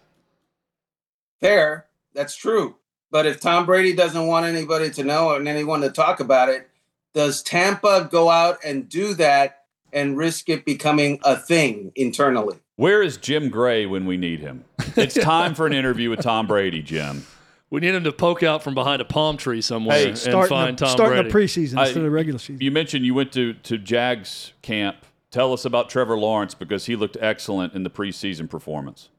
Fair, 1.40 1.86
that's 2.14 2.36
true. 2.36 2.76
But 3.12 3.26
if 3.26 3.40
Tom 3.40 3.66
Brady 3.66 3.94
doesn't 3.94 4.28
want 4.28 4.46
anybody 4.46 4.90
to 4.92 5.04
know 5.04 5.36
and 5.36 5.48
anyone 5.48 5.82
to 5.82 5.90
talk 5.90 6.20
about 6.20 6.50
it, 6.50 6.70
does 7.14 7.42
Tampa 7.42 8.08
go 8.12 8.30
out 8.30 8.58
and 8.64 8.90
do 8.90 9.14
that 9.16 9.59
and 9.94 10.18
risk 10.18 10.50
it 10.50 10.66
becoming 10.66 11.20
a 11.24 11.36
thing 11.36 11.92
internally? 11.96 12.58
Where 12.76 13.02
is 13.02 13.18
Jim 13.18 13.50
Gray 13.50 13.86
when 13.86 14.06
we 14.06 14.18
need 14.18 14.40
him? 14.40 14.66
It's 14.96 15.16
time 15.16 15.54
for 15.56 15.66
an 15.68 15.74
interview 15.74 16.10
with 16.10 16.22
Tom 16.22 16.48
Brady, 16.48 16.82
Jim. 16.82 17.26
We 17.70 17.82
need 17.82 17.94
him 17.94 18.04
to 18.06 18.12
poke 18.12 18.42
out 18.42 18.64
from 18.64 18.74
behind 18.74 19.02
a 19.02 19.06
palm 19.06 19.38
tree 19.38 19.62
somewhere 19.62 19.98
Hey, 19.98 20.08
and 20.10 20.18
Starting, 20.18 20.50
find 20.50 20.78
the, 20.78 20.86
Tom 20.86 20.94
starting 20.94 21.30
Brady. 21.30 21.30
the 21.30 21.38
preseason 21.38 21.78
I- 21.78 21.82
instead 21.84 21.98
of 21.98 22.04
the 22.04 22.10
regular 22.10 22.40
season. 22.40 22.62
You 22.62 22.72
mentioned 22.72 23.06
you 23.06 23.14
went 23.14 23.32
to 23.34 23.54
to 23.54 23.78
Jags 23.78 24.54
camp. 24.62 24.98
Tell 25.32 25.54
us 25.54 25.66
about 25.66 25.90
Trevor 25.90 26.18
Lawrence 26.18 26.56
because 26.56 26.86
he 26.88 26.96
looked 26.96 27.16
excellent 27.22 27.74
in 27.76 27.84
the 27.84 27.90
preseason 27.92 28.50
performance. 28.50 29.10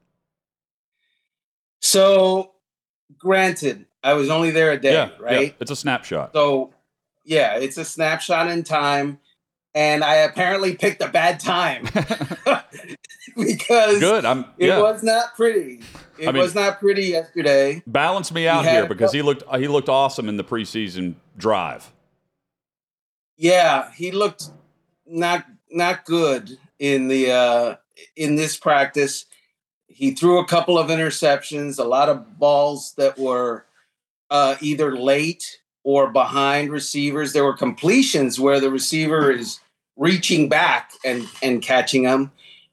So, 1.79 2.51
granted, 3.17 3.85
I 4.03 4.13
was 4.13 4.29
only 4.29 4.51
there 4.51 4.71
a 4.71 4.79
day, 4.79 4.93
yeah, 4.93 5.09
right? 5.19 5.41
yeah, 5.47 5.53
it's 5.59 5.71
a 5.71 5.75
snapshot. 5.75 6.33
So, 6.33 6.73
yeah, 7.23 7.55
it's 7.57 7.77
a 7.77 7.85
snapshot 7.85 8.49
in 8.49 8.63
time. 8.63 9.19
And 9.73 10.03
I 10.03 10.15
apparently 10.15 10.75
picked 10.75 11.01
a 11.01 11.07
bad 11.07 11.39
time 11.39 11.85
because 13.37 13.99
Good. 13.99 14.25
I'm 14.25 14.45
it 14.57 14.69
was 14.81 15.01
not 15.01 15.35
pretty. 15.35 15.81
It 16.17 16.27
I 16.27 16.31
mean- 16.33 16.41
was 16.41 16.53
not 16.55 16.79
pretty 16.79 17.05
yesterday. 17.05 17.81
Balance 17.87 18.31
me 18.31 18.47
out 18.47 18.65
had 18.65 18.73
here 18.73 18.85
because 18.87 19.13
he 19.13 19.21
looked 19.21 19.43
he 19.57 19.67
looked 19.67 19.89
awesome 19.89 20.27
in 20.27 20.37
the 20.37 20.43
preseason 20.43 21.15
drive. 21.37 21.91
Yeah, 23.37 23.91
he 23.93 24.11
looked 24.11 24.49
not 25.05 25.45
not 25.71 26.05
good 26.05 26.57
in 26.79 27.07
the 27.07 27.31
uh 27.31 27.75
in 28.15 28.35
this 28.35 28.57
practice. 28.57 29.25
He 29.87 30.11
threw 30.11 30.39
a 30.39 30.45
couple 30.45 30.77
of 30.77 30.87
interceptions, 30.87 31.79
a 31.79 31.83
lot 31.83 32.09
of 32.09 32.37
balls 32.37 32.93
that 32.97 33.17
were 33.17 33.65
uh 34.29 34.55
either 34.61 34.95
late 34.97 35.59
or 35.83 36.11
behind 36.11 36.71
receivers. 36.71 37.33
There 37.33 37.43
were 37.43 37.57
completions 37.57 38.39
where 38.39 38.59
the 38.59 38.69
receiver 38.69 39.31
is 39.31 39.59
reaching 39.97 40.49
back 40.49 40.91
and 41.05 41.27
and 41.41 41.61
catching 41.61 42.03
them. 42.03 42.31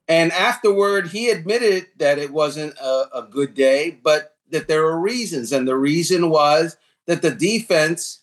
And 0.08 0.32
afterward, 0.32 1.08
he 1.08 1.28
admitted 1.28 1.88
that 1.98 2.18
it 2.18 2.32
wasn't 2.32 2.74
a, 2.78 3.08
a 3.14 3.28
good 3.30 3.54
day, 3.54 3.98
but 4.02 4.36
that 4.50 4.66
there 4.66 4.82
were 4.82 4.98
reasons. 4.98 5.52
And 5.52 5.68
the 5.68 5.76
reason 5.76 6.30
was 6.30 6.76
that 7.06 7.20
the 7.20 7.30
defense 7.30 8.20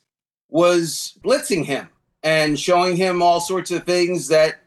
was 0.49 1.17
blitzing 1.23 1.65
him 1.65 1.89
and 2.23 2.59
showing 2.59 2.95
him 2.95 3.21
all 3.21 3.39
sorts 3.39 3.69
of 3.69 3.83
things 3.83 4.29
that 4.29 4.61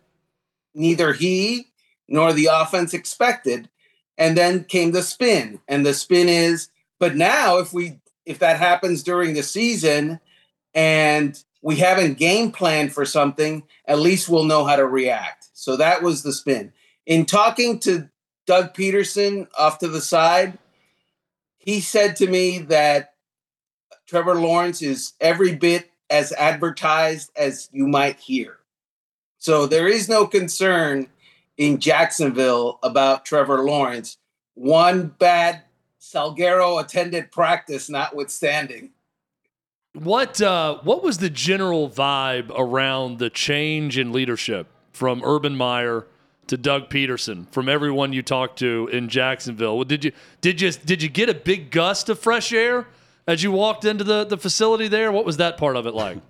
neither 0.75 1.13
he 1.13 1.67
nor 2.09 2.33
the 2.33 2.49
offense 2.53 2.95
expected. 2.95 3.69
And 4.17 4.37
then 4.37 4.65
came 4.65 4.93
the 4.93 5.03
spin. 5.03 5.61
And 5.69 5.85
the 5.85 5.95
spin 5.95 6.29
is, 6.29 6.69
but 6.99 7.17
now 7.17 7.59
if 7.59 7.73
we 7.73 8.01
if 8.29 8.39
that 8.41 8.59
happens 8.59 9.03
during 9.03 9.33
the 9.33 9.43
season 9.43 10.21
and 10.75 11.43
we 11.63 11.77
haven't 11.77 12.19
game 12.19 12.53
planned 12.53 12.93
for 12.93 13.07
something, 13.07 13.63
at 13.87 13.99
least 13.99 14.29
we'll 14.29 14.45
know 14.45 14.67
how 14.67 14.77
to 14.77 14.87
react. 14.87 15.49
So 15.55 15.77
that 15.77 16.03
was 16.03 16.23
the 16.23 16.35
spin. 16.35 16.73
In 17.07 17.25
talking 17.25 17.79
to 17.81 18.11
Doug 18.47 18.75
Pederson 18.75 19.49
off 19.59 19.79
to 19.79 19.89
the 19.89 20.03
side, 20.03 20.59
he 21.57 21.81
said 21.81 22.17
to 22.17 22.27
me 22.27 22.59
that 22.59 23.15
Trevor 24.07 24.35
Lawrence 24.35 24.83
is 24.83 25.15
every 25.21 25.57
bit 25.57 25.91
as 26.11 26.33
advertised 26.33 27.31
as 27.35 27.71
you 27.73 27.89
might 27.89 28.21
hear. 28.21 28.59
So 29.39 29.67
there 29.67 29.89
is 29.89 30.07
no 30.07 30.27
concern 30.27 31.09
in 31.57 31.81
Jacksonville 31.81 32.79
about 32.83 33.25
Trevor 33.25 33.65
Lawrence. 33.65 34.19
One 34.55 35.15
bad 35.19 35.63
Salguero 36.13 36.83
attended 36.83 37.31
practice 37.31 37.91
notwithstanding. 37.91 38.91
What 39.93 40.41
uh, 40.41 40.79
what 40.83 41.03
was 41.03 41.19
the 41.19 41.29
general 41.29 41.91
vibe 41.91 42.51
around 42.57 43.19
the 43.19 43.31
change 43.31 43.99
in 43.99 44.13
leadership 44.13 44.69
from 44.93 45.23
Urban 45.25 45.57
Meyer 45.57 46.07
to 46.47 46.57
Doug 46.57 46.89
Pederson 46.89 47.51
from 47.51 47.69
everyone 47.69 48.13
you 48.13 48.23
talked 48.23 48.59
to 48.61 48.89
in 48.93 49.09
Jacksonville? 49.09 49.85
Did 49.85 50.05
you 50.05 50.13
did 50.41 50.61
you 50.61 50.71
did 50.73 51.03
you 51.03 51.09
get 51.09 51.29
a 51.29 51.35
big 51.35 51.71
gust 51.71 52.09
of 52.09 52.19
fresh 52.19 52.53
air 52.53 52.87
as 53.27 53.43
you 53.43 53.53
walked 53.53 53.85
into 53.85 54.05
the, 54.05 54.25
the 54.25 54.39
facility 54.39 54.89
there? 54.89 55.13
What 55.13 55.27
was 55.27 55.37
that 55.37 55.59
part 55.59 55.77
of 55.77 55.87
it 55.87 55.95
like? 55.95 56.19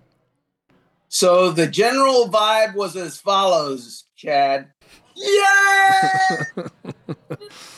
So 1.11 1.51
the 1.51 1.67
general 1.67 2.29
vibe 2.29 2.75
was 2.75 2.95
as 2.95 3.19
follows, 3.19 4.05
Chad. 4.15 4.69
Yeah. 5.21 6.45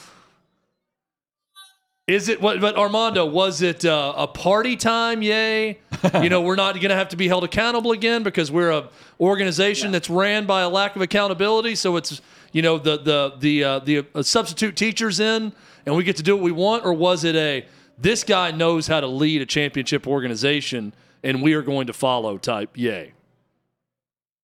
Is 2.11 2.29
it 2.29 2.43
what? 2.43 2.61
But 2.61 2.77
Armando, 2.77 3.25
was 3.25 3.63
it 3.63 3.85
uh, 3.85 4.13
a 4.17 4.27
party 4.27 4.77
time? 4.77 5.23
Yay! 5.23 5.79
you 6.21 6.29
know, 6.29 6.43
we're 6.43 6.57
not 6.57 6.75
going 6.75 6.89
to 6.89 6.97
have 6.97 7.11
to 7.11 7.17
be 7.17 7.29
held 7.29 7.45
accountable 7.45 7.93
again 7.93 8.25
because 8.25 8.51
we're 8.51 8.73
a 8.73 8.89
organization 9.21 9.89
yeah. 9.89 9.93
that's 9.93 10.11
ran 10.11 10.45
by 10.45 10.63
a 10.63 10.69
lack 10.69 10.97
of 10.97 11.03
accountability. 11.03 11.77
So 11.77 11.95
it's 11.95 12.21
you 12.51 12.63
know 12.63 12.79
the 12.79 12.97
the 12.97 13.35
the 13.39 13.65
uh, 13.65 13.79
the 13.79 14.07
uh, 14.13 14.25
substitute 14.25 14.75
teachers 14.75 15.21
in, 15.21 15.53
and 15.87 15.95
we 15.95 16.03
get 16.03 16.17
to 16.17 16.25
do 16.25 16.35
what 16.35 16.43
we 16.43 16.51
want. 16.51 16.85
Or 16.85 16.93
was 16.93 17.23
it 17.23 17.37
a 17.37 17.65
this 17.97 18.25
guy 18.25 18.51
knows 18.51 18.89
how 18.89 18.99
to 18.99 19.07
lead 19.07 19.41
a 19.41 19.47
championship 19.47 20.09
organization, 20.09 20.93
and 21.23 21.41
we 21.41 21.55
are 21.55 21.63
going 21.63 21.87
to 21.87 21.93
follow 21.93 22.39
type? 22.39 22.71
Yay! 22.75 23.13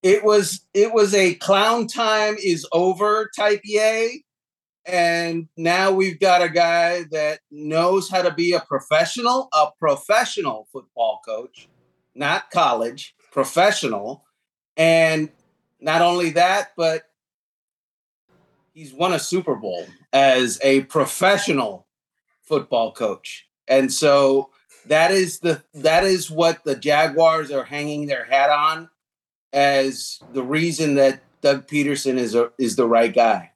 It 0.04 0.22
was 0.22 0.60
it 0.72 0.94
was 0.94 1.14
a 1.14 1.34
clown 1.34 1.88
time 1.88 2.36
is 2.40 2.64
over 2.70 3.28
type 3.36 3.62
yay 3.64 4.22
and 4.86 5.48
now 5.56 5.90
we've 5.90 6.20
got 6.20 6.42
a 6.42 6.48
guy 6.48 7.04
that 7.10 7.40
knows 7.50 8.08
how 8.08 8.22
to 8.22 8.32
be 8.32 8.52
a 8.52 8.60
professional, 8.60 9.48
a 9.52 9.68
professional 9.78 10.68
football 10.72 11.20
coach, 11.26 11.68
not 12.14 12.50
college, 12.50 13.14
professional. 13.32 14.24
And 14.76 15.30
not 15.80 16.02
only 16.02 16.30
that, 16.30 16.72
but 16.76 17.02
he's 18.72 18.92
won 18.92 19.12
a 19.12 19.18
Super 19.18 19.56
Bowl 19.56 19.86
as 20.12 20.60
a 20.62 20.82
professional 20.82 21.86
football 22.42 22.92
coach. 22.92 23.48
And 23.66 23.92
so 23.92 24.50
that 24.86 25.10
is 25.10 25.40
the 25.40 25.64
that 25.74 26.04
is 26.04 26.30
what 26.30 26.62
the 26.64 26.76
Jaguars 26.76 27.50
are 27.50 27.64
hanging 27.64 28.06
their 28.06 28.24
hat 28.24 28.50
on 28.50 28.88
as 29.52 30.20
the 30.32 30.44
reason 30.44 30.94
that 30.94 31.22
Doug 31.40 31.66
Pederson 31.66 32.18
is 32.18 32.34
a, 32.34 32.52
is 32.58 32.76
the 32.76 32.86
right 32.86 33.12
guy. 33.12 33.50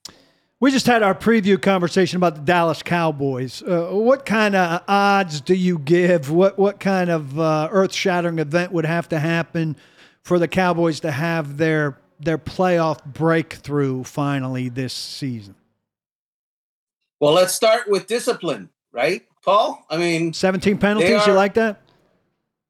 We 0.61 0.70
just 0.70 0.86
had 0.86 1.02
our 1.02 1.14
preview 1.14 1.61
conversation 1.61 2.18
about 2.18 2.34
the 2.34 2.42
Dallas 2.42 2.82
Cowboys. 2.82 3.62
Uh, 3.62 3.88
what 3.92 4.26
kind 4.26 4.54
of 4.54 4.82
odds 4.86 5.40
do 5.40 5.54
you 5.54 5.78
give? 5.78 6.30
What 6.30 6.58
what 6.58 6.78
kind 6.78 7.08
of 7.08 7.40
uh, 7.40 7.68
earth-shattering 7.72 8.38
event 8.38 8.70
would 8.70 8.84
have 8.84 9.08
to 9.08 9.18
happen 9.18 9.74
for 10.22 10.38
the 10.38 10.46
Cowboys 10.46 11.00
to 11.00 11.11
have 11.11 11.56
their 11.56 11.98
their 12.18 12.36
playoff 12.36 13.02
breakthrough 13.06 14.04
finally 14.04 14.68
this 14.68 14.92
season? 14.92 15.54
Well, 17.20 17.32
let's 17.32 17.54
start 17.54 17.88
with 17.88 18.06
discipline, 18.06 18.68
right, 18.92 19.26
Paul? 19.42 19.82
I 19.88 19.96
mean, 19.96 20.34
17 20.34 20.76
penalties. 20.76 21.22
Are, 21.22 21.28
you 21.28 21.34
like 21.34 21.54
that? 21.54 21.80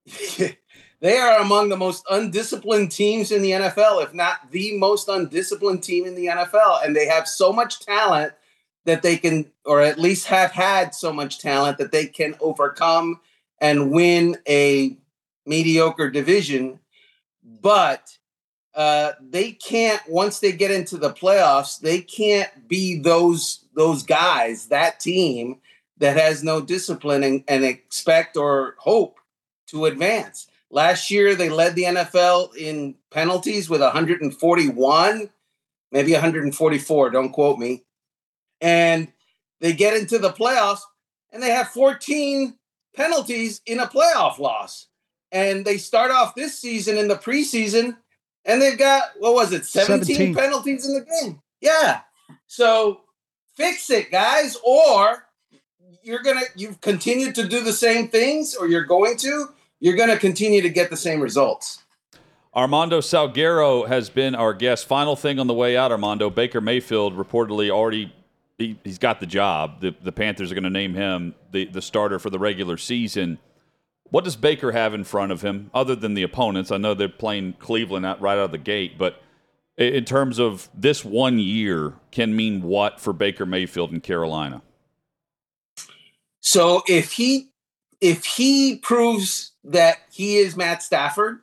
They 1.00 1.16
are 1.16 1.40
among 1.40 1.70
the 1.70 1.76
most 1.76 2.04
undisciplined 2.10 2.92
teams 2.92 3.32
in 3.32 3.40
the 3.42 3.52
NFL, 3.52 4.04
if 4.04 4.12
not 4.12 4.50
the 4.50 4.76
most 4.76 5.08
undisciplined 5.08 5.82
team 5.82 6.04
in 6.04 6.14
the 6.14 6.26
NFL. 6.26 6.84
And 6.84 6.94
they 6.94 7.06
have 7.06 7.26
so 7.26 7.52
much 7.52 7.80
talent 7.80 8.34
that 8.84 9.02
they 9.02 9.16
can, 9.16 9.50
or 9.64 9.80
at 9.80 9.98
least 9.98 10.26
have 10.26 10.52
had 10.52 10.94
so 10.94 11.12
much 11.12 11.38
talent 11.38 11.78
that 11.78 11.92
they 11.92 12.06
can 12.06 12.34
overcome 12.40 13.20
and 13.60 13.90
win 13.90 14.36
a 14.46 14.96
mediocre 15.46 16.10
division. 16.10 16.78
But 17.42 18.18
uh, 18.74 19.12
they 19.20 19.52
can't 19.52 20.02
once 20.08 20.40
they 20.40 20.52
get 20.52 20.70
into 20.70 20.96
the 20.96 21.12
playoffs, 21.12 21.80
they 21.80 22.00
can't 22.00 22.68
be 22.68 23.00
those 23.00 23.64
those 23.74 24.02
guys, 24.02 24.66
that 24.66 25.00
team 25.00 25.60
that 25.98 26.16
has 26.16 26.42
no 26.42 26.60
discipline 26.60 27.22
and, 27.22 27.44
and 27.46 27.64
expect 27.64 28.36
or 28.36 28.74
hope 28.78 29.18
to 29.66 29.86
advance. 29.86 30.48
Last 30.70 31.10
year, 31.10 31.34
they 31.34 31.48
led 31.48 31.74
the 31.74 31.84
NFL 31.84 32.56
in 32.56 32.94
penalties 33.10 33.68
with 33.68 33.80
141, 33.80 35.30
maybe 35.90 36.12
144, 36.12 37.10
don't 37.10 37.32
quote 37.32 37.58
me. 37.58 37.84
And 38.60 39.12
they 39.60 39.72
get 39.72 39.96
into 39.96 40.18
the 40.18 40.30
playoffs 40.30 40.80
and 41.32 41.42
they 41.42 41.50
have 41.50 41.68
14 41.68 42.56
penalties 42.94 43.60
in 43.66 43.80
a 43.80 43.86
playoff 43.86 44.38
loss. 44.38 44.86
And 45.32 45.64
they 45.64 45.76
start 45.76 46.10
off 46.10 46.34
this 46.34 46.58
season 46.58 46.98
in 46.98 47.08
the 47.08 47.16
preseason 47.16 47.96
and 48.44 48.62
they've 48.62 48.78
got, 48.78 49.10
what 49.18 49.34
was 49.34 49.52
it, 49.52 49.66
17, 49.66 50.04
17. 50.04 50.34
penalties 50.34 50.88
in 50.88 50.94
the 50.94 51.06
game. 51.22 51.40
Yeah. 51.60 52.00
So 52.46 53.00
fix 53.56 53.90
it, 53.90 54.10
guys, 54.10 54.56
or 54.64 55.26
you're 56.02 56.22
going 56.22 56.38
to, 56.38 56.46
you've 56.56 56.80
continued 56.80 57.34
to 57.36 57.46
do 57.46 57.62
the 57.62 57.72
same 57.72 58.08
things 58.08 58.54
or 58.54 58.68
you're 58.68 58.84
going 58.84 59.16
to 59.18 59.48
you're 59.80 59.96
going 59.96 60.10
to 60.10 60.18
continue 60.18 60.62
to 60.62 60.68
get 60.68 60.90
the 60.90 60.96
same 60.96 61.20
results. 61.20 61.82
Armando 62.54 63.00
Salguero 63.00 63.86
has 63.86 64.10
been 64.10 64.34
our 64.34 64.52
guest. 64.52 64.86
Final 64.86 65.16
thing 65.16 65.38
on 65.38 65.46
the 65.46 65.54
way 65.54 65.76
out, 65.76 65.92
Armando. 65.92 66.30
Baker 66.30 66.60
Mayfield 66.60 67.16
reportedly 67.16 67.70
already 67.70 68.12
he, 68.58 68.78
has 68.84 68.98
got 68.98 69.20
the 69.20 69.26
job. 69.26 69.80
The, 69.80 69.94
the 70.02 70.12
Panthers 70.12 70.50
are 70.50 70.54
going 70.54 70.64
to 70.64 70.70
name 70.70 70.94
him 70.94 71.34
the, 71.50 71.64
the 71.64 71.80
starter 71.80 72.18
for 72.18 72.30
the 72.30 72.38
regular 72.38 72.76
season. 72.76 73.38
What 74.10 74.24
does 74.24 74.36
Baker 74.36 74.72
have 74.72 74.92
in 74.94 75.04
front 75.04 75.32
of 75.32 75.42
him 75.42 75.70
other 75.72 75.94
than 75.94 76.14
the 76.14 76.24
opponents? 76.24 76.70
I 76.70 76.76
know 76.76 76.94
they're 76.94 77.08
playing 77.08 77.54
Cleveland 77.54 78.04
out 78.04 78.20
right 78.20 78.36
out 78.36 78.44
of 78.44 78.50
the 78.50 78.58
gate, 78.58 78.98
but 78.98 79.22
in 79.76 80.04
terms 80.04 80.38
of 80.38 80.68
this 80.74 81.04
one 81.04 81.38
year, 81.38 81.94
can 82.10 82.36
mean 82.36 82.62
what 82.62 83.00
for 83.00 83.12
Baker 83.12 83.46
Mayfield 83.46 83.92
in 83.92 84.00
Carolina? 84.00 84.62
So 86.40 86.82
if 86.88 87.12
he 87.12 87.50
if 88.00 88.24
he 88.24 88.76
proves 88.76 89.49
that 89.64 89.98
he 90.10 90.36
is 90.36 90.56
Matt 90.56 90.82
Stafford, 90.82 91.40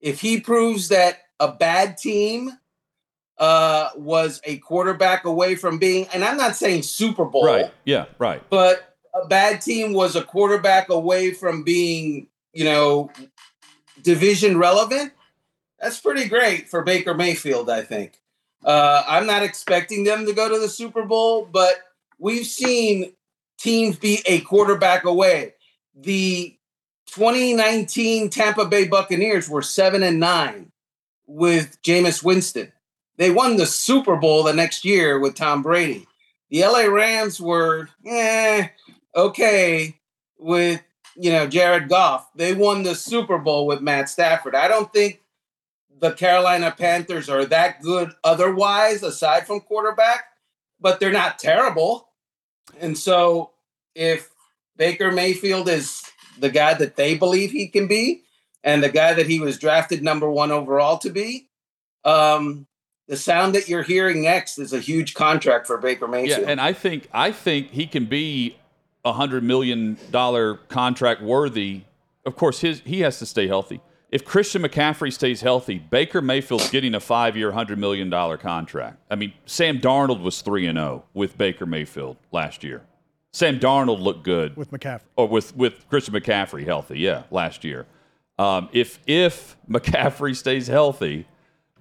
if 0.00 0.20
he 0.20 0.40
proves 0.40 0.88
that 0.88 1.18
a 1.40 1.52
bad 1.52 1.96
team 1.96 2.50
uh, 3.38 3.90
was 3.96 4.40
a 4.44 4.58
quarterback 4.58 5.24
away 5.24 5.54
from 5.54 5.78
being, 5.78 6.06
and 6.12 6.24
I'm 6.24 6.36
not 6.36 6.56
saying 6.56 6.82
Super 6.82 7.24
Bowl, 7.24 7.46
right? 7.46 7.72
Yeah, 7.84 8.06
right. 8.18 8.42
But 8.50 8.96
a 9.14 9.26
bad 9.26 9.60
team 9.60 9.92
was 9.92 10.16
a 10.16 10.22
quarterback 10.22 10.88
away 10.88 11.32
from 11.32 11.62
being, 11.62 12.28
you 12.52 12.64
know, 12.64 13.10
division 14.02 14.58
relevant. 14.58 15.12
That's 15.80 16.00
pretty 16.00 16.28
great 16.28 16.68
for 16.68 16.82
Baker 16.82 17.14
Mayfield, 17.14 17.68
I 17.68 17.82
think. 17.82 18.20
Uh, 18.64 19.02
I'm 19.06 19.26
not 19.26 19.42
expecting 19.42 20.04
them 20.04 20.26
to 20.26 20.32
go 20.32 20.48
to 20.48 20.58
the 20.58 20.68
Super 20.68 21.04
Bowl, 21.04 21.44
but 21.44 21.74
we've 22.18 22.46
seen 22.46 23.12
teams 23.58 23.98
be 23.98 24.22
a 24.26 24.40
quarterback 24.40 25.04
away. 25.04 25.54
The 25.94 26.56
2019 27.06 28.30
Tampa 28.30 28.64
Bay 28.64 28.86
Buccaneers 28.86 29.48
were 29.48 29.62
seven 29.62 30.02
and 30.02 30.18
nine 30.18 30.72
with 31.26 31.80
Jameis 31.82 32.22
Winston. 32.22 32.72
They 33.18 33.30
won 33.30 33.56
the 33.56 33.66
Super 33.66 34.16
Bowl 34.16 34.42
the 34.42 34.52
next 34.52 34.84
year 34.84 35.18
with 35.18 35.34
Tom 35.34 35.62
Brady. 35.62 36.06
The 36.50 36.64
LA 36.64 36.84
Rams 36.84 37.40
were 37.40 37.88
eh, 38.06 38.68
okay 39.14 39.98
with 40.38 40.82
you 41.16 41.30
know 41.30 41.46
Jared 41.46 41.88
Goff. 41.88 42.28
They 42.34 42.54
won 42.54 42.82
the 42.82 42.94
Super 42.94 43.38
Bowl 43.38 43.66
with 43.66 43.80
Matt 43.80 44.08
Stafford. 44.08 44.54
I 44.54 44.68
don't 44.68 44.92
think 44.92 45.20
the 46.00 46.12
Carolina 46.12 46.74
Panthers 46.76 47.28
are 47.28 47.44
that 47.46 47.80
good 47.80 48.10
otherwise, 48.24 49.02
aside 49.02 49.46
from 49.46 49.60
quarterback, 49.60 50.24
but 50.80 50.98
they're 50.98 51.12
not 51.12 51.38
terrible. 51.38 52.08
And 52.80 52.98
so 52.98 53.52
if 53.94 54.31
Baker 54.82 55.12
Mayfield 55.12 55.68
is 55.68 56.02
the 56.40 56.50
guy 56.50 56.74
that 56.74 56.96
they 56.96 57.16
believe 57.16 57.52
he 57.52 57.68
can 57.68 57.86
be 57.86 58.22
and 58.64 58.82
the 58.82 58.88
guy 58.88 59.14
that 59.14 59.26
he 59.26 59.38
was 59.38 59.56
drafted 59.56 60.02
number 60.02 60.28
one 60.28 60.50
overall 60.50 60.98
to 60.98 61.10
be, 61.10 61.48
um, 62.04 62.66
the 63.06 63.16
sound 63.16 63.54
that 63.54 63.68
you're 63.68 63.84
hearing 63.84 64.22
next 64.22 64.58
is 64.58 64.72
a 64.72 64.80
huge 64.80 65.14
contract 65.14 65.68
for 65.68 65.78
Baker 65.78 66.08
Mayfield. 66.08 66.42
Yeah, 66.42 66.50
and 66.50 66.60
I 66.60 66.72
think 66.72 67.08
I 67.12 67.30
think 67.30 67.70
he 67.70 67.86
can 67.86 68.06
be 68.06 68.56
a 69.04 69.12
hundred 69.12 69.44
million 69.44 69.98
dollar 70.10 70.56
contract 70.56 71.22
worthy 71.22 71.82
of 72.24 72.36
course, 72.36 72.60
his 72.60 72.82
he 72.84 73.00
has 73.00 73.18
to 73.18 73.26
stay 73.26 73.46
healthy. 73.46 73.80
If 74.10 74.24
Christian 74.24 74.62
McCaffrey 74.62 75.12
stays 75.12 75.40
healthy, 75.40 75.78
Baker 75.78 76.20
Mayfield's 76.20 76.70
getting 76.70 76.94
a 76.94 77.00
five-year, 77.00 77.52
hundred 77.52 77.78
million 77.78 78.10
dollar 78.10 78.36
contract. 78.36 78.98
I 79.10 79.14
mean, 79.14 79.32
Sam 79.46 79.78
Darnold 79.78 80.22
was 80.22 80.42
three 80.42 80.66
and 80.66 80.76
zero 80.76 81.04
with 81.14 81.38
Baker 81.38 81.66
Mayfield 81.66 82.16
last 82.30 82.62
year. 82.62 82.82
Sam 83.32 83.58
Darnold 83.58 84.00
looked 84.00 84.24
good 84.24 84.56
with 84.56 84.70
McCaffrey. 84.70 85.00
or 85.16 85.26
with 85.28 85.56
with 85.56 85.88
Christian 85.88 86.14
McCaffrey 86.14 86.64
healthy, 86.64 86.98
yeah, 86.98 87.22
last 87.30 87.64
year. 87.64 87.86
Um, 88.38 88.68
if 88.72 88.98
if 89.06 89.56
McCaffrey 89.70 90.36
stays 90.36 90.66
healthy, 90.66 91.26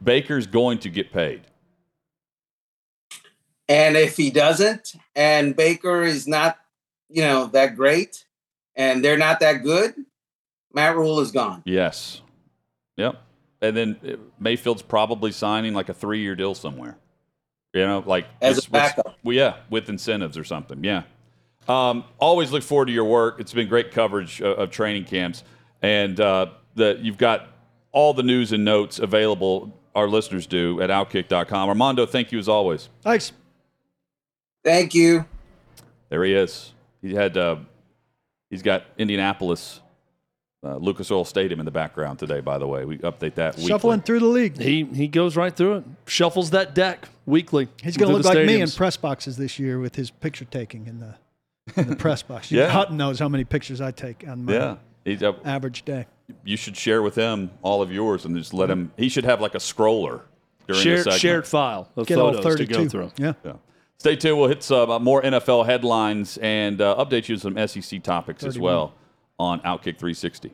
Baker's 0.04 0.48
going 0.48 0.80
to 0.80 0.90
get 0.90 1.12
paid. 1.12 1.42
And 3.68 3.96
if 3.96 4.18
he 4.18 4.30
doesn't, 4.32 4.96
and 5.16 5.56
Baker 5.56 6.02
is 6.04 6.28
not, 6.28 6.58
you 7.10 7.22
know, 7.22 7.46
that 7.48 7.76
great, 7.76 8.26
and 8.76 9.04
they're 9.04 9.18
not 9.18 9.40
that 9.40 9.64
good, 9.64 9.94
Matt 10.74 10.96
Rhule 10.98 11.22
is 11.22 11.32
gone. 11.32 11.62
Yes. 11.66 12.22
Yep. 12.98 13.22
And 13.62 13.78
then 13.78 13.98
uh, 14.06 14.16
Mayfield's 14.40 14.82
probably 14.82 15.32
signing 15.32 15.74
like 15.74 15.88
a 15.88 15.94
three-year 15.94 16.36
deal 16.36 16.54
somewhere. 16.54 16.98
You 17.74 17.86
know, 17.86 18.04
like 18.06 18.26
As 18.42 18.58
a 18.58 18.58
with- 18.58 18.66
with- 18.66 18.72
backup. 18.72 19.18
well, 19.24 19.36
yeah, 19.36 19.58
with 19.70 19.88
incentives 19.88 20.38
or 20.38 20.44
something. 20.44 20.84
Yeah. 20.84 21.04
Um, 21.68 22.04
always 22.20 22.52
look 22.52 22.64
forward 22.64 22.88
to 22.88 22.92
your 22.92 23.06
work. 23.06 23.40
It's 23.40 23.54
been 23.54 23.68
great 23.68 23.92
coverage 23.92 24.42
of, 24.42 24.58
of 24.58 24.72
training 24.72 25.06
camps, 25.06 25.44
and 25.82 26.20
uh, 26.20 26.48
that 26.76 27.00
you've 27.00 27.18
got 27.18 27.48
all 27.92 28.14
the 28.14 28.24
news 28.24 28.52
and 28.52 28.66
notes 28.66 29.00
available. 29.00 29.78
Our 29.94 30.08
listeners 30.08 30.48
do 30.48 30.82
at 30.82 30.90
Outkick.com. 30.90 31.70
Armando, 31.70 32.06
thank 32.06 32.32
you 32.32 32.40
as 32.40 32.48
always. 32.48 32.90
Thanks. 33.02 33.34
Thank 34.64 34.94
you. 34.94 35.26
There 36.10 36.24
he 36.24 36.34
is. 36.34 36.74
He 37.02 37.14
had 37.14 37.38
uh, 37.38 37.58
he's 38.50 38.62
got 38.62 38.84
Indianapolis, 38.98 39.82
uh, 40.64 40.78
Lucas 40.78 41.10
Oil 41.12 41.26
Stadium 41.26 41.60
in 41.60 41.66
the 41.66 41.72
background 41.72 42.20
today. 42.20 42.42
By 42.42 42.58
the 42.58 42.68
way, 42.68 42.86
we 42.86 42.98
update 43.00 43.36
that 43.36 43.56
weekly. 43.56 43.70
Shuffling 43.70 44.02
through 44.02 44.20
the 44.20 44.28
league. 44.28 44.58
He 44.58 44.86
he 44.86 45.08
goes 45.08 45.36
right 45.36 45.56
through 45.56 45.78
it, 45.78 45.84
shuffles 46.06 46.52
that 46.52 46.76
deck 46.76 47.10
weekly. 47.26 47.70
He's 47.82 47.98
going 47.98 48.10
to 48.10 48.14
look 48.14 48.24
the 48.24 48.40
like 48.40 48.48
me 48.48 48.62
in 48.62 48.70
press 48.70 48.98
boxes 48.98 49.38
this 49.38 49.58
year 49.58 49.80
with 49.80 49.96
his 49.96 50.12
picture 50.12 50.46
taking 50.46 50.88
in 50.88 51.00
the 51.00 51.16
in 51.78 51.88
the 51.90 51.96
press 51.96 52.24
box. 52.24 52.52
Yeah. 52.52 52.70
Hutton 52.70 52.98
knows 52.98 53.20
how 53.20 53.30
many 53.30 53.44
pictures 53.44 53.82
I 53.82 53.92
take 53.92 54.26
on 54.28 54.46
my 54.46 54.54
Yeah, 54.54 54.76
he's, 55.06 55.24
uh, 55.24 55.34
average 55.46 55.84
day. 55.84 56.08
you 56.44 56.58
should 56.58 56.76
share 56.78 57.02
with 57.02 57.16
him 57.16 57.52
all 57.62 57.82
of 57.82 57.92
yours 57.92 58.26
and 58.26 58.36
just 58.36 58.54
let 58.54 58.70
him. 58.70 58.92
He 58.98 59.10
should 59.10 59.26
have 59.26 59.42
like 59.42 59.56
a 59.56 59.60
scroller 59.60 60.22
during 60.68 60.78
the 60.78 60.84
shared, 60.84 61.04
segment. 61.04 61.22
shared 61.22 61.48
file 61.48 61.90
of 61.96 62.08
Get 62.08 62.18
all 62.18 62.34
photos 62.34 62.44
to 62.46 62.66
32. 62.66 62.74
go 62.74 62.88
through. 62.90 63.12
Yeah. 63.18 63.34
Yeah. 63.44 63.54
Stay 63.98 64.16
tuned. 64.16 64.40
We'll 64.40 64.48
hit 64.50 64.64
some 64.64 64.90
uh, 64.90 65.00
more 65.00 65.22
NFL 65.22 65.66
headlines 65.68 66.38
and 66.38 66.82
uh, 66.82 66.96
update 66.98 67.30
you 67.30 67.36
on 67.36 67.40
some 67.40 67.68
SEC 67.68 68.02
topics 68.02 68.44
as 68.44 68.58
well 68.58 68.94
on 69.38 69.60
Outkick 69.62 69.98
360. 70.00 70.54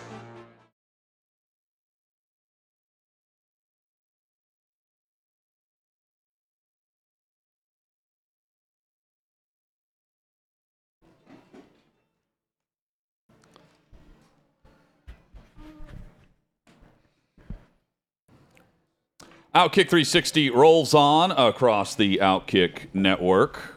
Outkick 19.53 19.89
360 19.89 20.49
rolls 20.51 20.93
on 20.93 21.31
across 21.31 21.93
the 21.95 22.17
Outkick 22.21 22.87
network. 22.93 23.75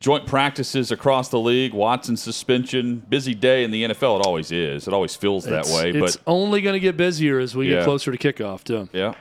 Joint 0.00 0.26
practices 0.26 0.90
across 0.90 1.28
the 1.28 1.38
league, 1.38 1.72
Watson 1.72 2.16
suspension, 2.16 3.04
busy 3.08 3.34
day 3.34 3.64
in 3.64 3.70
the 3.70 3.84
NFL. 3.84 4.20
It 4.20 4.26
always 4.26 4.50
is. 4.52 4.86
It 4.86 4.92
always 4.92 5.14
feels 5.16 5.44
that 5.44 5.60
It's- 5.60 5.74
way. 5.74 5.90
It's 5.92 6.16
But 6.16 6.22
only 6.26 6.60
going 6.60 6.74
to 6.74 6.80
get 6.80 6.96
busier 6.96 7.38
as 7.38 7.54
we 7.56 7.70
Yeah. 7.70 7.76
get 7.76 7.84
closer 7.84 8.14
to 8.14 8.18
kickoff, 8.18 8.64
too. 8.64 8.88
yeah, 8.92 9.14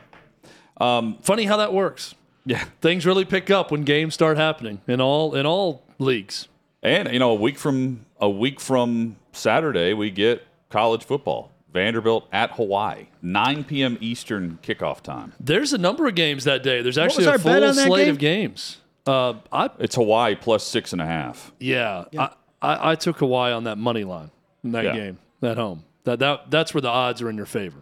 um, 0.81 1.17
Funny 1.21 1.43
how 1.45 1.55
that 1.57 1.71
works. 1.71 2.15
yeah. 2.45 2.65
Things 2.81 3.05
really 3.05 3.23
pick 3.23 3.49
up 3.49 3.71
when 3.71 3.83
games 3.83 4.13
start 4.15 4.35
happening 4.37 4.81
in 4.87 4.99
all 4.99 5.35
in 5.35 5.45
all 5.45 5.83
leagues. 5.99 6.49
And 6.81 7.07
you 7.13 7.19
know, 7.19 7.29
a 7.29 7.35
week 7.35 7.57
from 7.57 8.01
a 8.19 8.29
week 8.29 8.59
from 8.59 9.15
Saturday, 9.31 9.93
we 9.93 10.09
get 10.09 10.45
college 10.69 11.05
football. 11.05 11.49
Vanderbilt 11.73 12.27
at 12.31 12.51
Hawaii, 12.51 13.07
9 13.21 13.63
p.m. 13.63 13.97
Eastern 13.99 14.59
kickoff 14.61 15.01
time. 15.01 15.33
There's 15.39 15.73
a 15.73 15.77
number 15.77 16.07
of 16.07 16.15
games 16.15 16.43
that 16.43 16.61
day. 16.63 16.81
There's 16.81 16.97
actually 16.97 17.25
a 17.25 17.37
full 17.39 17.73
slate 17.73 18.05
game? 18.05 18.09
of 18.11 18.17
games. 18.19 18.77
Uh, 19.05 19.33
I 19.51 19.69
It's 19.79 19.95
Hawaii 19.95 20.35
plus 20.35 20.63
six 20.65 20.93
and 20.93 21.01
a 21.01 21.05
half. 21.05 21.51
yeah, 21.59 22.05
I, 22.17 22.29
I, 22.61 22.91
I 22.91 22.95
took 22.95 23.17
Hawaii 23.17 23.51
on 23.51 23.65
that 23.65 23.77
money 23.77 24.03
line 24.05 24.31
in 24.63 24.71
that 24.71 24.85
Yeah. 24.85 24.95
game 24.95 25.17
at 25.41 25.57
home. 25.57 25.83
That 26.05 26.19
that 26.19 26.49
that's 26.51 26.73
where 26.73 26.81
the 26.81 26.89
odds 26.89 27.21
are 27.21 27.29
in 27.29 27.35
your 27.35 27.45
favor. 27.45 27.81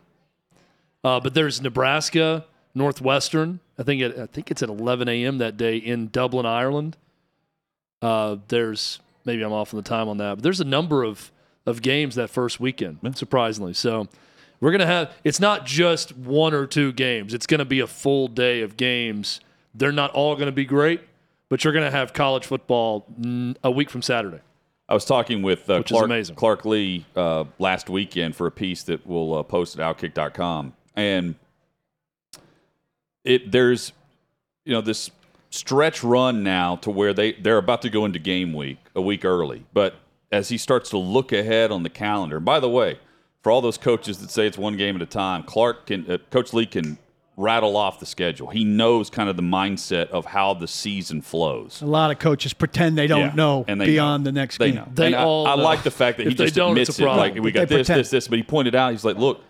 Uh, 1.03 1.19
but 1.19 1.33
there's 1.33 1.61
Nebraska, 1.61 2.45
Northwestern. 2.73 3.59
I 3.77 3.83
think 3.83 4.01
it, 4.01 4.17
I 4.17 4.25
think 4.27 4.51
it's 4.51 4.61
at 4.63 4.69
11 4.69 5.09
a.m. 5.09 5.37
that 5.39 5.57
day 5.57 5.75
in 5.77 6.07
Dublin, 6.09 6.45
Ireland. 6.45 6.97
Uh, 8.01 8.37
there's 8.47 8.99
maybe 9.25 9.43
I'm 9.43 9.51
off 9.53 9.73
on 9.73 9.77
the 9.77 9.87
time 9.87 10.07
on 10.07 10.17
that, 10.17 10.35
but 10.35 10.43
there's 10.43 10.59
a 10.61 10.65
number 10.65 11.03
of 11.03 11.31
of 11.65 11.81
games 11.81 12.15
that 12.15 12.29
first 12.29 12.59
weekend. 12.59 12.99
Surprisingly, 13.15 13.73
so 13.73 14.07
we're 14.59 14.71
gonna 14.71 14.85
have. 14.85 15.13
It's 15.23 15.39
not 15.39 15.65
just 15.65 16.15
one 16.15 16.53
or 16.53 16.65
two 16.65 16.91
games. 16.91 17.33
It's 17.33 17.47
gonna 17.47 17.65
be 17.65 17.79
a 17.79 17.87
full 17.87 18.27
day 18.27 18.61
of 18.61 18.77
games. 18.77 19.39
They're 19.73 19.91
not 19.91 20.11
all 20.11 20.35
gonna 20.35 20.51
be 20.51 20.65
great, 20.65 21.01
but 21.49 21.63
you're 21.63 21.73
gonna 21.73 21.91
have 21.91 22.13
college 22.13 22.45
football 22.45 23.05
a 23.63 23.71
week 23.71 23.89
from 23.89 24.01
Saturday. 24.01 24.39
I 24.91 24.93
was 24.93 25.05
talking 25.05 25.41
with 25.41 25.69
uh, 25.69 25.83
Clark. 25.83 26.11
Clark 26.35 26.65
Lea 26.65 27.05
uh, 27.15 27.45
last 27.59 27.89
weekend 27.89 28.35
for 28.35 28.45
a 28.45 28.51
piece 28.51 28.83
that 28.83 29.07
we'll 29.07 29.35
uh, 29.35 29.43
post 29.43 29.79
at 29.79 29.97
Outkick.com, 29.97 30.73
and 30.95 31.35
it 33.23 33.51
there's 33.51 33.93
you 34.65 34.73
know 34.73 34.81
this 34.81 35.09
stretch 35.49 36.03
run 36.03 36.43
now 36.43 36.75
to 36.77 36.89
where 36.89 37.13
they 37.13 37.33
they're 37.33 37.57
about 37.57 37.81
to 37.83 37.89
go 37.89 38.05
into 38.05 38.19
game 38.19 38.53
week 38.53 38.79
a 38.95 39.01
week 39.01 39.23
early, 39.23 39.63
but 39.73 39.95
as 40.31 40.49
he 40.49 40.57
starts 40.57 40.89
to 40.91 40.97
look 40.97 41.31
ahead 41.31 41.71
on 41.71 41.83
the 41.83 41.89
calendar, 41.89 42.37
and 42.37 42.45
by 42.45 42.59
the 42.59 42.69
way, 42.69 42.99
for 43.41 43.51
all 43.51 43.61
those 43.61 43.77
coaches 43.77 44.19
that 44.19 44.29
say 44.31 44.47
it's 44.47 44.57
one 44.57 44.77
game 44.77 44.95
at 44.95 45.01
a 45.01 45.05
time, 45.07 45.43
Clark 45.43 45.87
can 45.87 46.09
uh, 46.09 46.17
Coach 46.29 46.53
Lea 46.53 46.65
can 46.65 46.97
rattle 47.37 47.75
off 47.75 47.99
the 47.99 48.05
schedule. 48.05 48.47
He 48.49 48.63
knows 48.63 49.09
kind 49.09 49.27
of 49.29 49.35
the 49.35 49.41
mindset 49.41 50.09
of 50.09 50.25
how 50.25 50.53
the 50.53 50.67
season 50.67 51.21
flows. 51.21 51.81
A 51.81 51.85
lot 51.87 52.11
of 52.11 52.19
coaches 52.19 52.53
pretend 52.53 52.97
they 52.97 53.07
don't 53.07 53.19
Yeah, 53.21 53.33
know 53.33 53.65
and 53.67 53.81
they 53.81 53.87
beyond 53.87 54.23
know. 54.23 54.29
the 54.29 54.31
next 54.33 54.57
They 54.59 54.67
game. 54.67 54.75
know. 54.75 54.87
They 54.93 55.07
and 55.07 55.15
I- 55.15 55.23
all 55.23 55.47
I, 55.47 55.55
know. 55.55 55.63
like 55.63 55.81
the 55.83 55.89
fact 55.91 56.17
that 56.17 56.27
he 56.27 56.31
If 56.33 56.37
they 56.37 56.43
just 56.45 56.55
don't, 56.55 56.71
admits 56.71 56.99
a 56.99 57.03
it. 57.03 57.07
Like 57.07 57.35
we 57.35 57.51
got 57.51 57.67
this, 57.67 57.87
pretend. 57.87 57.99
this, 58.01 58.09
this. 58.11 58.27
But 58.27 58.37
he 58.37 58.43
pointed 58.43 58.75
out, 58.75 58.91
he's 58.91 59.03
like, 59.05 59.17
look, 59.17 59.43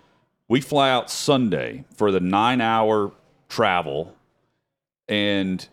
we 0.47 0.61
fly 0.61 0.89
out 0.89 1.09
Sunday 1.11 1.84
for 1.95 2.11
the 2.11 2.19
nine-hour 2.21 3.11
travel, 3.49 4.15
and 5.09 5.67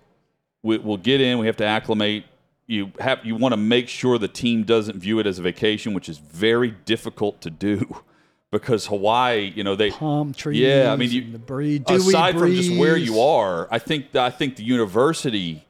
we, 0.63 0.79
we'll 0.79 0.97
get 0.97 1.21
in. 1.21 1.39
We 1.39 1.47
have 1.47 1.57
to 1.59 1.65
acclimate. 1.65 2.25
You 2.69 2.93
have 3.01 3.25
you 3.25 3.35
want 3.35 3.55
to 3.55 3.57
make 3.57 3.89
sure 3.89 4.19
the 4.19 4.29
team 4.29 4.63
doesn't 4.63 4.99
view 5.01 5.19
it 5.19 5.27
as 5.27 5.39
a 5.39 5.43
vacation, 5.43 5.95
which 5.95 6.09
is 6.09 6.19
very 6.19 6.71
difficult 6.85 7.41
to 7.43 7.51
do. 7.51 7.97
Because 8.51 8.87
Hawaii, 8.87 9.53
you 9.55 9.63
know, 9.63 9.77
they 9.77 9.91
Palm 9.91 10.33
trees. 10.33 10.59
yeah, 10.61 10.91
I 10.91 10.97
mean, 10.97 11.11
you, 11.11 11.33
the 11.33 11.39
breeze. 11.39 11.81
dewy 11.81 11.99
aside 11.99 12.39
from 12.39 12.55
just 12.55 12.75
where 12.79 12.97
you 12.97 13.21
are, 13.21 13.69
I 13.71 13.79
think 13.79 14.17
I 14.17 14.31
think 14.31 14.57
the 14.57 14.63
university 14.65 15.67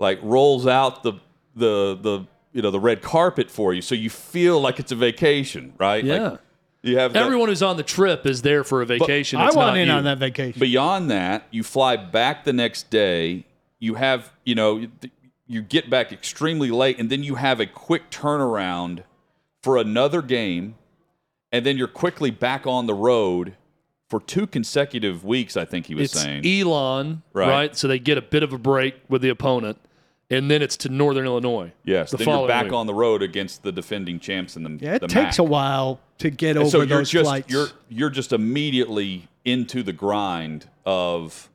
like 0.00 0.18
rolls 0.22 0.66
out 0.66 1.02
the 1.02 1.12
the 1.54 1.94
the 2.00 2.26
you 2.54 2.62
know 2.62 2.70
the 2.70 2.80
red 2.80 3.02
carpet 3.02 3.50
for 3.50 3.74
you, 3.74 3.82
so 3.82 3.94
you 3.94 4.08
feel 4.08 4.58
like 4.62 4.78
it's 4.80 4.90
a 4.92 4.96
vacation, 4.96 5.74
right? 5.78 6.02
Yeah. 6.02 6.22
Like, 6.30 6.40
You 6.80 6.96
have 6.96 7.12
the- 7.12 7.18
Everyone 7.18 7.50
who's 7.50 7.62
on 7.62 7.76
the 7.76 7.82
trip 7.82 8.24
is 8.24 8.40
there 8.40 8.64
for 8.64 8.80
a 8.80 8.86
vacation. 8.86 9.38
I 9.38 9.48
It's 9.48 9.54
want 9.56 9.74
not 9.74 9.76
in 9.76 9.88
you. 9.88 9.92
on 9.92 10.04
that 10.04 10.16
vacation. 10.16 10.58
Beyond 10.58 11.10
that, 11.10 11.46
you 11.50 11.62
fly 11.62 11.98
back 11.98 12.44
the 12.44 12.54
next 12.54 12.88
day. 12.88 13.44
You 13.78 13.96
have, 13.96 14.32
you 14.46 14.54
know, 14.54 14.86
you 15.52 15.62
get 15.62 15.90
back 15.90 16.12
extremely 16.12 16.70
late, 16.70 16.98
and 16.98 17.10
then 17.10 17.22
you 17.22 17.34
have 17.36 17.60
a 17.60 17.66
quick 17.66 18.10
turnaround 18.10 19.02
for 19.62 19.76
another 19.76 20.22
game, 20.22 20.74
and 21.52 21.66
then 21.66 21.76
you're 21.76 21.86
quickly 21.88 22.30
back 22.30 22.66
on 22.66 22.86
the 22.86 22.94
road 22.94 23.54
for 24.08 24.20
two 24.20 24.46
consecutive 24.46 25.24
weeks. 25.24 25.56
I 25.56 25.64
think 25.64 25.86
he 25.86 25.94
was 25.94 26.12
It's 26.12 26.20
saying. 26.20 26.46
Elon, 26.46 27.22
Right. 27.32 27.48
right. 27.48 27.76
So 27.76 27.86
they 27.88 27.98
get 27.98 28.16
a 28.18 28.22
bit 28.22 28.42
of 28.42 28.52
a 28.52 28.58
break 28.58 28.94
with 29.08 29.20
the 29.22 29.28
opponent, 29.28 29.78
and 30.30 30.50
then 30.50 30.62
it's 30.62 30.76
to 30.78 30.88
Northern 30.88 31.26
Illinois. 31.26 31.72
yes, 31.84 32.10
the 32.10 32.16
then 32.16 32.28
you're 32.28 32.48
back 32.48 32.64
week. 32.64 32.72
on 32.72 32.86
the 32.86 32.94
road 32.94 33.22
against 33.22 33.62
the 33.62 33.72
defending 33.72 34.18
champs 34.20 34.56
in 34.56 34.62
the 34.64 34.78
yeah, 34.84 34.94
it 34.94 35.00
the 35.02 35.08
takes 35.08 35.38
MAC. 35.38 35.46
a 35.46 35.50
while 35.50 36.00
to 36.18 36.30
get 36.30 36.50
And 36.56 36.60
over 36.60 36.70
so 36.70 36.78
you're 36.78 36.86
those 36.98 37.10
just 37.10 37.24
flights. 37.24 37.50
you're 37.52 37.68
you're 37.90 38.10
just 38.10 38.32
immediately 38.32 39.28
into 39.44 39.82
the 39.82 39.92
grind 39.92 40.68
of 40.86 41.50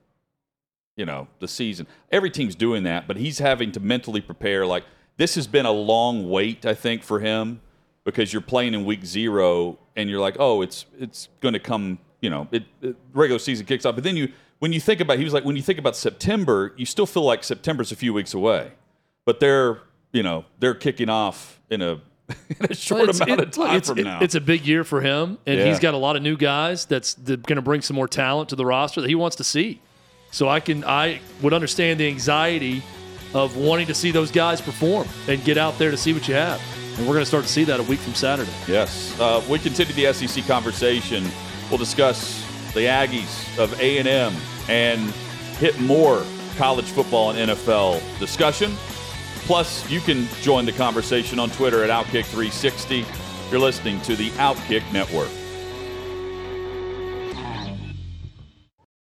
you 0.97 1.05
know 1.05 1.27
the 1.39 1.47
season. 1.47 1.87
Every 2.11 2.29
team's 2.29 2.55
doing 2.55 2.83
that, 2.83 3.07
but 3.07 3.15
he's 3.15 3.39
having 3.39 3.71
to 3.71 3.79
mentally 3.79 4.19
prepare. 4.19 4.65
Like 4.65 4.83
this 5.15 5.35
has 5.35 5.47
been 5.47 5.65
a 5.65 5.71
long 5.71 6.29
wait, 6.29 6.65
I 6.65 6.73
think, 6.73 7.03
for 7.03 7.19
him 7.21 7.61
because 8.03 8.33
you're 8.33 8.41
playing 8.41 8.73
in 8.73 8.83
week 8.83 9.05
zero 9.05 9.79
and 9.95 10.09
you're 10.09 10.19
like, 10.19 10.35
oh, 10.39 10.61
it's 10.61 10.85
it's 10.99 11.29
going 11.39 11.53
to 11.53 11.59
come. 11.59 11.99
You 12.19 12.31
know, 12.31 12.47
it, 12.51 12.63
it 12.81 12.95
regular 13.13 13.37
season 13.39 13.65
kicks 13.67 13.85
off, 13.85 13.93
but 13.95 14.03
then 14.03 14.17
you 14.17 14.31
when 14.59 14.73
you 14.73 14.79
think 14.79 14.99
about 15.01 15.19
he 15.19 15.23
was 15.23 15.33
like 15.33 15.45
when 15.45 15.55
you 15.55 15.61
think 15.61 15.77
about 15.79 15.95
September, 15.95 16.73
you 16.75 16.85
still 16.85 17.05
feel 17.05 17.23
like 17.23 17.43
September's 17.43 17.91
a 17.91 17.95
few 17.95 18.11
weeks 18.11 18.33
away, 18.33 18.71
but 19.25 19.39
they're 19.39 19.79
you 20.11 20.23
know 20.23 20.43
they're 20.59 20.73
kicking 20.73 21.09
off 21.09 21.61
in 21.69 21.81
a 21.83 22.01
in 22.59 22.65
a 22.71 22.73
short 22.75 23.03
Well, 23.07 23.21
amount 23.21 23.39
it- 23.41 23.47
of 23.47 23.51
time 23.51 23.75
it's, 23.77 23.87
from 23.89 23.99
it- 23.99 24.03
now. 24.03 24.19
It's 24.19 24.33
a 24.35 24.41
big 24.41 24.65
year 24.65 24.83
for 24.83 24.99
him, 25.01 25.37
and 25.45 25.59
Yeah. 25.59 25.65
he's 25.67 25.79
got 25.79 25.93
a 25.93 25.97
lot 25.97 26.15
of 26.15 26.23
new 26.23 26.35
guys 26.35 26.85
that's, 26.85 27.13
going 27.13 27.43
to 27.43 27.61
bring 27.61 27.81
some 27.81 27.95
more 27.95 28.07
talent 28.07 28.49
to 28.49 28.55
the 28.55 28.65
roster 28.65 28.99
that 28.99 29.07
he 29.07 29.15
wants 29.15 29.35
to 29.37 29.43
see. 29.45 29.79
So 30.31 30.49
I 30.49 30.59
can 30.59 30.83
I 30.83 31.19
would 31.41 31.53
understand 31.53 31.99
the 31.99 32.07
anxiety 32.07 32.83
of 33.33 33.57
wanting 33.57 33.87
to 33.87 33.93
see 33.93 34.11
those 34.11 34.31
guys 34.31 34.61
perform 34.61 35.07
and 35.27 35.43
get 35.43 35.57
out 35.57 35.77
there 35.77 35.91
to 35.91 35.97
see 35.97 36.13
what 36.13 36.27
you 36.27 36.33
have. 36.33 36.61
And 36.97 37.05
we're 37.07 37.13
going 37.13 37.23
to 37.23 37.27
start 37.27 37.43
to 37.43 37.49
see 37.49 37.63
that 37.65 37.79
a 37.79 37.83
week 37.83 37.99
from 37.99 38.15
Saturday. 38.15 38.51
Yes. 38.67 39.17
Uh, 39.19 39.43
we 39.49 39.59
continue 39.59 39.93
the 39.93 40.11
SEC 40.13 40.45
conversation. 40.45 41.25
We'll 41.69 41.77
discuss 41.77 42.43
the 42.73 42.81
Aggies 42.81 43.57
of 43.59 43.79
A&M 43.79 44.33
and 44.69 45.01
hit 45.59 45.79
more 45.79 46.23
college 46.55 46.85
football 46.85 47.31
and 47.31 47.51
NFL 47.51 48.01
discussion. 48.19 48.73
Plus, 49.45 49.89
you 49.89 49.99
can 49.99 50.27
join 50.41 50.65
the 50.65 50.71
conversation 50.71 51.39
on 51.39 51.49
Twitter 51.51 51.83
at 51.83 51.89
Outkick360. 51.89 53.51
You're 53.51 53.59
listening 53.59 54.01
to 54.01 54.15
the 54.15 54.29
Outkick 54.31 54.91
Network. 54.91 55.29